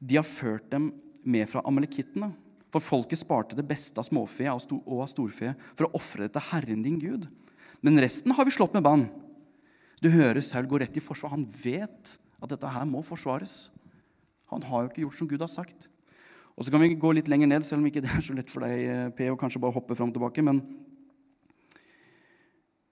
de 0.00 0.16
har 0.16 0.24
ført 0.24 0.70
dem 0.70 0.92
med 1.24 1.48
fra 1.48 1.62
amalekittene. 1.64 2.32
For 2.72 2.80
folket 2.80 3.18
sparte 3.18 3.54
det 3.54 3.68
beste 3.68 3.98
av 3.98 4.04
småfe 4.04 4.48
og 4.48 5.02
av 5.02 5.08
storfe 5.08 5.54
for 5.76 5.86
å 5.86 5.94
ofre 5.94 6.24
det 6.24 6.32
til 6.32 6.42
Herren 6.50 6.82
din 6.82 6.98
Gud. 6.98 7.28
Men 7.82 7.98
resten 7.98 8.32
har 8.32 8.44
vi 8.44 8.50
slått 8.50 8.72
med 8.72 8.82
bann. 8.82 9.10
Du 10.02 10.10
hører 10.10 10.42
Saul 10.42 10.66
gå 10.66 10.80
rett 10.82 10.96
i 10.98 11.04
forsvar. 11.04 11.36
Han 11.36 11.46
vet 11.46 12.16
at 12.42 12.50
dette 12.50 12.70
her 12.74 12.86
må 12.90 13.04
forsvares. 13.06 13.70
Han 14.50 14.64
har 14.66 14.82
jo 14.82 14.90
ikke 14.90 15.04
gjort 15.04 15.18
som 15.20 15.30
Gud 15.30 15.44
har 15.44 15.50
sagt. 15.50 15.88
Og 16.56 16.64
Så 16.66 16.72
kan 16.72 16.82
vi 16.82 16.92
gå 16.98 17.12
litt 17.14 17.30
lenger 17.30 17.48
ned, 17.48 17.64
selv 17.64 17.80
om 17.80 17.88
ikke 17.88 18.02
det 18.04 18.10
er 18.12 18.24
så 18.24 18.34
lett 18.36 18.50
for 18.50 18.66
deg, 18.66 18.82
eh, 18.84 19.08
P, 19.16 19.30
å 19.30 19.38
kanskje 19.38 19.62
bare 19.62 19.72
hoppe 19.72 19.96
fram 19.96 20.10
og 20.10 20.16
tilbake. 20.16 20.44
Men 20.44 20.60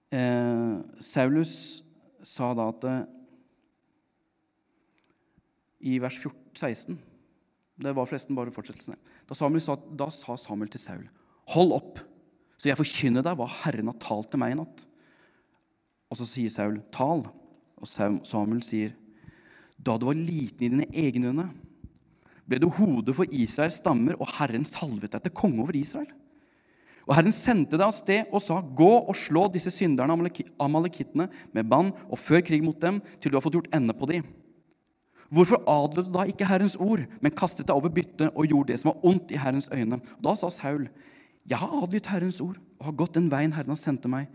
eh, 0.09 0.79
Saulus 1.03 1.83
sa 2.25 2.53
da 2.57 2.69
at 2.71 2.87
eh, 2.89 3.03
i 5.91 5.99
vers 6.01 6.17
14, 6.17 6.39
16. 6.57 6.97
Det 7.81 7.93
var 7.97 8.07
forresten 8.09 8.37
bare 8.37 8.53
fortsettelsen. 8.53 8.97
Da, 9.27 9.35
sa, 9.37 9.75
da 9.75 10.09
sa 10.13 10.37
Samuel 10.37 10.71
til 10.73 10.81
Saul.: 10.81 11.05
Hold 11.53 11.75
opp, 11.75 12.01
så 12.57 12.69
jeg 12.69 12.79
forkynner 12.79 13.25
deg 13.25 13.37
hva 13.37 13.49
Herren 13.63 13.89
har 13.89 14.01
talt 14.01 14.31
til 14.31 14.41
meg 14.41 14.55
i 14.55 14.59
natt. 14.59 14.85
Og 16.11 16.19
så 16.19 16.27
sier 16.27 16.51
Saul, 16.51 16.81
tal. 16.93 17.23
Og 17.81 17.89
Samuel 17.89 18.61
sier, 18.65 18.93
da 19.81 19.95
du 19.97 20.05
var 20.09 20.17
liten 20.17 20.67
i 20.67 20.69
dine 20.69 20.87
egne 20.93 21.31
øyne, 21.31 21.47
ble 22.45 22.59
du 22.61 22.67
hodet 22.75 23.15
for 23.15 23.29
Israels 23.33 23.79
stammer, 23.79 24.17
og 24.19 24.29
Herren 24.35 24.67
salvet 24.67 25.15
deg 25.15 25.23
til 25.23 25.33
konge 25.33 25.63
over 25.63 25.77
Israel. 25.77 26.09
Og 27.07 27.15
Herren 27.17 27.33
sendte 27.33 27.79
deg 27.79 27.87
av 27.87 27.95
sted 27.95 28.29
og 28.29 28.43
sa, 28.43 28.59
gå 28.61 28.91
og 28.99 29.15
slå 29.17 29.47
disse 29.53 29.71
synderne 29.73 30.13
amalekittene 30.61 31.25
med 31.55 31.69
bann 31.71 31.89
og 32.05 32.19
før 32.21 32.43
krig 32.45 32.61
mot 32.65 32.77
dem, 32.83 32.99
til 33.17 33.31
du 33.31 33.39
har 33.39 33.45
fått 33.45 33.57
gjort 33.57 33.71
ende 33.73 33.95
på 33.97 34.09
dem. 34.11 34.27
Hvorfor 35.31 35.63
adlet 35.71 36.09
du 36.09 36.13
da 36.13 36.27
ikke 36.27 36.45
Herrens 36.45 36.75
ord, 36.75 37.05
men 37.23 37.33
kastet 37.33 37.69
deg 37.69 37.79
over 37.79 37.93
byttet 37.95 38.35
og 38.35 38.51
gjorde 38.51 38.73
det 38.73 38.81
som 38.81 38.91
var 38.91 39.07
ondt 39.13 39.31
i 39.31 39.39
Herrens 39.39 39.69
øyne? 39.71 40.01
Og 40.19 40.25
da 40.27 40.35
sa 40.37 40.51
Saul, 40.51 40.89
jeg 41.47 41.57
har 41.57 41.73
adlydt 41.81 42.11
Herrens 42.11 42.41
ord 42.43 42.59
og 42.77 42.89
har 42.89 42.97
gått 42.99 43.15
den 43.17 43.31
veien 43.31 43.55
Herren 43.55 43.73
har 43.73 43.79
sendt 43.79 44.05
meg. 44.11 44.27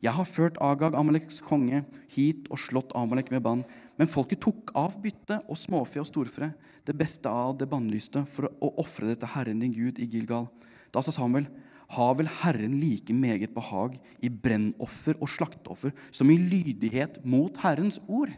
Jeg 0.00 0.16
har 0.16 0.24
ført 0.28 0.58
Agag, 0.64 0.94
Amaleks 0.96 1.42
konge, 1.44 1.82
hit 2.08 2.48
og 2.48 2.60
slått 2.62 2.94
Amalek 2.96 3.28
med 3.32 3.42
bann. 3.44 3.64
Men 4.00 4.08
folket 4.08 4.40
tok 4.40 4.72
av 4.78 4.96
byttet 5.02 5.44
og 5.44 5.58
småfe 5.60 6.00
og 6.00 6.08
storfe, 6.08 6.52
det 6.88 6.96
beste 6.96 7.28
av 7.28 7.58
det 7.60 7.68
bannlyste, 7.68 8.22
for 8.32 8.48
å 8.48 8.72
ofre 8.80 9.10
det 9.10 9.18
til 9.20 9.32
Herren 9.34 9.60
din 9.60 9.74
Gud 9.76 10.00
i 10.00 10.08
Gilgal. 10.08 10.48
Da 10.88 11.04
sa 11.04 11.12
Samuel, 11.12 11.50
har 11.90 12.14
vel 12.16 12.30
Herren 12.40 12.78
like 12.80 13.12
meget 13.12 13.52
behag 13.52 13.98
i 14.22 14.30
brennoffer 14.30 15.18
og 15.18 15.28
slakteoffer 15.28 15.92
som 16.14 16.30
i 16.30 16.38
lydighet 16.38 17.18
mot 17.26 17.56
Herrens 17.60 17.98
ord? 18.06 18.32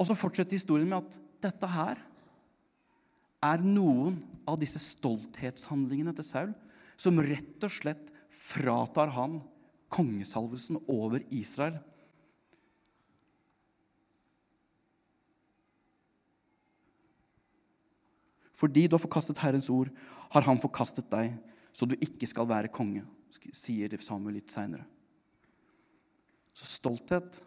Og 0.00 0.08
så 0.08 0.16
fortsetter 0.16 0.56
historien 0.56 0.88
med 0.88 1.04
at 1.04 1.20
dette 1.44 1.68
her 1.68 2.00
er 3.44 3.62
noen 3.64 4.18
av 4.48 4.56
disse 4.60 4.80
stolthetshandlingene 4.82 6.16
til 6.16 6.26
Saul 6.26 6.56
som 7.00 7.20
rett 7.22 7.64
og 7.64 7.72
slett 7.72 8.08
fratar 8.40 9.12
han 9.14 9.40
kongesalvelsen 9.92 10.80
over 10.88 11.22
Israel. 11.34 11.78
Fordi 18.60 18.86
du 18.86 18.96
har 18.96 19.02
forkastet 19.02 19.40
Herrens 19.40 19.70
ord, 19.72 19.88
har 20.30 20.44
han 20.44 20.60
forkastet 20.60 21.08
deg, 21.12 21.32
så 21.72 21.88
du 21.88 21.96
ikke 21.96 22.28
skal 22.28 22.48
være 22.48 22.72
konge, 22.72 23.06
sier 23.56 23.94
Samuel 24.04 24.36
litt 24.36 24.52
seinere. 24.52 24.84
Så 26.52 26.68
stolthet 26.68 27.40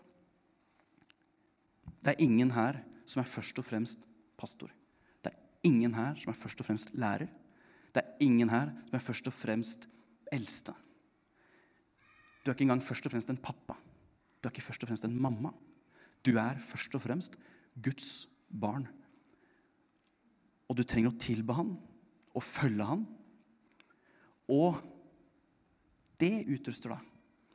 det 2.04 2.16
er 2.16 2.24
ingen 2.24 2.52
her 2.52 2.82
som 3.08 3.22
er 3.22 3.30
først 3.30 3.60
og 3.62 3.68
fremst 3.68 4.08
pastor. 4.40 4.72
Det 5.24 5.32
er 5.32 5.70
ingen 5.70 5.94
her 5.96 6.18
som 6.20 6.34
er 6.34 6.40
først 6.40 6.60
og 6.60 6.68
fremst 6.68 6.96
lærer. 6.98 7.30
Det 7.94 8.02
er 8.02 8.26
ingen 8.26 8.50
her 8.52 8.74
som 8.90 8.98
er 8.98 9.06
først 9.06 9.30
og 9.30 9.36
fremst 9.36 9.88
eldste. 10.34 10.74
Du 12.44 12.50
er 12.50 12.56
ikke 12.56 12.66
engang 12.68 12.84
først 12.84 13.06
og 13.08 13.14
fremst 13.14 13.32
en 13.32 13.40
pappa. 13.40 13.78
Du 14.42 14.48
er 14.48 14.52
ikke 14.52 14.66
først 14.66 14.84
og 14.84 14.92
fremst 14.92 15.06
en 15.08 15.16
mamma. 15.16 15.54
Du 16.26 16.36
er 16.40 16.60
først 16.60 16.96
og 16.96 17.04
fremst 17.04 17.38
Guds 17.84 18.28
barn. 18.50 18.88
Og 20.68 20.78
du 20.78 20.84
trenger 20.84 21.14
å 21.14 21.22
tilbe 21.22 21.56
han 21.56 21.76
og 22.34 22.44
følge 22.44 22.88
han. 22.88 23.06
Og 24.52 24.82
det 26.20 26.44
utruster 26.52 26.96
deg 26.96 27.10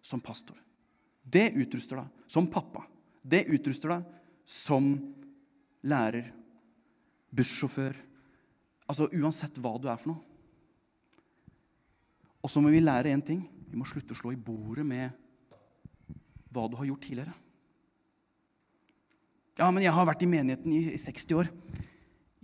som 0.05 0.23
pastor. 0.25 0.57
Det 1.29 1.51
utruster 1.61 2.01
deg 2.01 2.31
som 2.31 2.47
pappa 2.49 2.87
Det 3.21 3.43
utruster 3.53 3.91
deg 3.93 4.05
som 4.49 4.87
lærer, 5.85 6.31
bussjåfør 7.29 7.99
Altså 8.89 9.11
uansett 9.13 9.59
hva 9.61 9.75
du 9.77 9.85
er 9.91 9.99
for 10.01 10.15
noe. 10.15 10.28
Og 12.49 12.53
så 12.53 12.63
må 12.65 12.71
vi 12.73 12.81
lære 12.81 13.13
én 13.13 13.21
ting. 13.21 13.43
Vi 13.69 13.77
må 13.77 13.85
slutte 13.85 14.15
å 14.15 14.17
slå 14.17 14.31
i 14.33 14.41
bordet 14.41 14.87
med 14.89 15.13
hva 16.49 16.63
du 16.65 16.79
har 16.79 16.89
gjort 16.89 17.03
tidligere. 17.05 17.35
Ja, 19.59 19.67
men 19.69 19.85
jeg 19.85 19.93
har 19.93 20.09
vært 20.09 20.25
i 20.25 20.31
menigheten 20.33 20.73
i 20.73 20.97
60 20.97 21.37
år. 21.37 21.51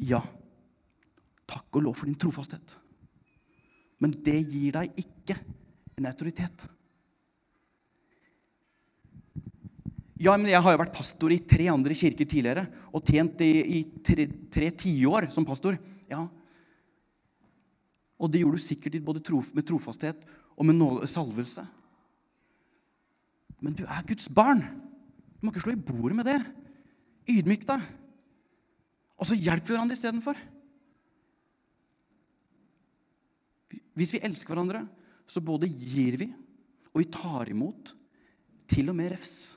Ja, 0.05 0.21
takk 1.49 1.81
og 1.81 1.87
lov 1.87 1.97
for 1.97 2.11
din 2.11 2.19
trofasthet. 2.21 2.77
Men 3.97 4.13
det 4.27 4.37
gir 4.43 4.77
deg 4.77 5.01
ikke 5.01 5.39
en 5.97 6.11
autoritet. 6.11 6.69
Ja, 10.21 10.37
men 10.37 10.53
jeg 10.53 10.61
har 10.61 10.77
jo 10.77 10.85
vært 10.85 10.99
pastor 11.01 11.33
i 11.33 11.41
tre 11.49 11.71
andre 11.73 11.97
kirker 11.97 12.29
tidligere 12.29 12.69
og 12.93 13.09
tjent 13.09 13.41
i, 13.41 13.53
i 13.81 13.83
tre, 14.05 14.29
tre 14.53 14.69
tiår 14.85 15.31
som 15.33 15.49
pastor. 15.49 15.81
Ja. 16.13 16.27
Og 18.25 18.33
det 18.33 18.41
gjorde 18.41 18.57
du 18.57 18.65
sikkert 18.65 18.97
både 19.05 19.21
med 19.53 19.67
trofasthet 19.69 20.23
og 20.57 20.65
med 20.65 20.81
salvelse. 21.11 21.67
Men 23.61 23.77
du 23.77 23.85
er 23.85 24.07
Guds 24.09 24.31
barn. 24.33 24.63
Du 25.37 25.45
må 25.45 25.53
ikke 25.53 25.67
slå 25.67 25.75
i 25.77 25.85
bordet 25.93 26.17
med 26.17 26.29
det. 26.29 26.41
Ydmyk 27.29 27.67
deg. 27.69 27.85
Og 29.21 29.29
så 29.29 29.37
hjelper 29.37 29.71
vi 29.71 29.77
hverandre 29.77 29.97
istedenfor. 29.97 30.41
Hvis 33.95 34.15
vi 34.17 34.23
elsker 34.27 34.53
hverandre, 34.53 34.83
så 35.31 35.41
både 35.45 35.71
gir 35.71 36.19
vi, 36.21 36.27
og 36.93 37.01
vi 37.01 37.11
tar 37.15 37.51
imot, 37.53 37.95
til 38.69 38.91
og 38.91 38.97
med 38.99 39.13
refs. 39.13 39.55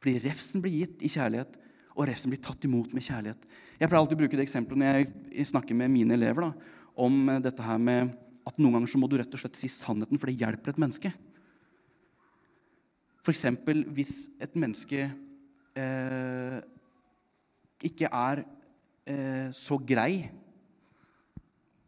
Fordi 0.00 0.18
refsen 0.24 0.64
blir 0.64 0.80
gitt 0.82 1.04
i 1.06 1.12
kjærlighet, 1.12 1.56
og 1.94 2.06
refsen 2.08 2.32
blir 2.32 2.40
tatt 2.42 2.64
imot 2.66 2.92
med 2.96 3.04
kjærlighet. 3.04 3.46
Jeg 3.78 3.88
pleier 3.88 4.00
alltid 4.00 4.18
å 4.18 4.20
bruke 4.22 4.38
det 4.38 4.46
eksempelet 4.46 4.80
når 4.80 5.00
jeg 5.00 5.48
snakker 5.50 5.76
med 5.76 5.92
mine 5.92 6.16
elever 6.16 6.48
da, 6.48 6.50
om 6.98 7.26
dette 7.42 7.64
her 7.64 7.80
med 7.80 8.14
at 8.48 8.58
noen 8.58 8.78
ganger 8.78 8.90
så 8.90 9.00
må 9.00 9.08
du 9.10 9.18
rett 9.20 9.34
og 9.34 9.42
slett 9.42 9.58
si 9.58 9.70
sannheten, 9.70 10.18
for 10.18 10.30
det 10.30 10.40
hjelper 10.40 10.72
et 10.72 10.80
menneske. 10.80 11.12
F.eks. 13.20 13.44
hvis 13.92 14.14
et 14.40 14.54
menneske 14.56 15.04
eh, 15.76 16.56
ikke 17.84 18.08
er 18.08 18.42
eh, 19.06 19.48
så 19.54 19.76
grei 19.76 20.30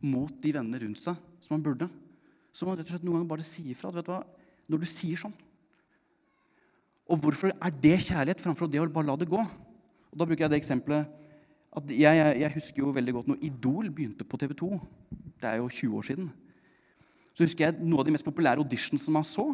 mot 0.02 0.32
de 0.42 0.52
vennene 0.52 0.82
rundt 0.82 1.00
seg 1.00 1.16
som 1.42 1.56
han 1.56 1.64
burde, 1.64 1.88
så 2.52 2.66
må 2.66 2.74
han 2.74 2.82
rett 2.82 2.90
og 2.90 2.96
slett 2.96 3.06
noen 3.06 3.20
ganger 3.20 3.32
bare 3.32 3.48
si 3.48 3.64
ifra. 3.72 3.90
Vet 3.94 4.06
du 4.06 4.12
hva? 4.12 4.20
Når 4.70 4.82
du 4.82 4.88
sier 4.88 5.18
sånn. 5.18 5.34
Og 7.10 7.18
hvorfor 7.20 7.52
er 7.52 7.74
det 7.82 7.98
kjærlighet 8.04 8.42
framfor 8.42 8.70
det 8.70 8.80
å 8.80 8.86
bare 8.92 9.08
la 9.08 9.16
det 9.18 9.30
gå? 9.30 9.40
Og 9.40 10.20
Da 10.20 10.28
bruker 10.28 10.44
jeg 10.44 10.52
det 10.52 10.60
eksempelet 10.60 11.21
jeg, 11.72 12.04
jeg, 12.04 12.38
jeg 12.42 12.52
husker 12.52 12.82
jo 12.82 12.92
veldig 12.92 13.14
godt 13.16 13.28
når 13.32 13.44
Idol 13.48 13.90
begynte 13.90 14.26
på 14.28 14.38
TV 14.40 14.54
2. 14.58 14.70
Det 15.40 15.48
er 15.48 15.60
jo 15.60 15.68
20 15.68 15.98
år 15.98 16.08
siden. 16.10 16.30
Så 17.32 17.46
husker 17.46 17.64
jeg 17.64 17.86
Noe 17.86 18.02
av 18.02 18.08
de 18.08 18.14
mest 18.14 18.26
populære 18.26 18.60
auditionene 18.60 19.14
man 19.14 19.24
så, 19.26 19.46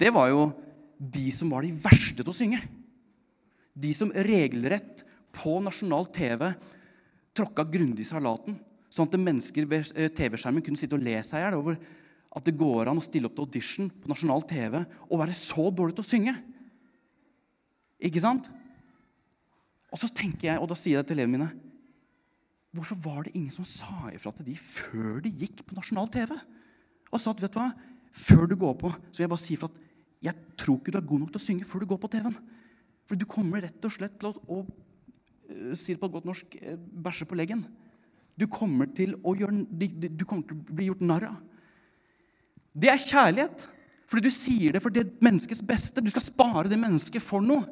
det 0.00 0.10
var 0.14 0.32
jo 0.32 0.48
de 0.98 1.28
som 1.34 1.50
var 1.54 1.62
de 1.62 1.74
verste 1.84 2.18
til 2.22 2.32
å 2.32 2.34
synge. 2.34 2.58
De 3.74 3.92
som 3.94 4.10
regelrett 4.10 5.04
på 5.34 5.58
nasjonal 5.62 6.08
TV 6.14 6.48
tråkka 7.34 7.66
grundig 7.66 8.06
i 8.06 8.08
salaten. 8.08 8.58
Sånn 8.90 9.08
at 9.10 9.18
mennesker 9.18 9.66
ved 9.70 9.90
eh, 9.98 10.10
TV-skjermen 10.14 10.62
kunne 10.62 10.78
sitte 10.78 10.98
og 10.98 11.02
le 11.02 11.16
seg 11.26 11.40
i 11.40 11.44
hjel 11.44 11.58
over 11.58 11.78
at 12.34 12.46
det 12.46 12.56
går 12.58 12.90
an 12.90 12.98
å 12.98 13.04
stille 13.04 13.28
opp 13.28 13.34
til 13.38 13.46
audition 13.46 13.90
på 13.90 14.10
nasjonal 14.10 14.42
TV 14.50 14.80
og 14.82 15.18
være 15.20 15.34
så 15.38 15.68
dårlig 15.70 15.96
til 15.98 16.06
å 16.06 16.10
synge. 16.10 16.34
Ikke 18.02 18.22
sant? 18.22 18.50
Og 19.94 20.00
så 20.02 20.10
tenker 20.10 20.48
jeg, 20.48 20.58
og 20.58 20.66
da 20.70 20.76
sier 20.78 20.98
jeg 20.98 21.08
til 21.08 21.20
elevene 21.20 21.38
mine 21.38 21.52
Hvorfor 22.74 22.98
var 23.04 23.20
det 23.22 23.36
ingen 23.38 23.54
som 23.54 23.62
sa 23.62 24.10
ifra 24.10 24.32
til 24.34 24.48
de 24.48 24.56
før 24.58 25.20
de 25.22 25.30
gikk 25.30 25.60
på 25.62 25.76
nasjonal 25.76 26.08
TV? 26.10 26.32
Og 27.14 27.20
sa 27.22 27.30
at 27.30 27.42
vet 27.44 27.54
du 27.54 27.60
hva, 27.60 27.68
før 28.10 28.48
du 28.50 28.56
går 28.58 28.74
på, 28.80 28.90
så 28.90 29.20
vil 29.20 29.24
jeg 29.28 29.30
bare 29.30 29.42
si 29.44 29.54
ifra 29.54 29.68
at 29.70 29.78
jeg 30.26 30.34
tror 30.58 30.80
ikke 30.80 30.94
du 30.94 30.98
er 30.98 31.06
god 31.06 31.22
nok 31.22 31.30
til 31.30 31.38
å 31.38 31.44
synge 31.44 31.68
før 31.68 31.84
du 31.84 31.90
går 31.92 32.00
på 32.02 32.10
TV-en. 32.16 32.34
For 33.06 33.20
du 33.20 33.26
kommer 33.30 33.62
rett 33.62 33.86
og 33.86 33.94
slett 33.94 34.16
til 34.18 34.32
å, 34.32 34.58
eh, 35.46 35.70
si 35.78 35.94
det 35.94 36.00
på 36.02 36.10
et 36.10 36.16
godt 36.16 36.26
norsk 36.26 36.56
eh, 36.58 36.74
bæsje 36.74 37.28
på 37.30 37.38
leggen. 37.38 37.62
Du 38.34 38.48
kommer 38.50 38.90
til 38.90 39.14
å, 39.22 39.36
gjøre, 39.38 39.62
du 39.70 40.24
kommer 40.24 40.42
til 40.48 40.58
å 40.58 40.74
bli 40.74 40.88
gjort 40.88 41.06
narr 41.06 41.28
av. 41.30 41.38
Det 42.74 42.90
er 42.90 42.98
kjærlighet. 42.98 43.68
Fordi 44.10 44.28
du 44.28 44.34
sier 44.34 44.74
det 44.74 44.82
for 44.82 44.92
det 44.94 45.06
menneskets 45.24 45.62
beste. 45.64 46.02
Du 46.02 46.10
skal 46.12 46.26
spare 46.26 46.68
det 46.70 46.78
mennesket 46.78 47.22
for 47.24 47.44
noe. 47.44 47.64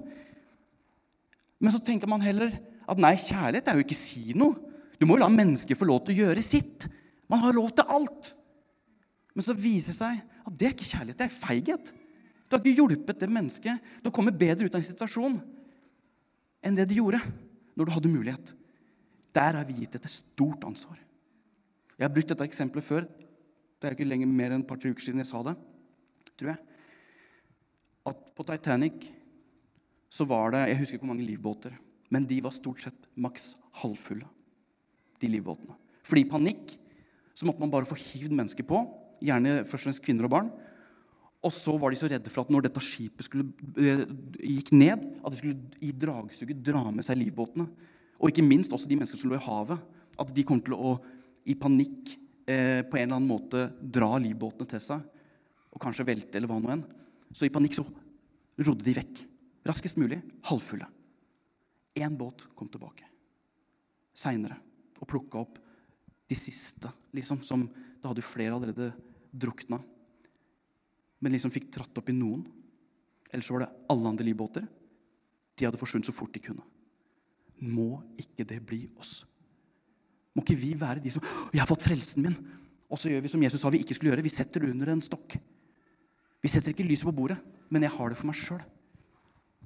Men 1.63 1.75
så 1.75 1.81
tenker 1.85 2.11
man 2.11 2.25
heller 2.25 2.53
at 2.91 3.01
nei, 3.01 3.15
kjærlighet 3.15 3.71
er 3.71 3.79
jo 3.79 3.85
ikke 3.87 3.97
si 3.97 4.35
noe. 4.35 4.59
Du 4.99 5.07
må 5.07 5.17
jo 5.17 5.23
la 5.23 5.31
mennesket 5.33 5.79
få 5.79 5.87
lov 5.87 6.03
til 6.05 6.17
å 6.17 6.27
gjøre 6.27 6.43
sitt. 6.45 6.89
Man 7.31 7.43
har 7.45 7.55
lov 7.55 7.71
til 7.77 7.87
alt. 7.95 8.33
Men 9.33 9.47
så 9.47 9.55
viser 9.57 9.95
det 9.95 10.01
seg 10.01 10.19
at 10.43 10.57
det 10.59 10.69
er 10.69 10.75
ikke 10.75 10.91
kjærlighet, 10.91 11.21
det 11.21 11.29
er 11.29 11.37
feighet. 11.37 11.93
Du 12.47 12.57
har 12.57 12.61
ikke 12.61 12.83
hjulpet 12.83 13.23
det 13.23 13.31
mennesket 13.33 13.93
til 14.03 14.11
å 14.11 14.15
komme 14.15 14.35
bedre 14.35 14.67
ut 14.67 14.75
av 14.75 14.83
en 14.83 14.91
situasjon 14.91 15.39
enn 16.63 16.77
det 16.77 16.85
de 16.91 16.99
gjorde 16.99 17.23
når 17.79 17.89
du 17.89 17.95
hadde 17.95 18.13
mulighet. 18.13 18.53
Der 19.33 19.57
har 19.57 19.65
vi 19.65 19.79
gitt 19.79 19.97
et 19.97 20.11
stort 20.13 20.67
ansvar. 20.69 20.99
Jeg 21.97 22.05
har 22.05 22.13
brukt 22.13 22.29
dette 22.29 22.45
eksempelet 22.45 22.85
før. 22.85 23.07
Det 23.81 23.89
er 23.89 23.97
ikke 23.97 24.09
lenger 24.09 24.29
mer 24.29 24.53
enn 24.53 24.65
et 24.65 24.69
par-tre 24.69 24.93
uker 24.93 25.07
siden 25.07 25.23
jeg 25.23 25.31
sa 25.31 25.41
det. 25.47 25.57
tror 26.37 26.53
jeg. 26.53 26.61
At 28.13 28.31
på 28.37 28.47
Titanic 28.51 29.09
så 30.13 30.27
var 30.29 30.53
det 30.53 30.67
Jeg 30.69 30.79
husker 30.81 30.99
ikke 30.99 31.07
hvor 31.07 31.15
mange 31.15 31.27
livbåter. 31.29 31.77
Men 32.13 32.27
de 32.29 32.43
var 32.45 32.53
stort 32.53 32.83
sett 32.85 33.07
maks 33.17 33.55
halvfulle, 33.81 34.27
de 35.23 35.31
livbåtene. 35.33 35.79
Fordi 36.05 36.27
i 36.27 36.29
panikk 36.29 36.75
så 37.33 37.49
måtte 37.49 37.63
man 37.63 37.73
bare 37.73 37.89
få 37.89 37.97
hivd 37.97 38.35
mennesker 38.37 38.67
på. 38.69 38.83
Gjerne 39.25 39.63
først 39.65 39.87
og 39.87 39.89
fremst 39.89 40.05
kvinner 40.05 40.29
og 40.29 40.35
barn. 40.35 40.51
Og 41.43 41.55
så 41.57 41.73
var 41.81 41.91
de 41.91 41.99
så 41.99 42.11
redde 42.11 42.31
for 42.31 42.45
at 42.45 42.53
når 42.53 42.67
dette 42.67 42.83
skipet 42.85 43.27
skulle, 43.27 43.49
eh, 43.81 44.05
gikk 44.39 44.75
ned, 44.77 45.09
at 45.25 45.33
de 45.33 45.41
skulle 45.41 45.81
i 45.81 45.91
dragsuget 45.91 46.61
dra 46.63 46.85
med 46.91 47.07
seg 47.07 47.19
livbåtene. 47.19 47.67
Og 48.21 48.31
ikke 48.31 48.47
minst 48.47 48.73
også 48.77 48.87
de 48.87 48.99
menneskene 49.01 49.19
som 49.19 49.33
lå 49.33 49.41
i 49.41 49.47
havet. 49.49 49.81
At 50.21 50.35
de 50.35 50.45
kom 50.45 50.61
til 50.61 50.77
å 50.77 51.01
i 51.49 51.57
panikk 51.59 52.19
eh, 52.47 52.85
på 52.85 53.01
en 53.01 53.09
eller 53.09 53.17
annen 53.17 53.33
måte 53.33 53.73
dra 53.81 54.15
livbåtene 54.21 54.69
til 54.69 54.85
seg. 54.85 55.01
Og 55.73 55.81
kanskje 55.81 56.07
velte, 56.07 56.37
eller 56.37 56.53
hva 56.53 56.61
nå 56.61 56.77
enn. 56.77 56.85
Så 57.33 57.49
i 57.49 57.55
panikk 57.55 57.81
så 57.81 57.89
rodde 58.61 58.85
de 58.85 58.95
vekk. 59.01 59.32
Raskest 59.69 59.99
mulig. 60.01 60.21
Halvfulle. 60.49 60.89
Én 61.95 62.17
båt 62.19 62.49
kom 62.57 62.71
tilbake 62.73 63.09
seinere 64.13 64.59
og 65.01 65.09
plukka 65.09 65.41
opp 65.41 65.55
de 66.29 66.37
siste, 66.37 66.91
liksom, 67.17 67.41
som 67.45 67.65
Da 68.03 68.11
hadde 68.11 68.21
jo 68.21 68.27
flere 68.27 68.53
allerede 68.53 68.91
drukna 69.33 69.79
men 71.23 71.35
liksom 71.37 71.53
fikk 71.55 71.71
tratt 71.71 71.99
opp 72.01 72.11
i 72.11 72.17
noen. 72.17 72.43
Ellers 73.31 73.51
var 73.55 73.63
det 73.63 73.71
alle 73.95 74.11
andre 74.11 74.27
livbåter. 74.27 74.65
De 75.55 75.67
hadde 75.69 75.79
forsvunnet 75.79 76.09
så 76.09 76.15
fort 76.15 76.35
de 76.35 76.43
kunne. 76.43 76.65
Må 77.63 78.03
ikke 78.19 78.47
det 78.49 78.59
bli 78.67 78.83
oss? 78.99 79.21
Må 80.35 80.43
ikke 80.43 80.59
vi 80.59 80.73
være 80.75 81.03
de 81.05 81.11
som 81.11 81.23
'Jeg 81.23 81.61
har 81.61 81.71
fått 81.71 81.87
frelsen 81.87 82.23
min.' 82.23 82.59
Og 82.91 82.99
så 82.99 83.09
gjør 83.09 83.23
vi 83.23 83.29
som 83.29 83.43
Jesus 83.43 83.61
sa 83.61 83.71
vi 83.71 83.79
ikke 83.79 83.95
skulle 83.95 84.13
gjøre. 84.13 84.23
Vi 84.23 84.29
setter 84.29 84.61
det 84.61 84.71
under 84.71 84.89
en 84.89 85.01
stokk. 85.01 85.39
Vi 86.43 86.49
setter 86.49 86.73
ikke 86.73 86.85
lyset 86.85 87.05
på 87.05 87.15
bordet, 87.15 87.39
men 87.71 87.83
jeg 87.83 87.91
har 87.91 88.09
det 88.09 88.19
for 88.19 88.27
meg 88.27 88.37
sjøl. 88.37 88.61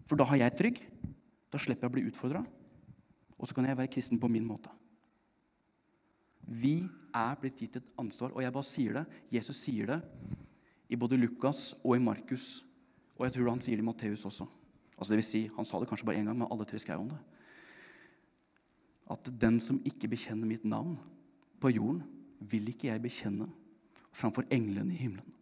For 0.07 0.19
da 0.19 0.27
har 0.31 0.41
jeg 0.41 0.57
trygg. 0.59 0.81
Da 1.51 1.61
slipper 1.61 1.87
jeg 1.87 1.93
å 1.93 1.97
bli 1.97 2.07
utfordra. 2.09 2.43
Og 3.37 3.49
så 3.49 3.57
kan 3.57 3.67
jeg 3.69 3.79
være 3.79 3.93
kristen 3.93 4.21
på 4.21 4.31
min 4.31 4.47
måte. 4.47 4.71
Vi 6.47 6.87
er 7.17 7.39
blitt 7.41 7.59
gitt 7.59 7.81
et 7.81 7.95
ansvar, 7.99 8.31
og 8.33 8.43
jeg 8.43 8.55
bare 8.55 8.69
sier 8.69 9.01
det. 9.01 9.05
Jesus 9.35 9.61
sier 9.65 9.91
det 9.91 10.01
i 10.89 10.99
både 10.99 11.19
Lukas 11.19 11.73
og 11.83 11.97
i 11.97 12.03
Markus. 12.03 12.63
Og 13.17 13.27
jeg 13.27 13.35
tror 13.35 13.51
han 13.51 13.63
sier 13.65 13.79
det 13.79 13.85
i 13.85 13.89
Matteus 13.89 14.25
også. 14.29 14.47
Altså 14.97 15.13
det 15.13 15.21
vil 15.21 15.29
si, 15.29 15.43
Han 15.57 15.67
sa 15.67 15.81
det 15.81 15.89
kanskje 15.91 16.07
bare 16.07 16.21
én 16.21 16.29
gang, 16.29 16.39
men 16.39 16.49
alle 16.51 16.65
tre 16.65 16.79
skrev 16.81 17.03
om 17.03 17.11
det. 17.11 17.19
At 19.11 19.29
den 19.41 19.61
som 19.61 19.83
ikke 19.85 20.09
bekjenner 20.09 20.47
mitt 20.47 20.65
navn 20.65 20.97
på 21.61 21.71
jorden, 21.75 22.03
vil 22.41 22.69
ikke 22.69 22.89
jeg 22.89 23.03
bekjenne 23.03 23.49
framfor 24.13 24.47
englene 24.51 24.93
i 24.93 25.01
himmelen. 25.01 25.36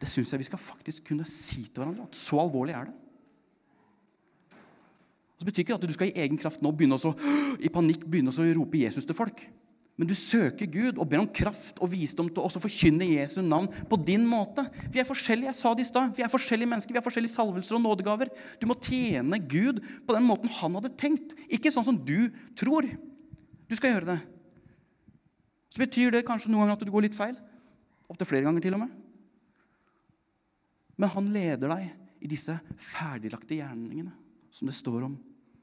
Det 0.00 0.08
syns 0.08 0.32
jeg 0.32 0.40
vi 0.40 0.48
skal 0.48 0.62
faktisk 0.62 1.10
kunne 1.10 1.28
si 1.28 1.66
til 1.66 1.82
hverandre. 1.82 2.08
at 2.08 2.16
Så 2.16 2.40
alvorlig 2.40 2.74
er 2.76 2.88
det. 2.88 2.96
Det 5.40 5.48
betyr 5.48 5.64
ikke 5.64 5.76
at 5.78 5.88
du 5.88 5.92
skal 5.92 6.10
i 6.10 6.20
egen 6.20 6.36
kraft 6.40 6.60
nå 6.60 6.72
begynne 6.76 6.98
å, 7.00 7.14
i 7.60 7.72
panikk 7.72 8.04
begynne 8.04 8.32
å 8.32 8.52
rope 8.56 8.80
Jesus 8.80 9.06
til 9.08 9.16
folk. 9.16 9.46
Men 10.00 10.08
du 10.08 10.14
søker 10.16 10.68
Gud 10.68 10.96
og 10.96 11.08
ber 11.10 11.20
om 11.20 11.28
kraft 11.28 11.80
og 11.84 11.90
visdom 11.92 12.30
til 12.32 12.40
å 12.40 12.60
forkynne 12.62 13.04
Jesu 13.04 13.42
navn 13.44 13.68
på 13.88 13.98
din 14.00 14.22
måte. 14.24 14.64
Vi 14.92 15.00
er 15.00 15.08
forskjellige. 15.08 15.50
jeg 15.52 15.58
sa 15.58 15.74
det 15.76 15.84
i 15.84 15.88
sted. 15.90 16.14
Vi 16.16 16.24
er 16.24 16.32
forskjellige 16.32 16.70
mennesker, 16.70 16.94
vi 16.96 17.00
har 17.00 17.04
forskjellige 17.04 17.34
salvelser 17.34 17.76
og 17.76 17.84
nådegaver. 17.84 18.32
Du 18.60 18.64
må 18.68 18.78
tjene 18.80 19.40
Gud 19.44 19.82
på 20.08 20.16
den 20.16 20.24
måten 20.24 20.52
han 20.60 20.78
hadde 20.78 20.92
tenkt, 20.96 21.36
ikke 21.52 21.72
sånn 21.72 21.84
som 21.88 22.00
du 22.00 22.30
tror. 22.56 22.88
Du 23.68 23.76
skal 23.76 23.92
gjøre 23.92 24.14
det. 24.14 24.18
Så 25.72 25.84
betyr 25.84 26.16
det 26.16 26.24
kanskje 26.28 26.48
noen 26.48 26.64
ganger 26.64 26.80
at 26.80 26.88
du 26.88 26.92
går 26.92 27.04
litt 27.08 27.20
feil. 27.20 27.36
Opptil 28.08 28.32
flere 28.32 28.48
ganger 28.48 28.64
til 28.64 28.76
og 28.76 28.86
med. 28.86 28.96
Men 31.00 31.12
han 31.14 31.30
leder 31.32 31.72
deg 31.72 31.86
i 32.20 32.28
disse 32.28 32.58
ferdiglagte 32.76 33.56
gjerningene 33.56 34.12
som 34.52 34.68
det 34.68 34.76
står 34.76 35.06
om 35.06 35.14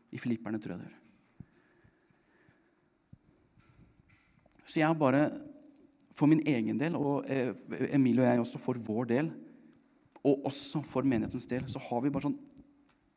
i 0.10 0.18
Filipperne, 0.22 0.58
tror 0.62 0.74
jeg 0.74 0.82
det 0.82 0.88
gjør. 0.90 1.04
Så 4.68 4.82
jeg 4.82 4.90
har 4.90 4.98
bare 5.00 5.22
for 6.18 6.30
min 6.32 6.42
egen 6.50 6.80
del, 6.82 6.98
og 6.98 7.28
Emil 7.30 7.92
Emilie 7.94 8.24
og 8.24 8.32
jeg 8.32 8.42
også 8.42 8.62
for 8.64 8.80
vår 8.82 9.12
del, 9.14 9.30
og 10.26 10.48
også 10.50 10.82
for 10.84 11.06
menighetens 11.08 11.46
del, 11.48 11.68
så 11.70 11.80
har 11.86 12.02
vi 12.04 12.12
bare 12.12 12.28
sånn 12.28 12.40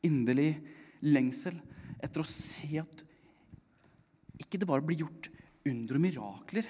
inderlig 0.06 0.52
lengsel 1.06 1.56
etter 2.00 2.22
å 2.22 2.28
se 2.28 2.68
at 2.80 3.04
ikke 4.40 4.60
det 4.60 4.68
bare 4.68 4.84
blir 4.84 5.02
gjort 5.02 5.30
under 5.68 5.96
og 5.96 6.04
mirakler, 6.04 6.68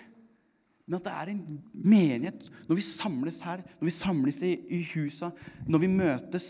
men 0.91 0.99
at 0.99 1.05
det 1.07 1.13
er 1.15 1.29
en 1.31 1.43
menighet 1.71 2.49
når 2.67 2.81
vi 2.81 2.83
samles 2.83 3.37
her, 3.47 3.61
når 3.79 3.87
vi 3.87 3.93
samles 3.95 4.41
i, 4.43 4.57
i 4.75 4.81
husa, 4.91 5.29
når 5.71 5.85
vi 5.85 5.91
møtes, 5.93 6.49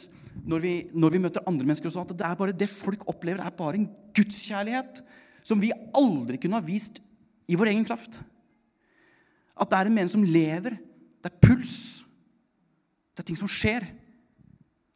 når 0.49 0.63
vi, 0.65 0.71
når 0.97 1.13
vi 1.13 1.21
møter 1.21 1.45
andre 1.45 1.67
mennesker. 1.69 1.91
Også, 1.91 2.07
at 2.07 2.15
det 2.17 2.25
er 2.25 2.39
bare 2.41 2.55
det 2.57 2.71
folk 2.73 3.03
opplever, 3.13 3.43
er 3.45 3.53
bare 3.53 3.77
en 3.77 3.91
gudskjærlighet 4.17 5.03
som 5.45 5.61
vi 5.61 5.75
aldri 5.93 6.39
kunne 6.41 6.57
ha 6.57 6.65
vist 6.65 7.03
i 7.53 7.59
vår 7.61 7.75
egen 7.75 7.85
kraft. 7.85 8.23
At 9.61 9.69
det 9.69 9.77
er 9.77 9.91
en 9.91 9.99
menighet 9.99 10.15
som 10.15 10.25
lever. 10.25 10.79
Det 11.21 11.29
er 11.29 11.43
puls. 11.45 11.75
Det 13.13 13.21
er 13.21 13.29
ting 13.29 13.41
som 13.43 13.51
skjer. 13.53 13.85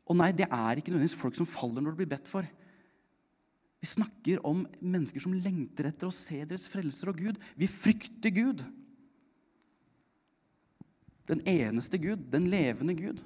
Og 0.09 0.17
nei, 0.17 0.31
det 0.33 0.47
er 0.49 0.81
ikke 0.81 0.95
nødvendigvis 0.95 1.21
folk 1.21 1.37
som 1.37 1.49
faller 1.49 1.85
når 1.85 1.93
det 1.93 2.01
blir 2.01 2.13
bedt 2.15 2.31
for. 2.33 2.49
Vi 3.85 3.91
snakker 3.93 4.41
om 4.49 4.63
mennesker 4.81 5.21
som 5.21 5.37
lengter 5.37 5.91
etter 5.91 6.09
å 6.09 6.17
se 6.17 6.41
deres 6.49 6.65
frelser 6.73 7.13
og 7.13 7.21
Gud. 7.21 7.37
Vi 7.61 7.69
frykter 7.69 8.33
Gud. 8.33 8.65
Den 11.29 11.41
eneste 11.49 11.99
Gud, 11.99 12.27
den 12.33 12.51
levende 12.53 12.95
Gud. 12.95 13.23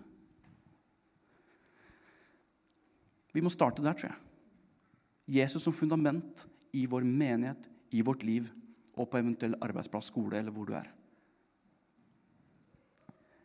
Vi 3.35 3.43
må 3.43 3.51
starte 3.53 3.83
der, 3.83 3.97
tror 3.97 4.13
jeg. 4.13 4.21
Jesus 5.41 5.67
som 5.67 5.75
fundament 5.77 6.47
i 6.73 6.87
vår 6.89 7.05
menighet, 7.05 7.69
i 7.91 8.01
vårt 8.05 8.23
liv 8.25 8.49
og 8.99 9.11
på 9.11 9.21
eventuell 9.21 9.57
arbeidsplass, 9.63 10.09
skole 10.11 10.39
eller 10.39 10.55
hvor 10.55 10.69
du 10.69 10.75
er. 10.79 10.89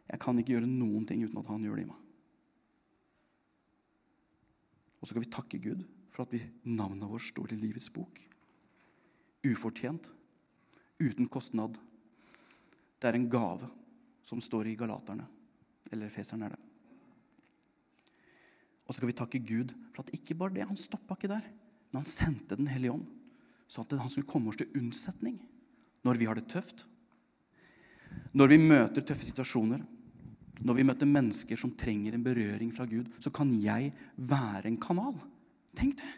Jeg 0.09 0.21
kan 0.21 0.37
ikke 0.39 0.55
gjøre 0.55 0.69
noen 0.69 1.05
ting 1.09 1.23
uten 1.25 1.41
at 1.41 1.49
han 1.49 1.63
gjør 1.65 1.79
det 1.79 1.85
i 1.85 1.89
meg. 1.89 1.99
Og 5.01 5.07
så 5.07 5.11
skal 5.11 5.25
vi 5.25 5.33
takke 5.33 5.61
Gud 5.63 5.83
for 6.13 6.23
at 6.23 6.33
vi, 6.35 6.43
navnet 6.69 7.09
vårt 7.09 7.25
står 7.25 7.55
i 7.55 7.59
livets 7.59 7.89
bok. 7.91 8.19
Ufortjent, 9.43 10.11
uten 11.01 11.27
kostnad. 11.27 11.79
Det 13.01 13.09
er 13.09 13.17
en 13.17 13.31
gave 13.31 13.67
som 14.23 14.41
står 14.41 14.71
i 14.71 14.77
Galaterne. 14.79 15.25
Eller 15.91 16.11
Feseren 16.13 16.45
er 16.45 16.55
det. 16.55 16.61
Og 18.83 18.91
så 18.91 18.99
skal 18.99 19.09
vi 19.09 19.17
takke 19.17 19.43
Gud 19.43 19.73
for 19.93 20.03
at 20.03 20.13
ikke 20.15 20.35
bare 20.37 20.55
det, 20.57 20.67
han 20.67 20.79
stoppa 20.79 21.15
ikke 21.15 21.31
der, 21.31 21.45
men 21.91 22.01
han 22.01 22.09
sendte 22.09 22.57
Den 22.59 22.67
hellige 22.71 22.95
ånd, 22.95 23.05
sånn 23.71 23.85
at 23.87 23.99
han 24.01 24.11
skulle 24.11 24.29
komme 24.29 24.51
oss 24.51 24.59
til 24.59 24.71
unnsetning 24.77 25.39
når 26.03 26.19
vi 26.19 26.27
har 26.27 26.35
det 26.35 26.49
tøft. 26.51 26.83
Når 28.35 28.51
vi 28.51 28.59
møter 28.59 29.05
tøffe 29.05 29.25
situasjoner, 29.25 29.83
når 30.63 30.77
vi 30.77 30.85
møter 30.87 31.09
mennesker 31.09 31.59
som 31.59 31.73
trenger 31.79 32.15
en 32.15 32.25
berøring 32.25 32.73
fra 32.75 32.85
Gud, 32.89 33.07
så 33.23 33.31
kan 33.33 33.53
jeg 33.61 33.93
være 34.17 34.69
en 34.69 34.79
kanal. 34.81 35.15
Tenk 35.77 35.97
det! 36.01 36.11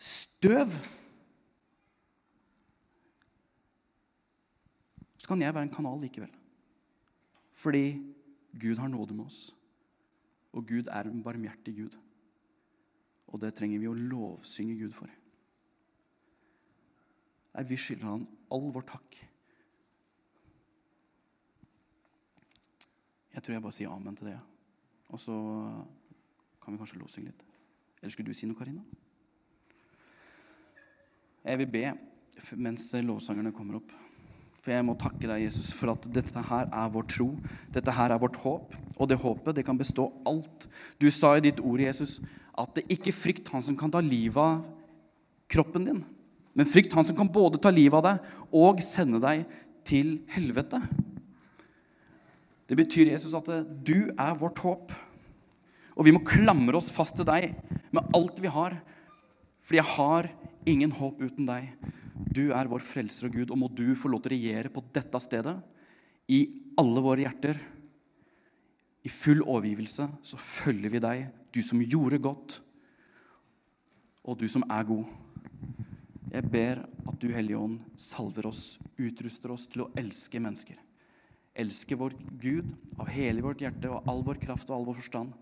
Støv. 0.00 0.74
Så 5.20 5.28
kan 5.28 5.42
jeg 5.44 5.54
være 5.54 5.68
en 5.68 5.74
kanal 5.74 6.00
likevel. 6.02 6.32
Fordi 7.60 8.00
Gud 8.60 8.78
har 8.80 8.88
nåde 8.88 9.14
med 9.14 9.26
oss. 9.28 9.50
Og 10.52 10.66
Gud 10.66 10.88
er 10.88 11.08
en 11.08 11.22
barmhjertig 11.22 11.76
Gud. 11.76 11.98
Og 13.30 13.40
det 13.40 13.52
trenger 13.54 13.78
vi 13.78 13.90
å 13.90 13.96
lovsynge 13.96 14.78
Gud 14.80 14.94
for. 14.96 15.10
Nei, 17.54 17.66
vi 17.66 17.78
skylder 17.78 18.08
han 18.08 18.24
all 18.54 18.70
vår 18.74 18.86
takk. 18.88 19.20
Jeg 23.30 23.42
tror 23.42 23.54
jeg 23.54 23.62
bare 23.62 23.76
sier 23.76 23.92
amen 23.92 24.16
til 24.18 24.32
det. 24.32 24.38
Og 25.10 25.20
så 25.20 25.36
kan 26.62 26.74
vi 26.74 26.80
kanskje 26.80 26.98
lovsynge 26.98 27.30
litt. 27.30 27.44
Eller 28.00 28.14
skulle 28.14 28.32
du 28.32 28.36
si 28.36 28.48
noe, 28.48 28.58
Karina? 28.58 28.82
Jeg 31.44 31.60
vil 31.60 31.70
be 31.72 31.84
mens 32.56 32.88
lovsangerne 33.04 33.52
kommer 33.54 33.78
opp. 33.80 33.92
For 34.60 34.74
jeg 34.74 34.84
må 34.84 34.96
takke 35.00 35.24
deg, 35.24 35.46
Jesus, 35.46 35.70
for 35.72 35.94
at 35.94 36.04
dette 36.12 36.42
her 36.50 36.68
er 36.68 36.92
vår 36.92 37.06
tro. 37.08 37.30
Dette 37.72 37.94
her 37.96 38.12
er 38.12 38.20
vårt 38.20 38.36
håp. 38.42 38.74
Og 38.98 39.08
det 39.08 39.20
håpet, 39.22 39.54
det 39.56 39.64
kan 39.64 39.78
bestå 39.80 40.10
alt. 40.28 40.66
Du 41.00 41.08
sa 41.12 41.32
i 41.36 41.44
ditt 41.44 41.62
ord, 41.64 41.80
Jesus, 41.80 42.18
at 42.60 42.74
det 42.76 42.88
ikke 42.92 43.14
frykt 43.16 43.48
han 43.54 43.64
som 43.64 43.78
kan 43.78 43.92
ta 43.92 44.02
livet 44.04 44.40
av 44.40 44.60
kroppen 45.50 45.86
din, 45.86 46.02
men 46.54 46.68
frykt 46.68 46.94
han 46.94 47.06
som 47.06 47.16
kan 47.18 47.30
både 47.32 47.58
ta 47.62 47.72
livet 47.72 47.96
av 47.98 48.04
deg 48.06 48.54
og 48.54 48.82
sende 48.84 49.18
deg 49.22 49.42
til 49.86 50.18
helvete. 50.30 50.78
Det 52.70 52.76
betyr, 52.78 53.10
Jesus, 53.10 53.34
at 53.34 53.48
du 53.82 54.12
er 54.12 54.36
vårt 54.38 54.60
håp. 54.62 54.92
Og 55.96 56.06
vi 56.06 56.14
må 56.14 56.22
klamre 56.26 56.78
oss 56.78 56.90
fast 56.94 57.16
til 57.18 57.26
deg 57.26 57.50
med 57.90 58.12
alt 58.14 58.38
vi 58.42 58.52
har. 58.52 58.76
For 59.66 59.78
jeg 59.78 59.88
har 59.96 60.30
ingen 60.68 60.92
håp 60.92 61.20
uten 61.22 61.48
deg. 61.48 61.70
Du 62.30 62.50
er 62.52 62.68
vår 62.70 62.82
frelser 62.84 63.28
og 63.28 63.36
Gud, 63.36 63.50
og 63.50 63.60
må 63.60 63.68
du 63.72 63.94
få 63.98 64.10
lov 64.12 64.22
til 64.24 64.32
å 64.32 64.36
regjere 64.36 64.72
på 64.72 64.82
dette 64.94 65.20
stedet. 65.22 65.56
I 66.30 66.40
alle 66.78 67.02
våre 67.04 67.24
hjerter. 67.24 67.58
I 69.00 69.10
full 69.12 69.40
overgivelse 69.46 70.06
så 70.26 70.40
følger 70.40 70.92
vi 70.92 71.00
deg, 71.02 71.24
du 71.50 71.62
som 71.64 71.80
gjorde 71.80 72.20
godt, 72.22 72.58
og 74.28 74.36
du 74.38 74.46
som 74.52 74.66
er 74.68 74.84
god. 74.86 75.08
Jeg 76.30 76.46
ber 76.52 76.82
at 76.84 77.16
du, 77.18 77.30
Hellige 77.32 77.58
Ånd, 77.58 77.80
salver 77.98 78.50
oss, 78.50 78.78
utruster 79.00 79.50
oss 79.50 79.64
til 79.72 79.86
å 79.86 79.88
elske 79.98 80.38
mennesker. 80.42 80.76
Elske 81.58 81.96
vår 81.98 82.14
Gud 82.38 82.70
av 83.00 83.08
hele 83.10 83.42
vårt 83.42 83.64
hjerte 83.64 83.90
og 83.90 84.06
all 84.08 84.20
vår 84.26 84.38
kraft 84.44 84.70
og 84.70 84.76
all 84.76 84.86
vår 84.92 85.00
forstand. 85.00 85.32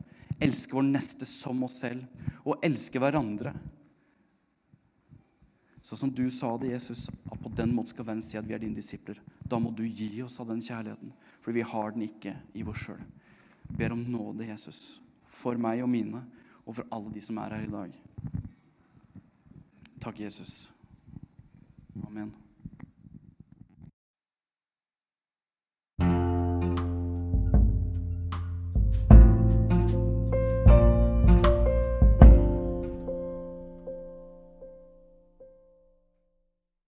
Elske 0.41 0.79
vår 0.79 0.87
neste 0.87 1.27
som 1.29 1.61
oss 1.67 1.77
selv, 1.83 2.07
og 2.47 2.63
elske 2.65 3.03
hverandre 3.03 3.53
Sånn 5.89 6.03
som 6.03 6.11
du 6.13 6.27
sa 6.29 6.51
det, 6.61 6.75
Jesus, 6.75 7.07
at 7.33 7.39
på 7.41 7.49
den 7.57 7.71
måten 7.73 7.95
skal 7.95 8.05
verden 8.05 8.21
si 8.21 8.37
at 8.37 8.45
vi 8.45 8.53
er 8.53 8.61
dine 8.61 8.77
disipler. 8.77 9.17
Da 9.41 9.57
må 9.57 9.71
du 9.73 9.87
gi 9.87 10.11
oss 10.21 10.37
av 10.43 10.51
den 10.51 10.61
kjærligheten, 10.61 11.15
for 11.41 11.57
vi 11.57 11.65
har 11.65 11.95
den 11.95 12.05
ikke 12.05 12.35
i 12.53 12.65
oss 12.69 12.83
sjøl. 12.83 13.01
Ber 13.79 13.95
om 13.95 14.03
nåde, 14.05 14.51
Jesus, 14.51 14.99
for 15.33 15.57
meg 15.57 15.81
og 15.81 15.89
mine, 15.89 16.21
og 16.67 16.77
for 16.77 16.93
alle 16.93 17.15
de 17.15 17.23
som 17.25 17.41
er 17.41 17.57
her 17.57 17.65
i 17.65 17.73
dag. 17.73 17.97
Takk, 20.05 20.21
Jesus. 20.21 20.69
Amen. 22.05 22.35